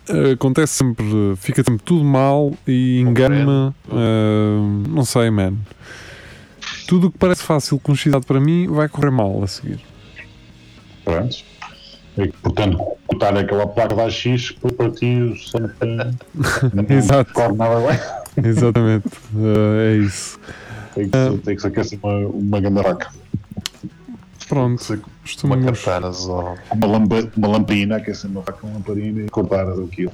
Ah, 0.09 0.33
acontece 0.35 0.75
sempre, 0.75 1.05
fica 1.37 1.65
sempre 1.65 1.83
tudo 1.85 2.05
mal 2.05 2.53
e 2.67 3.01
engana-me. 3.01 3.75
não 4.89 5.05
sei, 5.05 5.31
man. 5.31 5.55
Tudo 6.87 7.09
o 7.09 7.11
que 7.11 7.19
parece 7.19 7.43
fácil 7.43 7.79
com 7.81 7.93
o 7.93 7.97
X-Ato 7.97 8.27
para 8.27 8.39
mim 8.39 8.69
vai 8.69 8.89
correr 8.89 9.11
mal 9.11 9.43
a 9.43 9.49
seguir. 9.49 9.81
Pronto. 11.05 11.54
E, 12.17 12.29
portanto, 12.29 12.79
cortar 13.07 13.37
aquela 13.37 13.67
placa 13.67 13.95
da 13.97 14.09
X 14.09 14.53
para 14.53 14.73
partir 14.73 15.37
sempre. 15.51 15.97
não 16.73 16.85
Exato. 16.97 17.33
corre 17.33 17.55
nada 17.55 17.81
bem. 17.81 18.45
Exatamente, 18.45 19.09
Ah, 19.37 19.83
é 19.93 19.97
isso. 19.97 20.39
Tem 20.95 21.09
que, 21.09 21.17
se- 21.19 21.39
tem 21.39 21.57
que 21.57 21.61
se 21.63 21.67
aquecer 21.69 21.99
uma, 22.03 22.29
uma 22.29 22.61
gandaraca. 22.61 23.11
Pronto, 24.49 24.93
Uma 24.93 25.03
estamos. 25.25 25.83
katana 25.85 26.13
só. 26.13 26.55
Uma, 26.71 26.87
lampa, 26.87 27.29
uma 27.37 27.49
lamparina, 27.49 27.97
aquecer 27.97 28.31
uma 28.31 28.43
faca, 28.43 28.59
uma 28.67 28.75
lamparina 28.75 29.23
e 29.23 29.29
cortar 29.29 29.67
aquilo. 29.69 30.13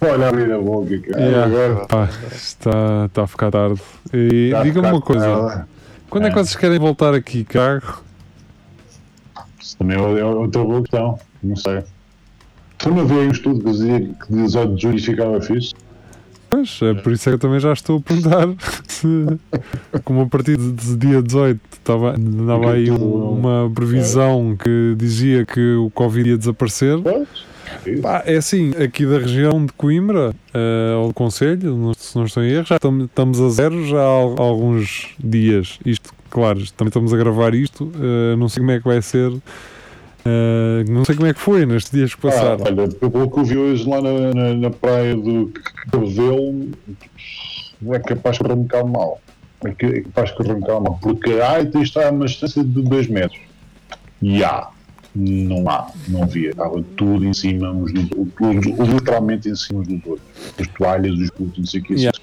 Olha, 0.00 0.28
abrir 0.28 0.52
a 0.52 0.58
boca, 0.58 0.98
cara. 1.00 1.20
Yeah. 1.22 1.44
Agora. 1.46 1.86
Pá, 1.86 2.08
está, 2.32 3.04
está 3.06 3.22
a 3.22 3.26
ficar 3.26 3.50
tarde. 3.50 3.80
E 4.12 4.52
diga-me 4.62 4.88
uma 4.88 5.00
coisa: 5.00 5.24
tarde. 5.48 5.64
quando 6.10 6.26
é 6.26 6.30
que 6.30 6.38
É. 6.38 6.42
vocês 6.44 6.56
querem 6.56 6.78
voltar 6.78 7.14
aqui, 7.14 7.44
carro? 7.44 8.02
Isso 9.74 9.78
também 9.78 9.96
é 9.96 10.18
é 10.20 10.24
outra 10.24 10.62
boa 10.62 10.80
questão. 10.82 11.18
Não 11.42 11.56
sei. 11.56 11.82
Tu 12.78 12.90
não 12.90 13.06
vês 13.06 13.28
um 13.28 13.30
estudo 13.32 13.60
que 13.64 13.70
dizia 13.70 14.00
que 14.00 14.32
18 14.32 14.74
de 14.76 14.82
julho 14.82 15.02
ficava 15.02 15.40
fixe? 15.40 15.74
Pois, 16.50 16.78
é 16.82 16.94
por 16.94 17.12
isso 17.12 17.28
é 17.28 17.32
que 17.32 17.34
eu 17.34 17.38
também 17.40 17.58
já 17.58 17.72
estou 17.72 17.98
a 17.98 18.00
perguntar 18.00 18.46
se, 18.86 19.08
como 20.04 20.20
a 20.22 20.26
partir 20.26 20.56
de, 20.56 20.96
dia 20.96 21.20
18 21.20 21.60
estava, 21.72 22.14
andava 22.16 22.72
aí 22.72 22.88
um- 22.90 23.30
uma 23.32 23.70
previsão 23.74 24.56
que 24.56 24.94
dizia 24.96 25.44
que 25.44 25.74
o 25.74 25.90
Covid 25.90 26.30
ia 26.30 26.38
desaparecer. 26.38 26.98
Pois. 27.02 27.26
Isso. 27.86 28.02
Pá, 28.02 28.22
é 28.24 28.36
assim, 28.36 28.70
aqui 28.82 29.04
da 29.04 29.18
região 29.18 29.66
de 29.66 29.72
Coimbra, 29.72 30.32
eh, 30.52 30.92
ao 30.94 31.12
Conselho, 31.12 31.92
se 31.96 32.14
não 32.16 32.24
estou 32.24 32.42
em 32.44 32.50
erro, 32.50 32.66
já 32.66 32.78
tam- 32.78 33.04
estamos 33.04 33.40
a 33.40 33.48
zero 33.48 33.84
já 33.86 33.98
há 34.00 34.06
al- 34.06 34.36
alguns 34.40 35.08
dias. 35.18 35.78
Isto, 35.84 36.10
claro, 36.34 36.58
também 36.72 36.88
estamos 36.88 37.14
a 37.14 37.16
gravar 37.16 37.54
isto, 37.54 37.90
eh, 37.94 38.34
não 38.36 38.48
sei 38.48 38.60
como 38.60 38.72
é 38.72 38.78
que 38.80 38.84
vai 38.84 39.00
ser, 39.00 39.32
eh, 40.24 40.84
não 40.88 41.04
sei 41.04 41.14
como 41.14 41.28
é 41.28 41.32
que 41.32 41.38
foi 41.40 41.64
nestes 41.64 41.92
dias 41.92 42.12
que 42.14 42.26
Ah, 42.26 42.30
passaram. 42.30 42.64
olha, 42.66 42.88
pelo 42.88 43.30
que 43.30 43.42
vi 43.44 43.56
hoje 43.56 43.88
lá 43.88 44.02
na, 44.02 44.34
na, 44.34 44.54
na 44.54 44.70
praia 44.70 45.14
do 45.16 45.52
Cabedelo, 45.90 46.70
não 47.80 47.94
é 47.94 48.00
capaz 48.00 48.38
de 48.38 48.42
bocado 48.54 48.88
mal. 48.88 49.20
É 49.64 49.68
é 49.68 50.00
capaz 50.02 50.30
de 50.36 50.54
bocado 50.54 50.80
mal. 50.82 50.98
Porque 51.00 51.30
a 51.34 51.52
Aita 51.52 51.80
está 51.80 52.08
a 52.08 52.10
uma 52.10 52.26
distância 52.26 52.62
de 52.62 52.82
2 52.82 53.06
metros. 53.08 53.40
E 54.20 54.42
há. 54.42 54.68
Não 55.14 55.68
há. 55.70 55.90
Não 56.08 56.26
via. 56.26 56.50
Estava 56.50 56.82
tudo 56.96 57.24
em 57.24 57.32
cima, 57.32 57.70
uns 57.70 57.92
dos, 57.92 58.10
outros, 58.10 58.88
literalmente 58.88 59.48
em 59.48 59.54
cima 59.54 59.82
dos 59.84 60.00
outros. 60.04 60.28
As 60.58 60.66
toalhas, 60.68 61.18
os 61.18 61.30
putos, 61.30 61.58
não 61.58 61.66
sei 61.66 61.80
o 61.80 61.84
que. 61.84 61.94
Yeah. 61.94 62.18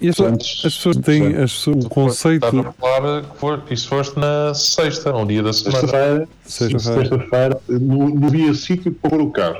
E 0.00 0.08
as, 0.08 0.18
as 0.20 0.74
pessoas 0.74 0.96
têm 0.96 1.36
as 1.36 1.66
o 1.66 1.88
conceito. 1.88 2.46
Estás 2.46 2.66
a 2.66 2.72
falar 2.72 3.22
que 3.22 3.38
for, 3.38 3.62
isso 3.70 3.88
foste 3.88 4.18
na 4.18 4.54
sexta, 4.54 5.14
um 5.14 5.26
dia 5.26 5.42
da 5.42 5.52
semana. 5.52 5.80
Sexta-feira, 5.80 6.28
Sexta-feira. 6.44 7.00
sexta-feira, 7.00 7.60
não 7.68 8.08
não 8.08 8.28
havia 8.28 8.54
sítio 8.54 8.92
para 8.92 9.10
pôr 9.10 9.20
o 9.20 9.30
carro. 9.30 9.58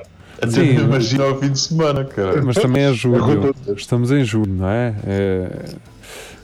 Sim. 0.49 0.77
Imagina 0.79 1.27
o 1.27 1.39
fim 1.39 1.51
de 1.51 1.59
semana, 1.59 2.05
cara. 2.05 2.43
Mas 2.43 2.57
também 2.57 2.85
é 2.85 2.91
É 2.91 2.95
julho. 2.95 3.55
Estamos 3.77 4.11
em 4.11 4.25
julho, 4.25 4.53
não 4.55 4.69
é? 4.69 4.95
É, 5.07 5.51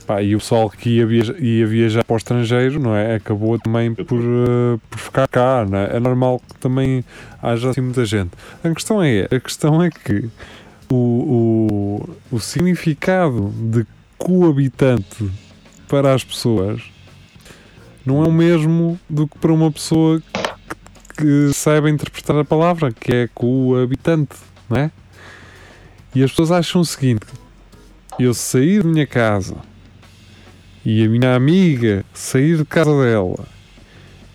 pá, 0.06 0.22
e 0.22 0.34
o 0.36 0.38
pessoal 0.38 0.68
que 0.68 0.90
ia 0.98 1.06
viajar, 1.06 1.34
ia 1.40 1.66
viajar 1.66 2.04
para 2.04 2.14
o 2.14 2.16
estrangeiro, 2.18 2.78
não 2.78 2.94
é? 2.94 3.14
Acabou 3.16 3.58
também 3.58 3.94
por, 3.94 4.20
eh, 4.20 4.78
por 4.90 4.98
ficar 4.98 5.26
cá, 5.28 5.66
não 5.68 5.78
é? 5.78 5.96
É 5.96 6.00
normal 6.00 6.40
que 6.46 6.58
também 6.60 7.02
haja 7.42 7.70
assim 7.70 7.80
muita 7.80 8.04
gente. 8.04 8.30
A 8.62 8.68
questão 8.70 9.02
é, 9.02 9.26
a 9.30 9.40
questão 9.40 9.82
é 9.82 9.88
que 9.88 10.28
o, 10.90 12.08
o, 12.30 12.36
o 12.36 12.40
significado 12.40 13.50
de 13.50 13.86
coabitante 14.18 15.30
para 15.88 16.14
as 16.14 16.24
pessoas 16.24 16.82
não 18.04 18.24
é 18.24 18.28
o 18.28 18.32
mesmo 18.32 18.98
do 19.08 19.26
que 19.26 19.38
para 19.38 19.52
uma 19.52 19.70
pessoa 19.70 20.20
que, 20.20 21.16
que 21.16 21.52
saiba 21.52 21.90
interpretar 21.90 22.36
a 22.36 22.44
palavra, 22.44 22.92
que 22.92 23.12
é 23.12 23.28
coabitante, 23.34 24.36
não 24.70 24.76
é? 24.76 24.90
E 26.14 26.22
as 26.22 26.30
pessoas 26.30 26.52
acham 26.52 26.80
o 26.80 26.84
seguinte: 26.84 27.26
eu 28.18 28.32
sair 28.32 28.82
da 28.82 28.88
minha 28.88 29.06
casa 29.06 29.56
e 30.84 31.04
a 31.04 31.08
minha 31.08 31.34
amiga 31.34 32.04
sair 32.14 32.56
de 32.56 32.64
casa 32.64 32.90
dela 33.02 33.44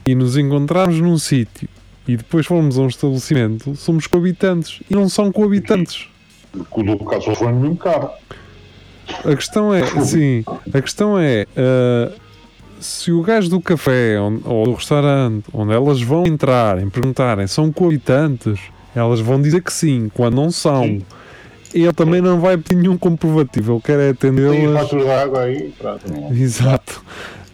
e 0.05 0.13
nos 0.13 0.35
encontrarmos 0.35 0.99
num 0.99 1.17
sítio 1.17 1.69
e 2.07 2.17
depois 2.17 2.45
formos 2.45 2.77
a 2.77 2.81
um 2.81 2.87
estabelecimento, 2.87 3.75
somos 3.75 4.05
coabitantes 4.05 4.81
e 4.89 4.93
não 4.93 5.07
são 5.07 5.31
coabitantes. 5.31 6.09
No 6.53 7.05
caso, 7.05 7.33
foi 7.35 7.51
no 7.51 7.59
mesmo 7.59 7.77
carro. 7.77 8.09
A 9.25 9.35
questão 9.35 9.73
é, 9.73 9.83
sim, 10.01 10.43
a 10.73 10.81
questão 10.81 11.17
é 11.17 11.45
uh, 11.57 12.13
se 12.79 13.11
o 13.11 13.21
gajo 13.21 13.49
do 13.49 13.61
café 13.61 14.17
ou 14.19 14.65
do 14.65 14.73
restaurante 14.73 15.45
onde 15.53 15.73
elas 15.73 16.01
vão 16.01 16.25
entrar 16.25 16.81
e 16.81 16.89
perguntarem 16.89 17.45
são 17.47 17.71
coabitantes, 17.71 18.59
elas 18.95 19.19
vão 19.19 19.41
dizer 19.41 19.61
que 19.61 19.71
sim, 19.71 20.09
quando 20.13 20.35
não 20.35 20.51
são. 20.51 20.83
Sim. 20.83 21.01
Ele 21.73 21.93
também 21.93 22.19
não 22.21 22.39
vai 22.39 22.57
pedir 22.57 22.81
nenhum 22.81 22.97
comprovativo, 22.97 23.73
ele 23.73 23.81
quer 23.81 24.09
atendê-las. 24.09 24.57
Tem 24.57 24.73
fatura 24.73 25.03
de 25.03 25.09
água 25.11 25.41
aí, 25.43 25.73
pronto. 25.77 26.03
Exato. 26.33 27.03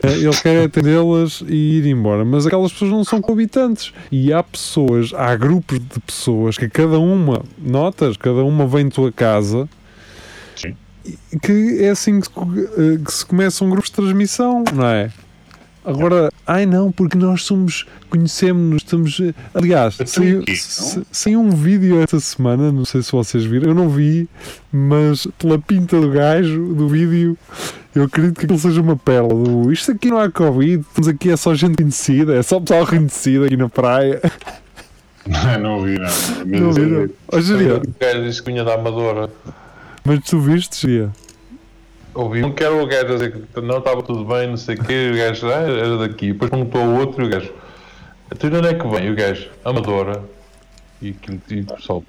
Eh, 0.04 0.14
ele 0.20 0.36
quer 0.42 0.66
atendê-las 0.66 1.44
e 1.48 1.80
ir 1.80 1.86
embora, 1.88 2.24
mas 2.24 2.46
aquelas 2.46 2.72
pessoas 2.72 2.92
não 2.92 3.04
são 3.04 3.22
coabitantes. 3.22 3.94
E 4.12 4.32
há 4.32 4.44
pessoas, 4.44 5.14
há 5.14 5.36
grupos 5.36 5.80
de 5.80 6.00
pessoas 6.00 6.58
que 6.58 6.70
cada 6.70 7.00
uma, 7.00 7.44
notas, 7.58 8.18
cada 8.18 8.44
uma 8.44 8.68
vem 8.68 8.90
tua 8.90 9.12
casa. 9.12 9.68
Sim. 10.56 10.76
Que 11.42 11.84
é 11.84 11.90
assim 11.90 12.20
que, 12.20 12.30
eh, 12.30 13.00
que 13.04 13.12
se 13.12 13.26
começam 13.26 13.70
grupos 13.70 13.90
de 13.90 13.96
transmissão, 13.96 14.64
não 14.74 14.86
é? 14.86 15.12
Agora, 15.88 16.30
ai 16.46 16.66
não, 16.66 16.92
porque 16.92 17.18
nós 17.18 17.44
somos, 17.44 17.86
conhecemos-nos, 18.10 18.84
estamos. 18.84 19.22
Aliás, 19.54 19.98
saiu, 20.06 20.44
sem 21.10 21.38
um 21.38 21.50
vídeo 21.50 22.02
esta 22.02 22.20
semana, 22.20 22.74
não 22.74 22.84
sei 22.84 23.02
se 23.02 23.10
vocês 23.14 23.46
viram, 23.46 23.70
eu 23.70 23.74
não 23.74 23.88
vi, 23.88 24.28
mas 24.70 25.26
pela 25.40 25.58
pinta 25.58 25.98
do 26.02 26.12
gajo 26.12 26.74
do 26.74 26.90
vídeo, 26.90 27.38
eu 27.98 28.04
acredito 28.04 28.40
que 28.40 28.46
aquilo 28.46 28.60
seja 28.60 28.82
uma 28.82 28.96
pérola. 28.96 29.44
Do, 29.44 29.72
isto 29.72 29.92
aqui 29.92 30.10
não 30.10 30.20
há 30.20 30.30
Covid, 30.30 30.86
estamos 30.88 31.08
aqui, 31.08 31.32
é 31.32 31.38
só 31.38 31.54
gente 31.56 31.78
conhecida, 31.78 32.36
é 32.36 32.44
só 32.44 32.60
pessoal 32.60 32.86
conhecido 32.86 33.46
aqui 33.46 33.58
na 33.58 33.70
praia. 33.70 34.22
Não, 35.26 35.60
não 35.60 35.82
vi 35.84 35.98
nada. 35.98 36.14
Não? 36.46 36.70
Hoje 36.70 37.54
O 37.54 37.82
gajo 38.00 38.24
disse 38.24 38.42
que 38.42 38.52
vinha 38.52 38.64
da 38.64 38.76
Amadora. 38.76 39.30
Mas 40.06 40.20
tu 40.24 40.40
viste, 40.40 40.88
Gia? 40.88 41.12
Ouvi 42.14 42.44
um 42.44 42.52
que 42.52 42.64
era 42.64 42.74
o 42.74 42.86
gajo 42.88 43.08
a 43.08 43.14
dizer 43.16 43.32
que 43.54 43.62
não 43.62 43.80
estava 43.80 44.02
tudo 44.02 44.24
bem, 44.24 44.48
não 44.48 44.58
sei 44.58 44.76
o 44.76 44.84
quê, 44.84 45.12
o 45.14 45.18
gajo 45.18 45.48
ah, 45.48 45.62
era 45.62 45.98
daqui. 45.98 46.32
Depois 46.32 46.50
perguntou 46.50 46.82
ao 46.82 46.92
outro 46.94 47.24
e 47.24 47.28
o 47.28 47.30
gajo, 47.30 47.52
então 48.32 48.50
onde 48.58 48.68
é 48.68 48.74
que 48.74 48.88
vem? 48.88 49.06
E 49.06 49.12
o 49.12 49.16
gajo, 49.16 49.50
Amadora. 49.66 50.24
E 51.02 51.10
aquilo 51.10 51.40
e 51.50 51.60
o 51.60 51.66
pessoal, 51.66 52.04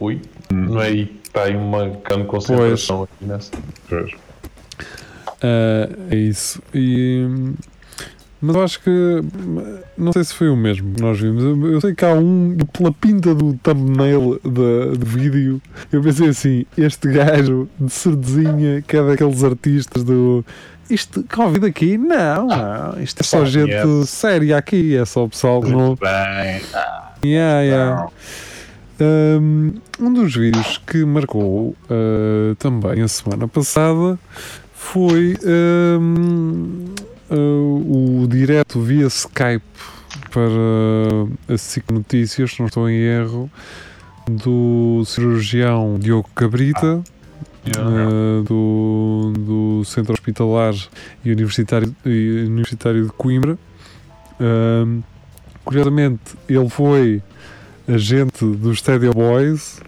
ui, 0.00 0.20
não 0.50 0.82
é 0.82 0.86
aí 0.86 1.06
que 1.06 1.28
está 1.28 1.44
aí 1.44 1.56
uma 1.56 1.88
grande 1.88 2.24
concentração 2.24 2.98
pois. 2.98 3.10
aqui 3.10 3.24
nessa. 3.24 3.52
Pois. 3.88 4.23
Uh, 5.42 6.12
é 6.12 6.16
isso. 6.16 6.62
E 6.74 7.26
mas 8.44 8.56
eu 8.56 8.62
acho 8.62 8.80
que. 8.80 8.90
Não 9.96 10.12
sei 10.12 10.22
se 10.22 10.34
foi 10.34 10.50
o 10.50 10.56
mesmo 10.56 10.92
que 10.94 11.00
nós 11.00 11.18
vimos. 11.18 11.42
Eu, 11.42 11.72
eu 11.72 11.80
sei 11.80 11.94
que 11.94 12.04
há 12.04 12.12
um, 12.12 12.54
pela 12.74 12.92
pinta 12.92 13.34
do 13.34 13.54
thumbnail 13.54 14.38
do 14.42 15.06
vídeo, 15.06 15.62
eu 15.90 16.02
pensei 16.02 16.28
assim: 16.28 16.66
este 16.76 17.08
gajo 17.08 17.66
de 17.80 17.90
surdezinha, 17.90 18.82
que 18.82 18.98
é 18.98 19.02
daqueles 19.02 19.42
artistas 19.42 20.04
do. 20.04 20.44
Isto, 20.90 21.24
Covid 21.34 21.64
aqui? 21.64 21.96
Não, 21.96 22.46
não. 22.46 23.02
Isto 23.02 23.22
é 23.22 23.24
só 23.24 23.46
gente 23.46 24.06
séria 24.06 24.58
aqui. 24.58 24.94
É 24.94 25.06
só 25.06 25.24
o 25.24 25.28
pessoal 25.30 25.62
que 25.62 25.70
não. 25.70 25.94
Bem. 25.94 26.60
Yeah, 27.24 27.60
yeah. 27.62 28.08
Um, 29.00 29.72
um 29.98 30.12
dos 30.12 30.36
vídeos 30.36 30.78
que 30.86 31.02
marcou 31.06 31.74
uh, 31.90 32.54
também 32.58 33.00
a 33.00 33.08
semana 33.08 33.48
passada 33.48 34.18
foi. 34.84 35.36
Um, 35.44 36.94
uh, 37.30 38.22
o 38.22 38.26
direto 38.28 38.80
via 38.80 39.06
Skype 39.06 39.64
para 40.30 41.52
a 41.52 41.58
SIC 41.58 41.90
Notícias, 41.90 42.52
se 42.52 42.60
não 42.60 42.66
estou 42.66 42.88
em 42.88 42.96
erro, 42.96 43.50
do 44.28 45.02
cirurgião 45.04 45.98
Diogo 45.98 46.28
Cabrita, 46.34 47.02
uh, 47.76 48.42
do, 48.42 49.32
do 49.36 49.84
Centro 49.84 50.12
Hospitalar 50.12 50.74
e 51.24 51.32
Universitário, 51.32 51.94
e 52.04 52.44
Universitário 52.46 53.04
de 53.04 53.12
Coimbra. 53.12 53.58
Uh, 54.40 55.02
curiosamente, 55.64 56.20
ele 56.48 56.68
foi 56.68 57.22
agente 57.88 58.44
dos 58.44 58.78
Stadio 58.78 59.12
Boys 59.12 59.80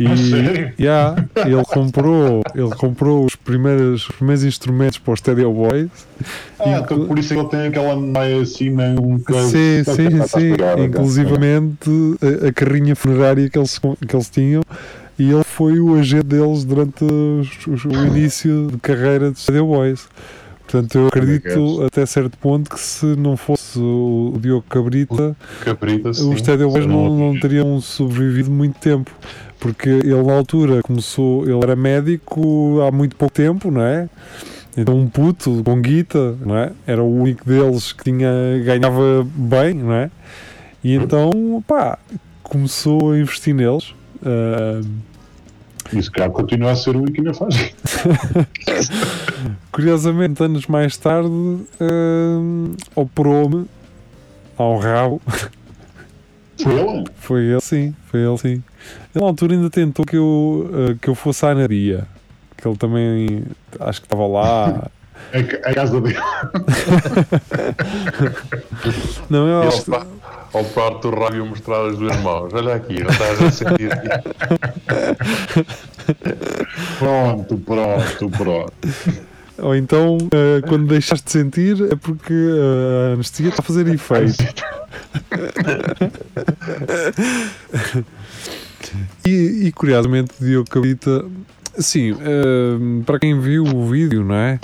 e 0.00 0.82
yeah, 0.82 1.14
ele 1.44 1.62
comprou, 1.64 2.42
ele 2.54 2.74
comprou 2.74 3.26
os 3.26 3.36
primeiros, 3.36 4.08
os 4.08 4.16
primeiros 4.16 4.44
instrumentos 4.44 4.98
para 4.98 5.12
os 5.12 5.20
Stadio 5.20 5.52
Boys. 5.52 5.90
Ah, 6.58 6.80
então 6.82 7.06
por 7.06 7.18
isso 7.18 7.34
ele 7.34 7.46
tem 7.48 7.66
aquela 7.66 7.94
meia 7.94 8.40
assim, 8.40 8.70
um 8.70 9.18
Sim, 9.18 9.84
sim, 9.84 10.26
sim. 10.26 10.84
Inclusivamente 10.84 11.90
a, 12.22 12.48
a, 12.48 12.52
carrinha 12.52 12.96
funerária 12.96 13.50
que 13.50 13.58
eles, 13.58 13.78
que 13.78 14.16
eles 14.16 14.30
tinham. 14.30 14.62
E 15.18 15.30
ele 15.30 15.44
foi 15.44 15.78
o 15.78 15.94
agente 15.96 16.24
deles 16.24 16.64
durante 16.64 17.04
os, 17.04 17.66
os, 17.66 17.84
o 17.84 18.06
início 18.06 18.68
de 18.72 18.78
carreira 18.78 19.30
de 19.30 19.38
Stadio 19.38 19.66
Boys. 19.66 20.08
Portanto, 20.70 20.98
eu 20.98 21.06
acredito 21.08 21.82
até 21.84 22.06
certo 22.06 22.38
ponto 22.38 22.70
que 22.70 22.78
se 22.78 23.04
não 23.16 23.36
fosse 23.36 23.78
o 23.78 24.38
Diogo 24.40 24.64
Cabrita, 24.68 25.36
Cabrita 25.64 26.10
os 26.10 26.18
Stadio 26.18 26.70
Boys 26.70 26.86
não, 26.86 27.18
não 27.18 27.40
teriam 27.40 27.80
sobrevivido 27.80 28.52
muito 28.52 28.78
tempo 28.78 29.10
porque 29.58 29.88
ele 29.88 30.22
na 30.22 30.32
altura 30.32 30.80
começou, 30.82 31.42
ele 31.44 31.60
era 31.62 31.74
médico 31.74 32.80
há 32.80 32.92
muito 32.92 33.16
pouco 33.16 33.34
tempo, 33.34 33.70
não 33.70 33.82
é? 33.82 34.08
Então 34.76 34.96
um 34.96 35.08
puto 35.08 35.60
com 35.64 35.80
guita, 35.80 36.36
não 36.40 36.56
é? 36.56 36.72
Era 36.86 37.02
o 37.02 37.20
único 37.20 37.44
deles 37.44 37.92
que 37.92 38.04
tinha, 38.04 38.30
ganhava 38.64 39.26
bem, 39.34 39.74
não 39.74 39.92
é? 39.92 40.10
E 40.82 40.94
então, 40.94 41.30
pá, 41.66 41.98
começou 42.42 43.12
a 43.12 43.18
investir 43.18 43.54
neles. 43.54 43.92
Uh, 44.22 44.86
e 45.92 46.02
se 46.02 46.10
calhar 46.10 46.30
continua 46.30 46.72
a 46.72 46.76
ser 46.76 46.96
o 46.96 47.04
que 47.04 47.20
ainda 47.20 47.34
faz. 47.34 47.54
Curiosamente, 49.72 50.42
anos 50.42 50.66
mais 50.66 50.96
tarde, 50.96 51.28
uh, 51.28 52.76
operou-me 52.94 53.66
ao 54.56 54.78
rabo. 54.78 55.20
Foi 56.62 56.72
ele? 56.72 57.04
Foi 57.16 57.44
ele, 57.44 57.60
sim. 57.60 57.94
Foi 58.06 58.20
ele, 58.20 58.38
sim. 58.38 58.62
Ele 59.14 59.22
na 59.22 59.26
altura 59.26 59.54
ainda 59.54 59.70
tentou 59.70 60.04
que 60.04 60.16
eu, 60.16 60.70
uh, 60.70 60.96
que 61.00 61.08
eu 61.08 61.14
fosse 61.14 61.44
à 61.46 61.50
Anaria. 61.50 62.06
Que 62.56 62.68
ele 62.68 62.76
também, 62.76 63.44
acho 63.80 64.00
que 64.00 64.06
estava 64.06 64.26
lá. 64.26 64.90
A, 65.32 65.74
casa 65.74 66.00
dele. 66.00 66.16
não, 69.30 69.46
eu 69.46 69.68
acho... 69.68 69.84
que 69.84 69.90
ao 70.52 70.64
parte 70.64 71.02
do 71.02 71.10
rádio 71.10 71.46
mostrar 71.46 71.86
as 71.86 71.96
duas 71.96 72.16
mãos. 72.20 72.52
Olha 72.52 72.74
aqui, 72.74 73.00
não 73.02 73.10
estás 73.10 73.40
a 73.42 73.50
sentir 73.50 73.92
aqui. 73.92 74.08
pronto, 76.98 77.56
pronto, 77.58 78.30
pronto. 78.30 78.72
Ou 79.58 79.76
então, 79.76 80.16
uh, 80.16 80.66
quando 80.66 80.88
deixaste 80.88 81.26
de 81.26 81.32
sentir, 81.32 81.92
é 81.92 81.94
porque 81.94 82.32
a 82.32 83.12
anestesia 83.14 83.50
está 83.50 83.62
a 83.62 83.64
fazer 83.64 83.86
efeito. 83.88 84.42
e, 89.26 89.66
e, 89.66 89.72
curiosamente, 89.72 90.32
Diogo 90.40 90.68
Cabita, 90.68 91.24
sim, 91.78 92.12
uh, 92.12 93.02
para 93.04 93.18
quem 93.18 93.38
viu 93.38 93.64
o 93.64 93.88
vídeo, 93.88 94.24
não 94.24 94.34
é? 94.34 94.58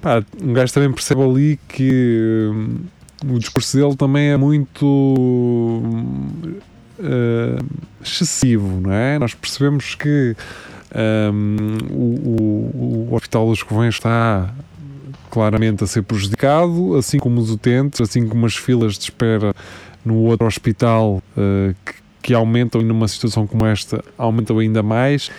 Pá, 0.00 0.22
um 0.40 0.52
gajo 0.52 0.72
também 0.72 0.92
percebe 0.92 1.22
ali 1.22 1.58
que 1.68 2.50
uh, 2.52 3.34
o 3.34 3.38
discurso 3.38 3.76
dele 3.76 3.96
também 3.96 4.30
é 4.30 4.36
muito 4.36 4.84
uh, 6.98 7.64
excessivo, 8.02 8.80
não 8.80 8.92
é? 8.92 9.18
Nós 9.18 9.34
percebemos 9.34 9.94
que 9.94 10.36
um, 10.94 11.78
o, 11.90 11.96
o, 11.96 13.08
o 13.10 13.14
Hospital 13.14 13.48
dos 13.48 13.62
Covões 13.62 13.94
está 13.94 14.54
claramente 15.30 15.84
a 15.84 15.86
ser 15.86 16.02
prejudicado, 16.02 16.96
assim 16.96 17.18
como 17.18 17.40
os 17.40 17.50
utentes, 17.50 18.00
assim 18.00 18.26
como 18.26 18.46
as 18.46 18.56
filas 18.56 18.94
de 18.94 19.04
espera 19.04 19.54
no 20.04 20.16
outro 20.22 20.46
hospital 20.46 21.22
uh, 21.36 21.74
que, 21.84 21.94
que, 22.22 22.34
aumentam 22.34 22.80
numa 22.82 23.08
situação 23.08 23.46
como 23.46 23.66
esta, 23.66 24.02
aumentam 24.16 24.58
ainda 24.58 24.82
mais. 24.82 25.30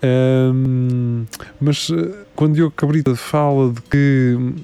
Um, 0.00 1.26
mas 1.60 1.88
uh, 1.88 2.14
quando 2.36 2.54
Diogo 2.54 2.70
Cabrita 2.70 3.16
fala 3.16 3.72
de 3.72 3.80
que 3.82 4.54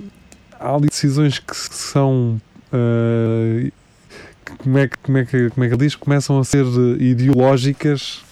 há 0.61 0.77
ali 0.77 0.87
decisões 0.87 1.41
que 1.41 1.57
são 1.57 2.41
uh, 2.73 3.73
como 4.63 4.79
é 4.79 4.87
que 4.87 4.97
como 4.99 5.19
é 5.19 5.25
que 5.25 5.51
como 5.51 5.65
é 5.65 5.69
que 5.69 5.75
ele 5.75 5.85
diz 5.85 5.97
começam 5.97 6.39
a 6.39 6.45
ser 6.45 6.65
ideológicas 7.01 8.23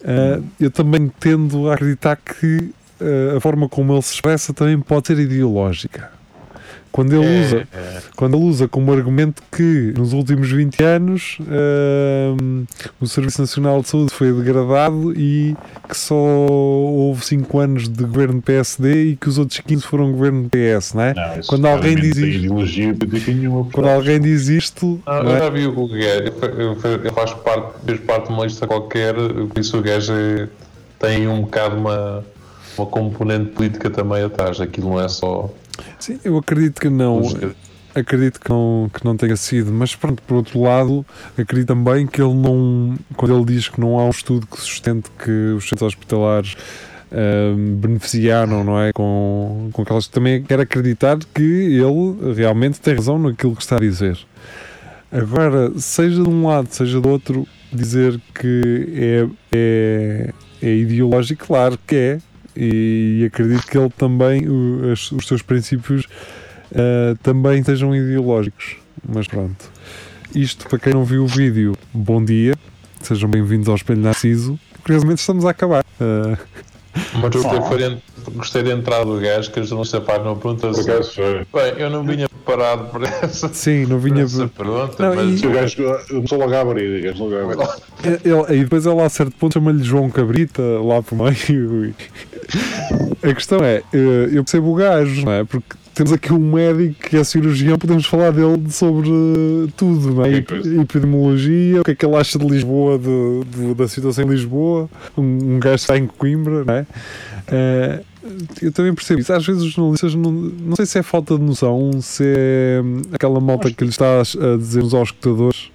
uh, 0.00 0.44
eu 0.58 0.72
também 0.72 1.08
tendo 1.20 1.70
a 1.70 1.74
acreditar 1.74 2.16
que 2.16 2.72
uh, 3.00 3.36
a 3.36 3.40
forma 3.40 3.68
como 3.68 3.92
ele 3.92 4.02
se 4.02 4.14
expressa 4.14 4.52
também 4.52 4.76
pode 4.76 5.06
ser 5.06 5.20
ideológica 5.20 6.10
quando 6.92 7.14
ele 7.14 7.24
É, 7.26 7.40
usa 7.44 7.68
é. 7.72 8.00
quando 8.16 8.36
ele 8.36 8.44
usa 8.44 8.66
como 8.68 8.92
argumento 8.92 9.42
que 9.50 9.94
nos 9.96 10.12
últimos 10.12 10.50
20 10.50 10.82
anos 10.82 11.38
o 13.00 13.06
Serviço 13.06 13.40
Nacional 13.40 13.80
de 13.82 13.88
Saúde 13.88 14.12
foi 14.12 14.32
degradado 14.32 15.12
e 15.16 15.56
que 15.88 15.96
só 15.96 16.14
houve 16.14 17.24
5 17.24 17.58
anos 17.58 17.88
de 17.88 18.04
governo 18.04 18.40
PSD 18.42 19.04
e 19.04 19.16
que 19.16 19.28
os 19.28 19.38
outros 19.38 19.60
15 19.60 19.82
foram 19.84 20.12
governo 20.12 20.48
PS, 20.48 20.94
não 20.94 21.02
é? 21.02 21.14
Não, 21.14 21.42
Quando 21.46 21.66
alguém 21.66 21.94
claramente 21.94 22.20
diz 22.20 22.34
isto- 22.34 23.30
nenhuma. 23.30 23.64
Quando 23.72 23.88
alguém 23.88 24.20
diz 24.20 24.48
isto, 24.48 25.00
Ah, 25.06 25.22
não 25.22 25.30
eu 25.30 25.36
é? 25.36 25.40
já 25.40 25.50
vi 25.50 25.66
o 25.66 25.86
Guedes, 25.88 26.32
ele 26.42 27.10
faz 27.12 27.32
parte, 27.34 27.72
fez 27.84 28.00
parte 28.00 28.26
de 28.26 28.32
uma 28.32 28.44
lista 28.44 28.66
qualquer, 28.66 29.14
por 29.14 29.58
isso 29.58 29.78
o 29.78 29.82
gajo 29.82 30.12
é- 30.12 30.48
tem 30.98 31.26
um 31.28 31.42
bocado 31.42 31.76
uma, 31.76 32.24
uma 32.76 32.86
componente 32.86 33.50
política 33.52 33.88
também 33.90 34.22
atrás. 34.22 34.60
Aquilo 34.60 34.90
não 34.90 35.00
é 35.00 35.08
só. 35.08 35.48
Sim, 35.98 36.20
eu 36.24 36.36
acredito 36.36 36.80
que 36.80 36.88
não. 36.88 37.22
Acredito 37.92 38.40
que 38.40 38.48
não, 38.48 38.88
que 38.94 39.04
não 39.04 39.16
tenha 39.16 39.36
sido, 39.36 39.72
mas 39.72 39.96
pronto, 39.96 40.22
por 40.22 40.36
outro 40.36 40.60
lado, 40.60 41.04
acredito 41.36 41.66
também 41.66 42.06
que 42.06 42.22
ele 42.22 42.34
não, 42.34 42.96
quando 43.16 43.36
ele 43.36 43.44
diz 43.44 43.68
que 43.68 43.80
não 43.80 43.98
há 43.98 44.04
um 44.04 44.10
estudo 44.10 44.46
que 44.46 44.60
sustente 44.60 45.10
que 45.18 45.30
os 45.30 45.68
centros 45.68 45.88
hospitalares 45.88 46.56
ahm, 47.10 47.74
beneficiaram, 47.80 48.62
não 48.62 48.80
é? 48.80 48.92
Com, 48.92 49.70
com 49.72 49.82
aquelas. 49.82 50.06
Também 50.06 50.40
quero 50.42 50.62
acreditar 50.62 51.18
que 51.34 51.42
ele 51.42 52.34
realmente 52.34 52.80
tem 52.80 52.94
razão 52.94 53.18
naquilo 53.18 53.56
que 53.56 53.62
está 53.62 53.76
a 53.76 53.80
dizer. 53.80 54.16
Agora, 55.10 55.72
seja 55.76 56.22
de 56.22 56.28
um 56.28 56.46
lado, 56.46 56.68
seja 56.70 57.00
do 57.00 57.08
outro, 57.08 57.44
dizer 57.72 58.20
que 58.32 58.88
é, 58.94 59.26
é, 59.50 60.34
é 60.62 60.74
ideológico, 60.76 61.46
claro 61.46 61.76
que 61.84 61.96
é, 61.96 62.18
e 62.56 63.24
acredito 63.26 63.66
que 63.66 63.76
ele 63.78 63.90
também, 63.90 64.48
o- 64.48 64.90
as- 64.92 65.10
os 65.12 65.26
seus 65.26 65.42
princípios 65.42 66.06
Uh, 66.72 67.18
também 67.20 67.64
sejam 67.64 67.92
ideológicos. 67.96 68.76
Mas 69.12 69.26
pronto. 69.26 69.56
Isto, 70.32 70.68
para 70.68 70.78
quem 70.78 70.92
não 70.94 71.04
viu 71.04 71.24
o 71.24 71.26
vídeo, 71.26 71.76
bom 71.92 72.24
dia. 72.24 72.54
Sejam 73.02 73.28
bem-vindos 73.28 73.68
ao 73.68 73.74
Espelho 73.74 74.00
Narciso. 74.00 74.56
Curiosamente, 74.84 75.18
estamos 75.18 75.44
a 75.44 75.50
acabar. 75.50 75.84
Uh, 76.00 76.38
Mas 77.14 77.34
eu 77.34 77.90
de- 77.90 78.02
gostei 78.36 78.62
da 78.62 78.72
entrada 78.72 79.04
do 79.04 79.20
gajo 79.20 79.50
que 79.50 79.60
a 79.60 79.62
jornalista 79.62 80.00
pá, 80.00 80.18
não 80.18 80.36
pergunta 80.36 80.68
assim. 80.70 80.82
Bem, 81.52 81.72
eu 81.78 81.88
não 81.90 82.02
vinha 82.04 82.28
preparado 82.28 82.90
para 82.90 83.08
essa, 83.22 83.48
sim, 83.52 83.86
não 83.86 83.98
vinha. 83.98 84.24
essa 84.24 84.48
pergunta, 84.48 84.96
Não, 85.08 85.14
mas 85.14 85.40
e- 85.40 85.46
O 85.46 85.50
gajo 85.52 85.76
começou 86.08 86.38
logo 86.38 86.54
a 86.54 86.60
abrir. 86.60 87.00
o 87.00 87.04
gajo 87.04 87.24
logo 87.24 87.36
a 87.36 87.42
abrir. 87.52 87.82
Ele, 88.24 88.58
e 88.60 88.64
depois 88.64 88.86
ele, 88.86 89.00
a 89.00 89.08
certo 89.08 89.32
ponto, 89.36 89.54
chama-lhe 89.54 89.82
João 89.84 90.10
Cabrita 90.10 90.62
lá 90.82 91.00
por 91.02 91.16
meio. 91.16 91.86
e- 91.86 91.94
A 93.22 93.34
questão 93.34 93.58
é: 93.62 93.82
uh, 93.94 93.96
eu 94.32 94.42
percebo 94.42 94.72
o 94.72 94.74
gajo, 94.74 95.24
não 95.24 95.32
é? 95.32 95.44
Porque 95.44 95.76
temos 96.00 96.12
aqui 96.14 96.32
um 96.32 96.38
médico 96.38 97.08
que 97.10 97.16
é 97.18 97.22
cirurgião, 97.22 97.76
podemos 97.78 98.06
falar 98.06 98.30
dele 98.30 98.70
sobre 98.70 99.10
uh, 99.10 99.70
tudo, 99.76 100.14
não 100.14 100.24
é? 100.24 100.32
Epidemiologia, 100.80 101.82
o 101.82 101.84
que 101.84 101.90
é 101.90 101.94
que 101.94 102.06
ele 102.06 102.16
acha 102.16 102.38
de 102.38 102.46
Lisboa, 102.46 102.98
de, 102.98 103.44
de- 103.44 103.74
da 103.74 103.86
situação 103.86 104.24
em 104.24 104.28
Lisboa, 104.28 104.88
um, 105.14 105.22
um 105.56 105.60
gajo 105.60 105.74
que 105.74 105.80
está 105.82 105.98
em 105.98 106.06
Coimbra, 106.06 106.64
não 106.64 106.72
é? 106.72 106.86
Eh, 107.48 108.00
eu 108.62 108.72
também 108.72 108.94
percebo 108.94 109.20
isso. 109.20 109.30
Às 109.30 109.44
vezes 109.44 109.62
os 109.62 109.72
jornalistas, 109.72 110.14
não, 110.14 110.32
não 110.32 110.74
sei 110.74 110.86
se 110.86 110.98
é 110.98 111.02
falta 111.02 111.36
de 111.36 111.42
noção, 111.44 111.90
se 112.00 112.24
é 112.24 112.80
hum, 112.82 113.02
aquela 113.12 113.38
malta 113.38 113.70
que 113.70 113.84
lhe 113.84 113.90
está 113.90 114.20
a, 114.20 114.56
dizer 114.56 114.80
aos 114.80 114.94
escutadores. 115.08 115.70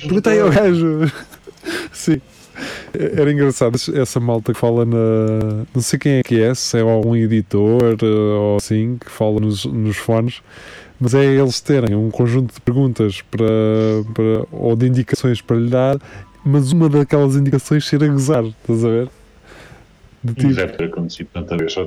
Perguntei 0.00 0.40
ao 0.40 0.48
gajo. 0.48 1.12
Sim. 1.92 2.22
Era 2.94 3.30
engraçado 3.32 3.76
essa 3.94 4.20
malta 4.20 4.52
que 4.52 4.58
fala 4.58 4.84
na. 4.84 5.66
Não 5.74 5.82
sei 5.82 5.98
quem 5.98 6.12
é 6.12 6.22
que 6.22 6.40
é, 6.40 6.54
se 6.54 6.78
é 6.78 6.80
algum 6.80 7.14
editor 7.14 7.96
eh, 8.02 8.06
ou 8.06 8.56
assim, 8.56 8.96
que 8.98 9.10
fala 9.10 9.40
nos, 9.40 9.64
nos 9.64 9.96
fones, 9.96 10.42
mas 10.98 11.14
é 11.14 11.24
eles 11.24 11.60
terem 11.60 11.94
um 11.94 12.10
conjunto 12.10 12.54
de 12.54 12.60
perguntas 12.60 13.22
para, 13.22 13.46
para, 14.14 14.46
ou 14.50 14.74
de 14.74 14.86
indicações 14.86 15.40
para 15.40 15.56
lhe 15.56 15.68
dar, 15.68 15.98
mas 16.44 16.72
uma 16.72 16.88
daquelas 16.88 17.36
indicações 17.36 17.86
ser 17.86 18.02
a 18.02 18.08
gozar, 18.08 18.44
estás 18.44 18.84
a 18.84 18.88
ver? 18.88 19.08
De 20.24 20.34
tipo, 20.34 20.54
ter 20.54 20.84
acontecido 20.84 21.28
tanta 21.32 21.56
vez, 21.56 21.74
dá 21.74 21.82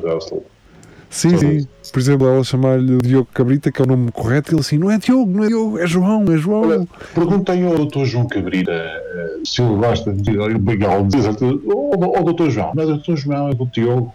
sim, 1.10 1.38
sim. 1.38 1.68
Por 1.91 1.99
exemplo, 1.99 2.28
ela 2.28 2.43
chamar-lhe 2.43 2.95
o 2.95 2.97
Diogo 2.99 3.28
Cabrita, 3.34 3.72
que 3.72 3.82
é 3.82 3.86
o 3.86 3.88
nome 3.88 4.12
correto, 4.12 4.51
e 4.51 4.53
ele 4.53 4.62
assim: 4.62 4.78
não 4.78 4.91
é 4.91 4.97
Diogo, 4.97 5.32
não 5.32 5.43
é 5.43 5.47
Diogo, 5.47 5.80
é 5.80 5.88
João, 5.88 6.26
é 6.32 6.38
João. 6.38 6.62
Olha, 6.62 6.88
Perguntem 7.16 7.66
ao 7.66 7.86
Dr. 7.86 8.05
João 8.05 8.28
Cabrita 8.28 8.72
eh, 8.72 9.39
se 9.43 9.62
ele 9.62 9.76
gosta 9.76 10.14
de 10.14 10.22
dizer, 10.22 10.39
olha, 10.39 10.57
legal, 10.57 11.05
diz 11.07 11.26
ao 11.26 11.34
Dr. 11.34 12.49
João, 12.49 12.72
mas 12.76 12.89
o 12.89 12.97
Dr. 12.97 13.16
João 13.16 13.49
é 13.49 13.53
do 13.55 13.66
Diogo. 13.66 14.12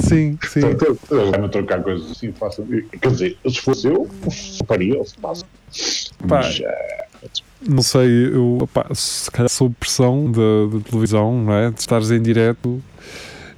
Sim, 0.00 0.38
sim. 0.48 0.60
Vai-me 1.30 1.48
trocar 1.48 1.82
coisas 1.82 2.10
assim, 2.10 2.32
faça. 2.32 2.64
Quer 3.00 3.10
dizer, 3.10 3.38
se 3.48 3.60
fosse 3.60 3.86
eu, 3.86 4.08
faria, 4.66 4.96
ele 4.96 5.04
faça. 5.20 5.44
Pá, 6.28 6.40
Mas, 6.42 6.60
eh, 6.60 7.04
não 7.66 7.82
sei, 7.82 8.26
eu 8.32 8.58
opá, 8.62 8.86
se 8.92 9.30
calhar 9.30 9.48
sob 9.48 9.74
pressão 9.78 10.30
da, 10.30 10.76
da 10.76 10.82
televisão, 10.82 11.42
não 11.44 11.52
é? 11.52 11.70
De 11.70 11.80
estares 11.80 12.10
em 12.10 12.20
direto, 12.20 12.82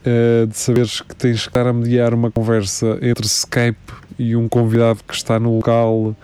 eh, 0.04 0.46
de 0.46 0.56
saberes 0.56 1.00
que 1.00 1.16
tens 1.16 1.42
que 1.42 1.48
estar 1.48 1.66
a 1.66 1.72
mediar 1.72 2.12
uma 2.12 2.30
conversa 2.30 2.98
entre 3.00 3.26
Skype 3.26 3.92
e 4.18 4.36
um 4.36 4.48
convidado 4.48 5.00
que 5.06 5.14
está 5.14 5.40
no 5.40 5.56
local 5.56 6.14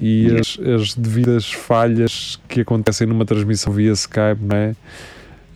e 0.00 0.34
as, 0.38 0.58
as 0.58 0.94
devidas 0.94 1.52
falhas 1.52 2.40
que 2.48 2.60
acontecem 2.60 3.06
numa 3.06 3.24
transmissão 3.24 3.72
via 3.72 3.92
Skype, 3.92 4.40
não 4.40 4.56
é? 4.56 4.76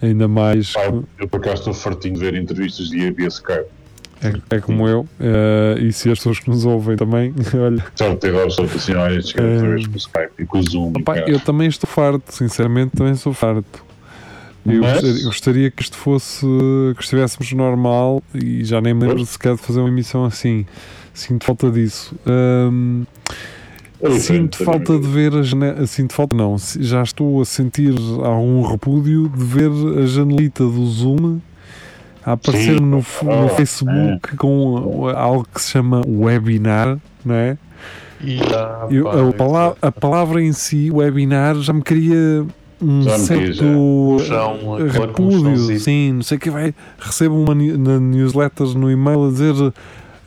Ainda 0.02 0.28
mais. 0.28 0.72
pá, 0.72 0.92
eu 1.18 1.28
por 1.28 1.38
acaso 1.38 1.60
estou 1.60 1.74
fartinho 1.74 2.14
de 2.14 2.20
ver 2.20 2.34
entrevistas 2.34 2.88
de 2.88 3.10
via 3.12 3.28
Skype. 3.28 3.66
É, 4.22 4.56
é 4.56 4.60
como 4.60 4.86
eu, 4.86 5.08
eh, 5.18 5.76
e 5.80 5.92
se 5.92 6.10
as 6.10 6.18
pessoas 6.18 6.38
que 6.38 6.48
nos 6.48 6.64
ouvem 6.64 6.96
também, 6.96 7.34
olha. 7.54 7.84
Só 7.94 8.14
ter 8.14 8.32
dado 8.32 8.50
só 8.52 8.62
assim, 8.64 8.94
olha, 8.94 9.16
outra 9.16 9.68
vez 9.68 9.86
com 9.86 9.94
o 9.94 9.96
Skype 9.96 10.32
e 10.38 10.46
com 10.46 10.58
o 10.58 10.62
Zoom. 10.62 10.92
caralho. 10.92 11.32
eu 11.32 11.40
também 11.40 11.68
estou 11.68 11.88
farto, 11.88 12.32
sinceramente, 12.32 12.96
também 12.96 13.14
sou 13.14 13.32
farto. 13.32 13.84
Eu 14.64 14.80
Mas- 14.80 14.92
gostaria, 14.94 15.20
eu 15.20 15.24
gostaria 15.26 15.70
que 15.70 15.82
isto 15.82 15.96
fosse, 15.96 16.46
que 16.96 17.02
estivéssemos 17.02 17.52
normal 17.52 18.22
e 18.34 18.64
já 18.64 18.80
nem 18.80 18.94
me 18.94 19.06
lembro 19.06 19.26
sequer 19.26 19.56
de 19.56 19.60
fazer 19.62 19.80
uma 19.80 19.88
emissão 19.88 20.24
assim. 20.24 20.64
Sinto 21.12 21.44
falta 21.44 21.70
disso. 21.70 22.14
Hum, 22.26 23.04
É 24.00 24.10
sinto 24.12 24.58
também. 24.58 24.72
falta 24.74 24.98
de 24.98 25.06
ver 25.06 25.34
a 25.34 25.42
janela. 25.42 25.86
Sinto 25.86 26.12
falta, 26.14 26.34
não. 26.36 26.56
Já 26.78 27.02
estou 27.02 27.40
a 27.42 27.44
sentir 27.44 27.92
algum 28.22 28.62
repúdio 28.62 29.28
de 29.28 29.44
ver 29.44 29.70
a 30.00 30.06
janelita 30.06 30.64
do 30.64 30.86
Zoom 30.86 31.38
a 32.24 32.32
aparecer 32.32 32.80
no, 32.80 32.86
no 32.98 32.98
Oh, 32.98 33.48
Facebook 33.56 34.36
com 34.36 35.08
algo 35.08 35.46
que 35.52 35.60
se 35.60 35.70
chama 35.72 36.02
webinar, 36.06 36.98
não 37.24 37.34
é? 37.34 37.58
Ah, 38.54 38.86
Eu- 38.88 39.08
a, 39.08 39.74
a 39.82 39.90
palavra 39.90 40.40
em 40.40 40.52
si, 40.52 40.88
webinar, 40.92 41.56
já 41.56 41.72
me 41.72 41.82
cria 41.82 42.46
um 42.82 43.02
certo 43.18 43.52
já. 44.18 44.24
Chão, 44.24 44.74
aquele 44.74 44.90
repúdio, 44.90 45.78
sim, 45.78 46.12
não 46.12 46.22
sei 46.22 46.36
o 46.36 46.40
que 46.40 46.50
vai, 46.50 46.74
recebo 46.98 47.40
uma 47.40 47.54
newsletters 47.54 48.74
no 48.74 48.90
e-mail 48.90 49.28
a 49.28 49.30
dizer 49.30 49.54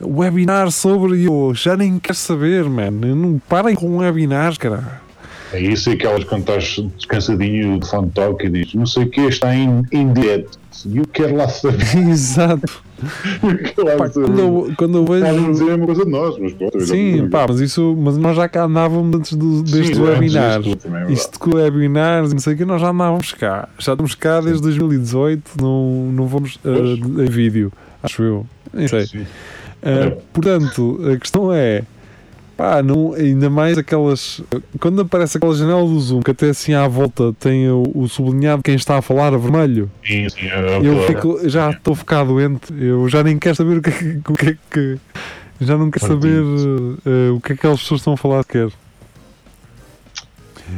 webinar 0.00 0.70
sobre 0.70 1.24
eu 1.24 1.52
já 1.54 1.76
nem 1.76 1.98
quero 1.98 2.16
saber, 2.16 2.64
man, 2.64 2.90
não 2.90 3.40
parem 3.48 3.74
com 3.74 3.98
webinars, 3.98 4.58
cara. 4.58 5.05
É 5.52 5.60
isso 5.60 5.90
e 5.90 5.92
aquelas 5.94 6.24
quando 6.24 6.40
estás 6.40 6.78
descansadinho 6.96 7.78
de 7.78 7.88
fone 7.88 8.10
toque 8.10 8.46
e 8.46 8.50
diz 8.50 8.74
não 8.74 8.86
sei 8.86 9.04
o 9.04 9.10
que 9.10 9.20
está 9.22 9.54
em, 9.54 9.82
em 9.92 10.12
direto 10.12 10.58
e 10.84 10.98
eu 10.98 11.06
quero 11.06 11.36
lá 11.36 11.48
saber. 11.48 11.80
Exato. 12.10 12.84
Pá, 13.98 14.08
quando, 14.10 14.38
eu, 14.38 14.72
quando 14.76 14.98
eu 14.98 15.04
vejo. 15.04 15.52
dizer 15.52 15.64
a 15.64 15.66
mesma 15.68 15.86
coisa 15.86 16.04
de 16.04 16.10
nós, 16.10 16.38
mas 16.38 16.52
pronto. 16.52 16.80
Sim, 16.80 17.28
pá, 17.28 17.46
mas 17.48 17.60
isso, 17.60 17.96
mas 17.98 18.16
nós 18.16 18.36
já 18.36 18.48
cá 18.48 18.64
andávamos 18.64 19.16
antes 19.16 19.34
do, 19.34 19.58
Sim, 19.58 19.62
deste 19.62 19.78
antes 19.78 19.98
webinar. 19.98 20.60
disto 20.60 20.82
também 20.82 21.02
é. 21.02 21.12
Isto 21.12 21.56
webinars 21.56 22.32
não 22.32 22.40
sei 22.40 22.54
o 22.54 22.56
que, 22.56 22.64
nós 22.64 22.80
já 22.80 22.90
andávamos 22.90 23.32
cá. 23.32 23.68
Já 23.78 23.92
estamos 23.92 24.14
cá 24.14 24.40
desde 24.40 24.62
2018, 24.62 25.52
não, 25.60 26.10
não 26.12 26.26
vamos 26.26 26.56
uh, 26.56 27.22
em 27.22 27.26
vídeo, 27.26 27.72
acho 28.02 28.22
eu. 28.22 28.46
Nem 28.72 28.88
sei. 28.88 29.06
Sim. 29.06 29.20
Uh, 29.20 30.20
portanto, 30.32 31.00
a 31.12 31.16
questão 31.16 31.52
é. 31.52 31.82
Pá, 32.56 32.82
não, 32.82 33.12
ainda 33.12 33.50
mais 33.50 33.76
aquelas. 33.76 34.40
Quando 34.80 35.02
aparece 35.02 35.36
aquela 35.36 35.54
janela 35.54 35.82
do 35.82 36.00
Zoom, 36.00 36.22
que 36.22 36.30
até 36.30 36.48
assim 36.48 36.72
à 36.72 36.88
volta 36.88 37.34
tem 37.34 37.68
o, 37.68 37.84
o 37.94 38.08
sublinhado 38.08 38.58
de 38.58 38.62
quem 38.62 38.74
está 38.74 38.96
a 38.96 39.02
falar 39.02 39.34
a 39.34 39.36
vermelho, 39.36 39.90
Sim, 40.02 40.26
sim, 40.30 40.46
é, 40.46 40.78
eu 40.82 41.02
é, 41.02 41.06
fico, 41.06 41.46
já 41.48 41.70
estou 41.70 41.92
a 41.92 41.96
ficar 41.96 42.24
doente, 42.24 42.72
eu 42.72 43.06
já 43.10 43.22
nem 43.22 43.38
quero 43.38 43.56
saber 43.56 43.76
o 43.78 43.82
que 43.82 43.90
é 43.90 43.92
que. 43.92 44.48
É 44.48 44.56
que 44.70 44.98
já 45.60 45.76
não 45.76 45.90
quero 45.90 46.06
saber 46.06 46.42
uh, 46.42 47.34
o 47.34 47.40
que 47.40 47.52
é 47.52 47.54
que 47.54 47.60
aquelas 47.60 47.80
pessoas 47.80 48.00
estão 48.00 48.12
a 48.12 48.16
falar 48.16 48.42
sequer. 48.42 48.68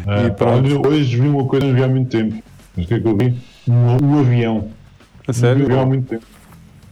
Ah, 0.06 0.24
E 0.24 0.30
pá, 0.30 0.36
pronto. 0.36 0.88
hoje 0.88 1.16
vi 1.16 1.28
uma 1.28 1.44
coisa 1.46 1.66
que 1.66 1.72
não 1.72 1.78
vi 1.78 1.84
há 1.84 1.88
muito 1.88 2.10
tempo. 2.10 2.42
Mas 2.76 2.84
o 2.84 2.88
que 2.88 2.94
é 2.94 3.00
que 3.00 3.08
eu 3.08 3.16
vi? 3.16 3.34
Um, 3.66 4.04
um 4.04 4.20
avião. 4.20 4.70
A 5.26 5.32
sério? 5.32 5.64
avião 5.64 5.80
há 5.80 5.86
muito 5.86 6.08
tempo. 6.08 6.24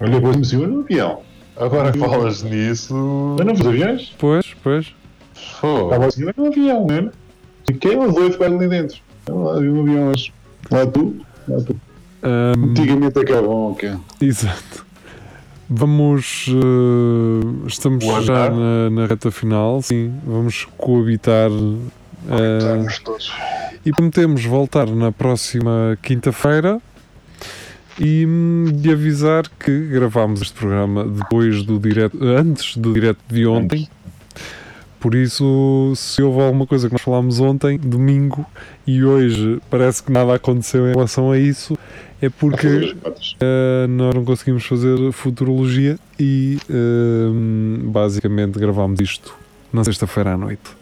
Olha, 0.01 0.13
depois 0.13 0.53
me 0.53 0.63
olha 0.65 0.73
um 0.73 0.81
avião. 0.81 1.23
Agora 1.57 1.91
que 1.91 1.99
falas 1.99 2.43
nisso. 2.43 2.95
Eu 3.39 3.45
não 3.45 3.57
fiz 3.57 3.67
aviões? 3.67 4.15
Pois, 4.19 4.55
pois. 4.63 4.95
Estava 5.35 6.07
assim, 6.07 6.25
olha 6.25 6.35
um 6.39 6.47
avião, 6.47 6.87
né? 6.87 7.11
E 7.69 7.75
quem 7.75 7.95
é 7.95 7.99
os 7.99 8.15
dois 8.15 8.33
ficaram 8.35 8.57
ali 8.57 8.69
dentro? 8.69 8.99
Vi 9.27 9.33
um 9.33 9.81
avião 9.81 10.09
hoje. 10.09 10.33
Lá 10.71 10.87
tu, 10.87 11.17
lá 11.49 11.59
tu. 11.61 11.77
Um, 12.23 12.71
Antigamente 12.71 13.19
aquele 13.19 13.43
bom, 13.43 13.73
ok. 13.73 13.95
Exato. 14.21 14.87
Vamos. 15.69 16.47
Uh, 16.49 17.67
estamos 17.67 18.05
já 18.25 18.51
na, 18.51 18.91
na, 18.91 19.07
reta 19.07 19.31
final, 19.31 19.83
sim. 19.83 20.13
Vamos 20.25 20.67
coabitar. 20.77 21.51
Uh, 21.51 22.87
e 23.85 23.93
prometemos 23.93 24.45
voltar 24.45 24.87
na 24.87 25.13
próxima 25.13 25.97
quinta-feira 26.03 26.81
e 27.99 28.27
de 28.75 28.93
avisar 28.93 29.49
que 29.49 29.87
gravámos 29.87 30.43
este 30.43 30.55
programa 30.55 31.05
depois 31.05 31.63
do 31.63 31.79
direto, 31.79 32.23
antes 32.23 32.77
do 32.77 32.93
direto 32.93 33.21
de 33.29 33.47
ontem. 33.47 33.89
Por 34.99 35.15
isso, 35.15 35.93
se 35.95 36.23
houve 36.23 36.41
alguma 36.41 36.67
coisa 36.67 36.89
que 36.89 36.95
nós 36.95 37.03
falámos 37.03 37.39
ontem, 37.39 37.79
domingo, 37.79 38.45
e 38.87 39.05
hoje 39.05 39.61
parece 39.71 40.03
que 40.03 40.11
nada 40.11 40.35
aconteceu 40.35 40.89
em 40.89 40.93
relação 40.95 41.31
a 41.31 41.39
isso, 41.39 41.79
é 42.21 42.29
porque 42.29 42.67
uh, 42.67 43.89
nós 43.89 44.15
não 44.15 44.25
conseguimos 44.25 44.65
fazer 44.65 45.13
futurologia 45.13 45.99
e 46.19 46.59
uh, 46.71 47.91
basicamente 47.91 48.59
gravámos 48.59 48.99
isto 49.01 49.35
na 49.73 49.85
sexta-feira 49.85 50.33
à 50.33 50.37
noite. 50.37 50.77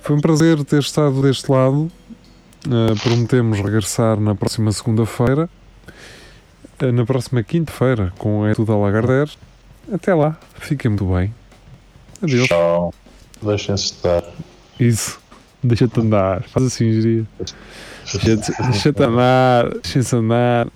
Foi 0.00 0.16
um 0.16 0.20
prazer 0.20 0.64
ter 0.64 0.80
estado 0.80 1.22
deste 1.22 1.50
lado. 1.50 1.90
Uh, 2.66 3.00
prometemos 3.02 3.60
regressar 3.60 4.18
na 4.18 4.34
próxima 4.34 4.72
segunda-feira, 4.72 5.48
na 6.90 7.04
próxima 7.04 7.42
quinta-feira, 7.42 8.12
com 8.18 8.46
É 8.46 8.54
Tudo 8.54 8.72
a. 8.72 9.28
Até 9.92 10.14
lá, 10.14 10.36
fiquem 10.54 10.90
muito 10.90 11.04
bem. 11.04 11.34
Adeus. 12.22 12.48
Tchau. 12.48 12.94
Deixem-se 13.42 13.84
estar. 13.84 14.24
Isso. 14.78 15.20
Deixa-te 15.62 16.00
andar. 16.00 16.42
Faz 16.44 16.66
assim, 16.66 16.92
geria. 16.92 17.26
Deixa-te 18.68 19.02
andar. 19.02 19.68
Deixa-te 19.70 20.16
andar. 20.16 20.66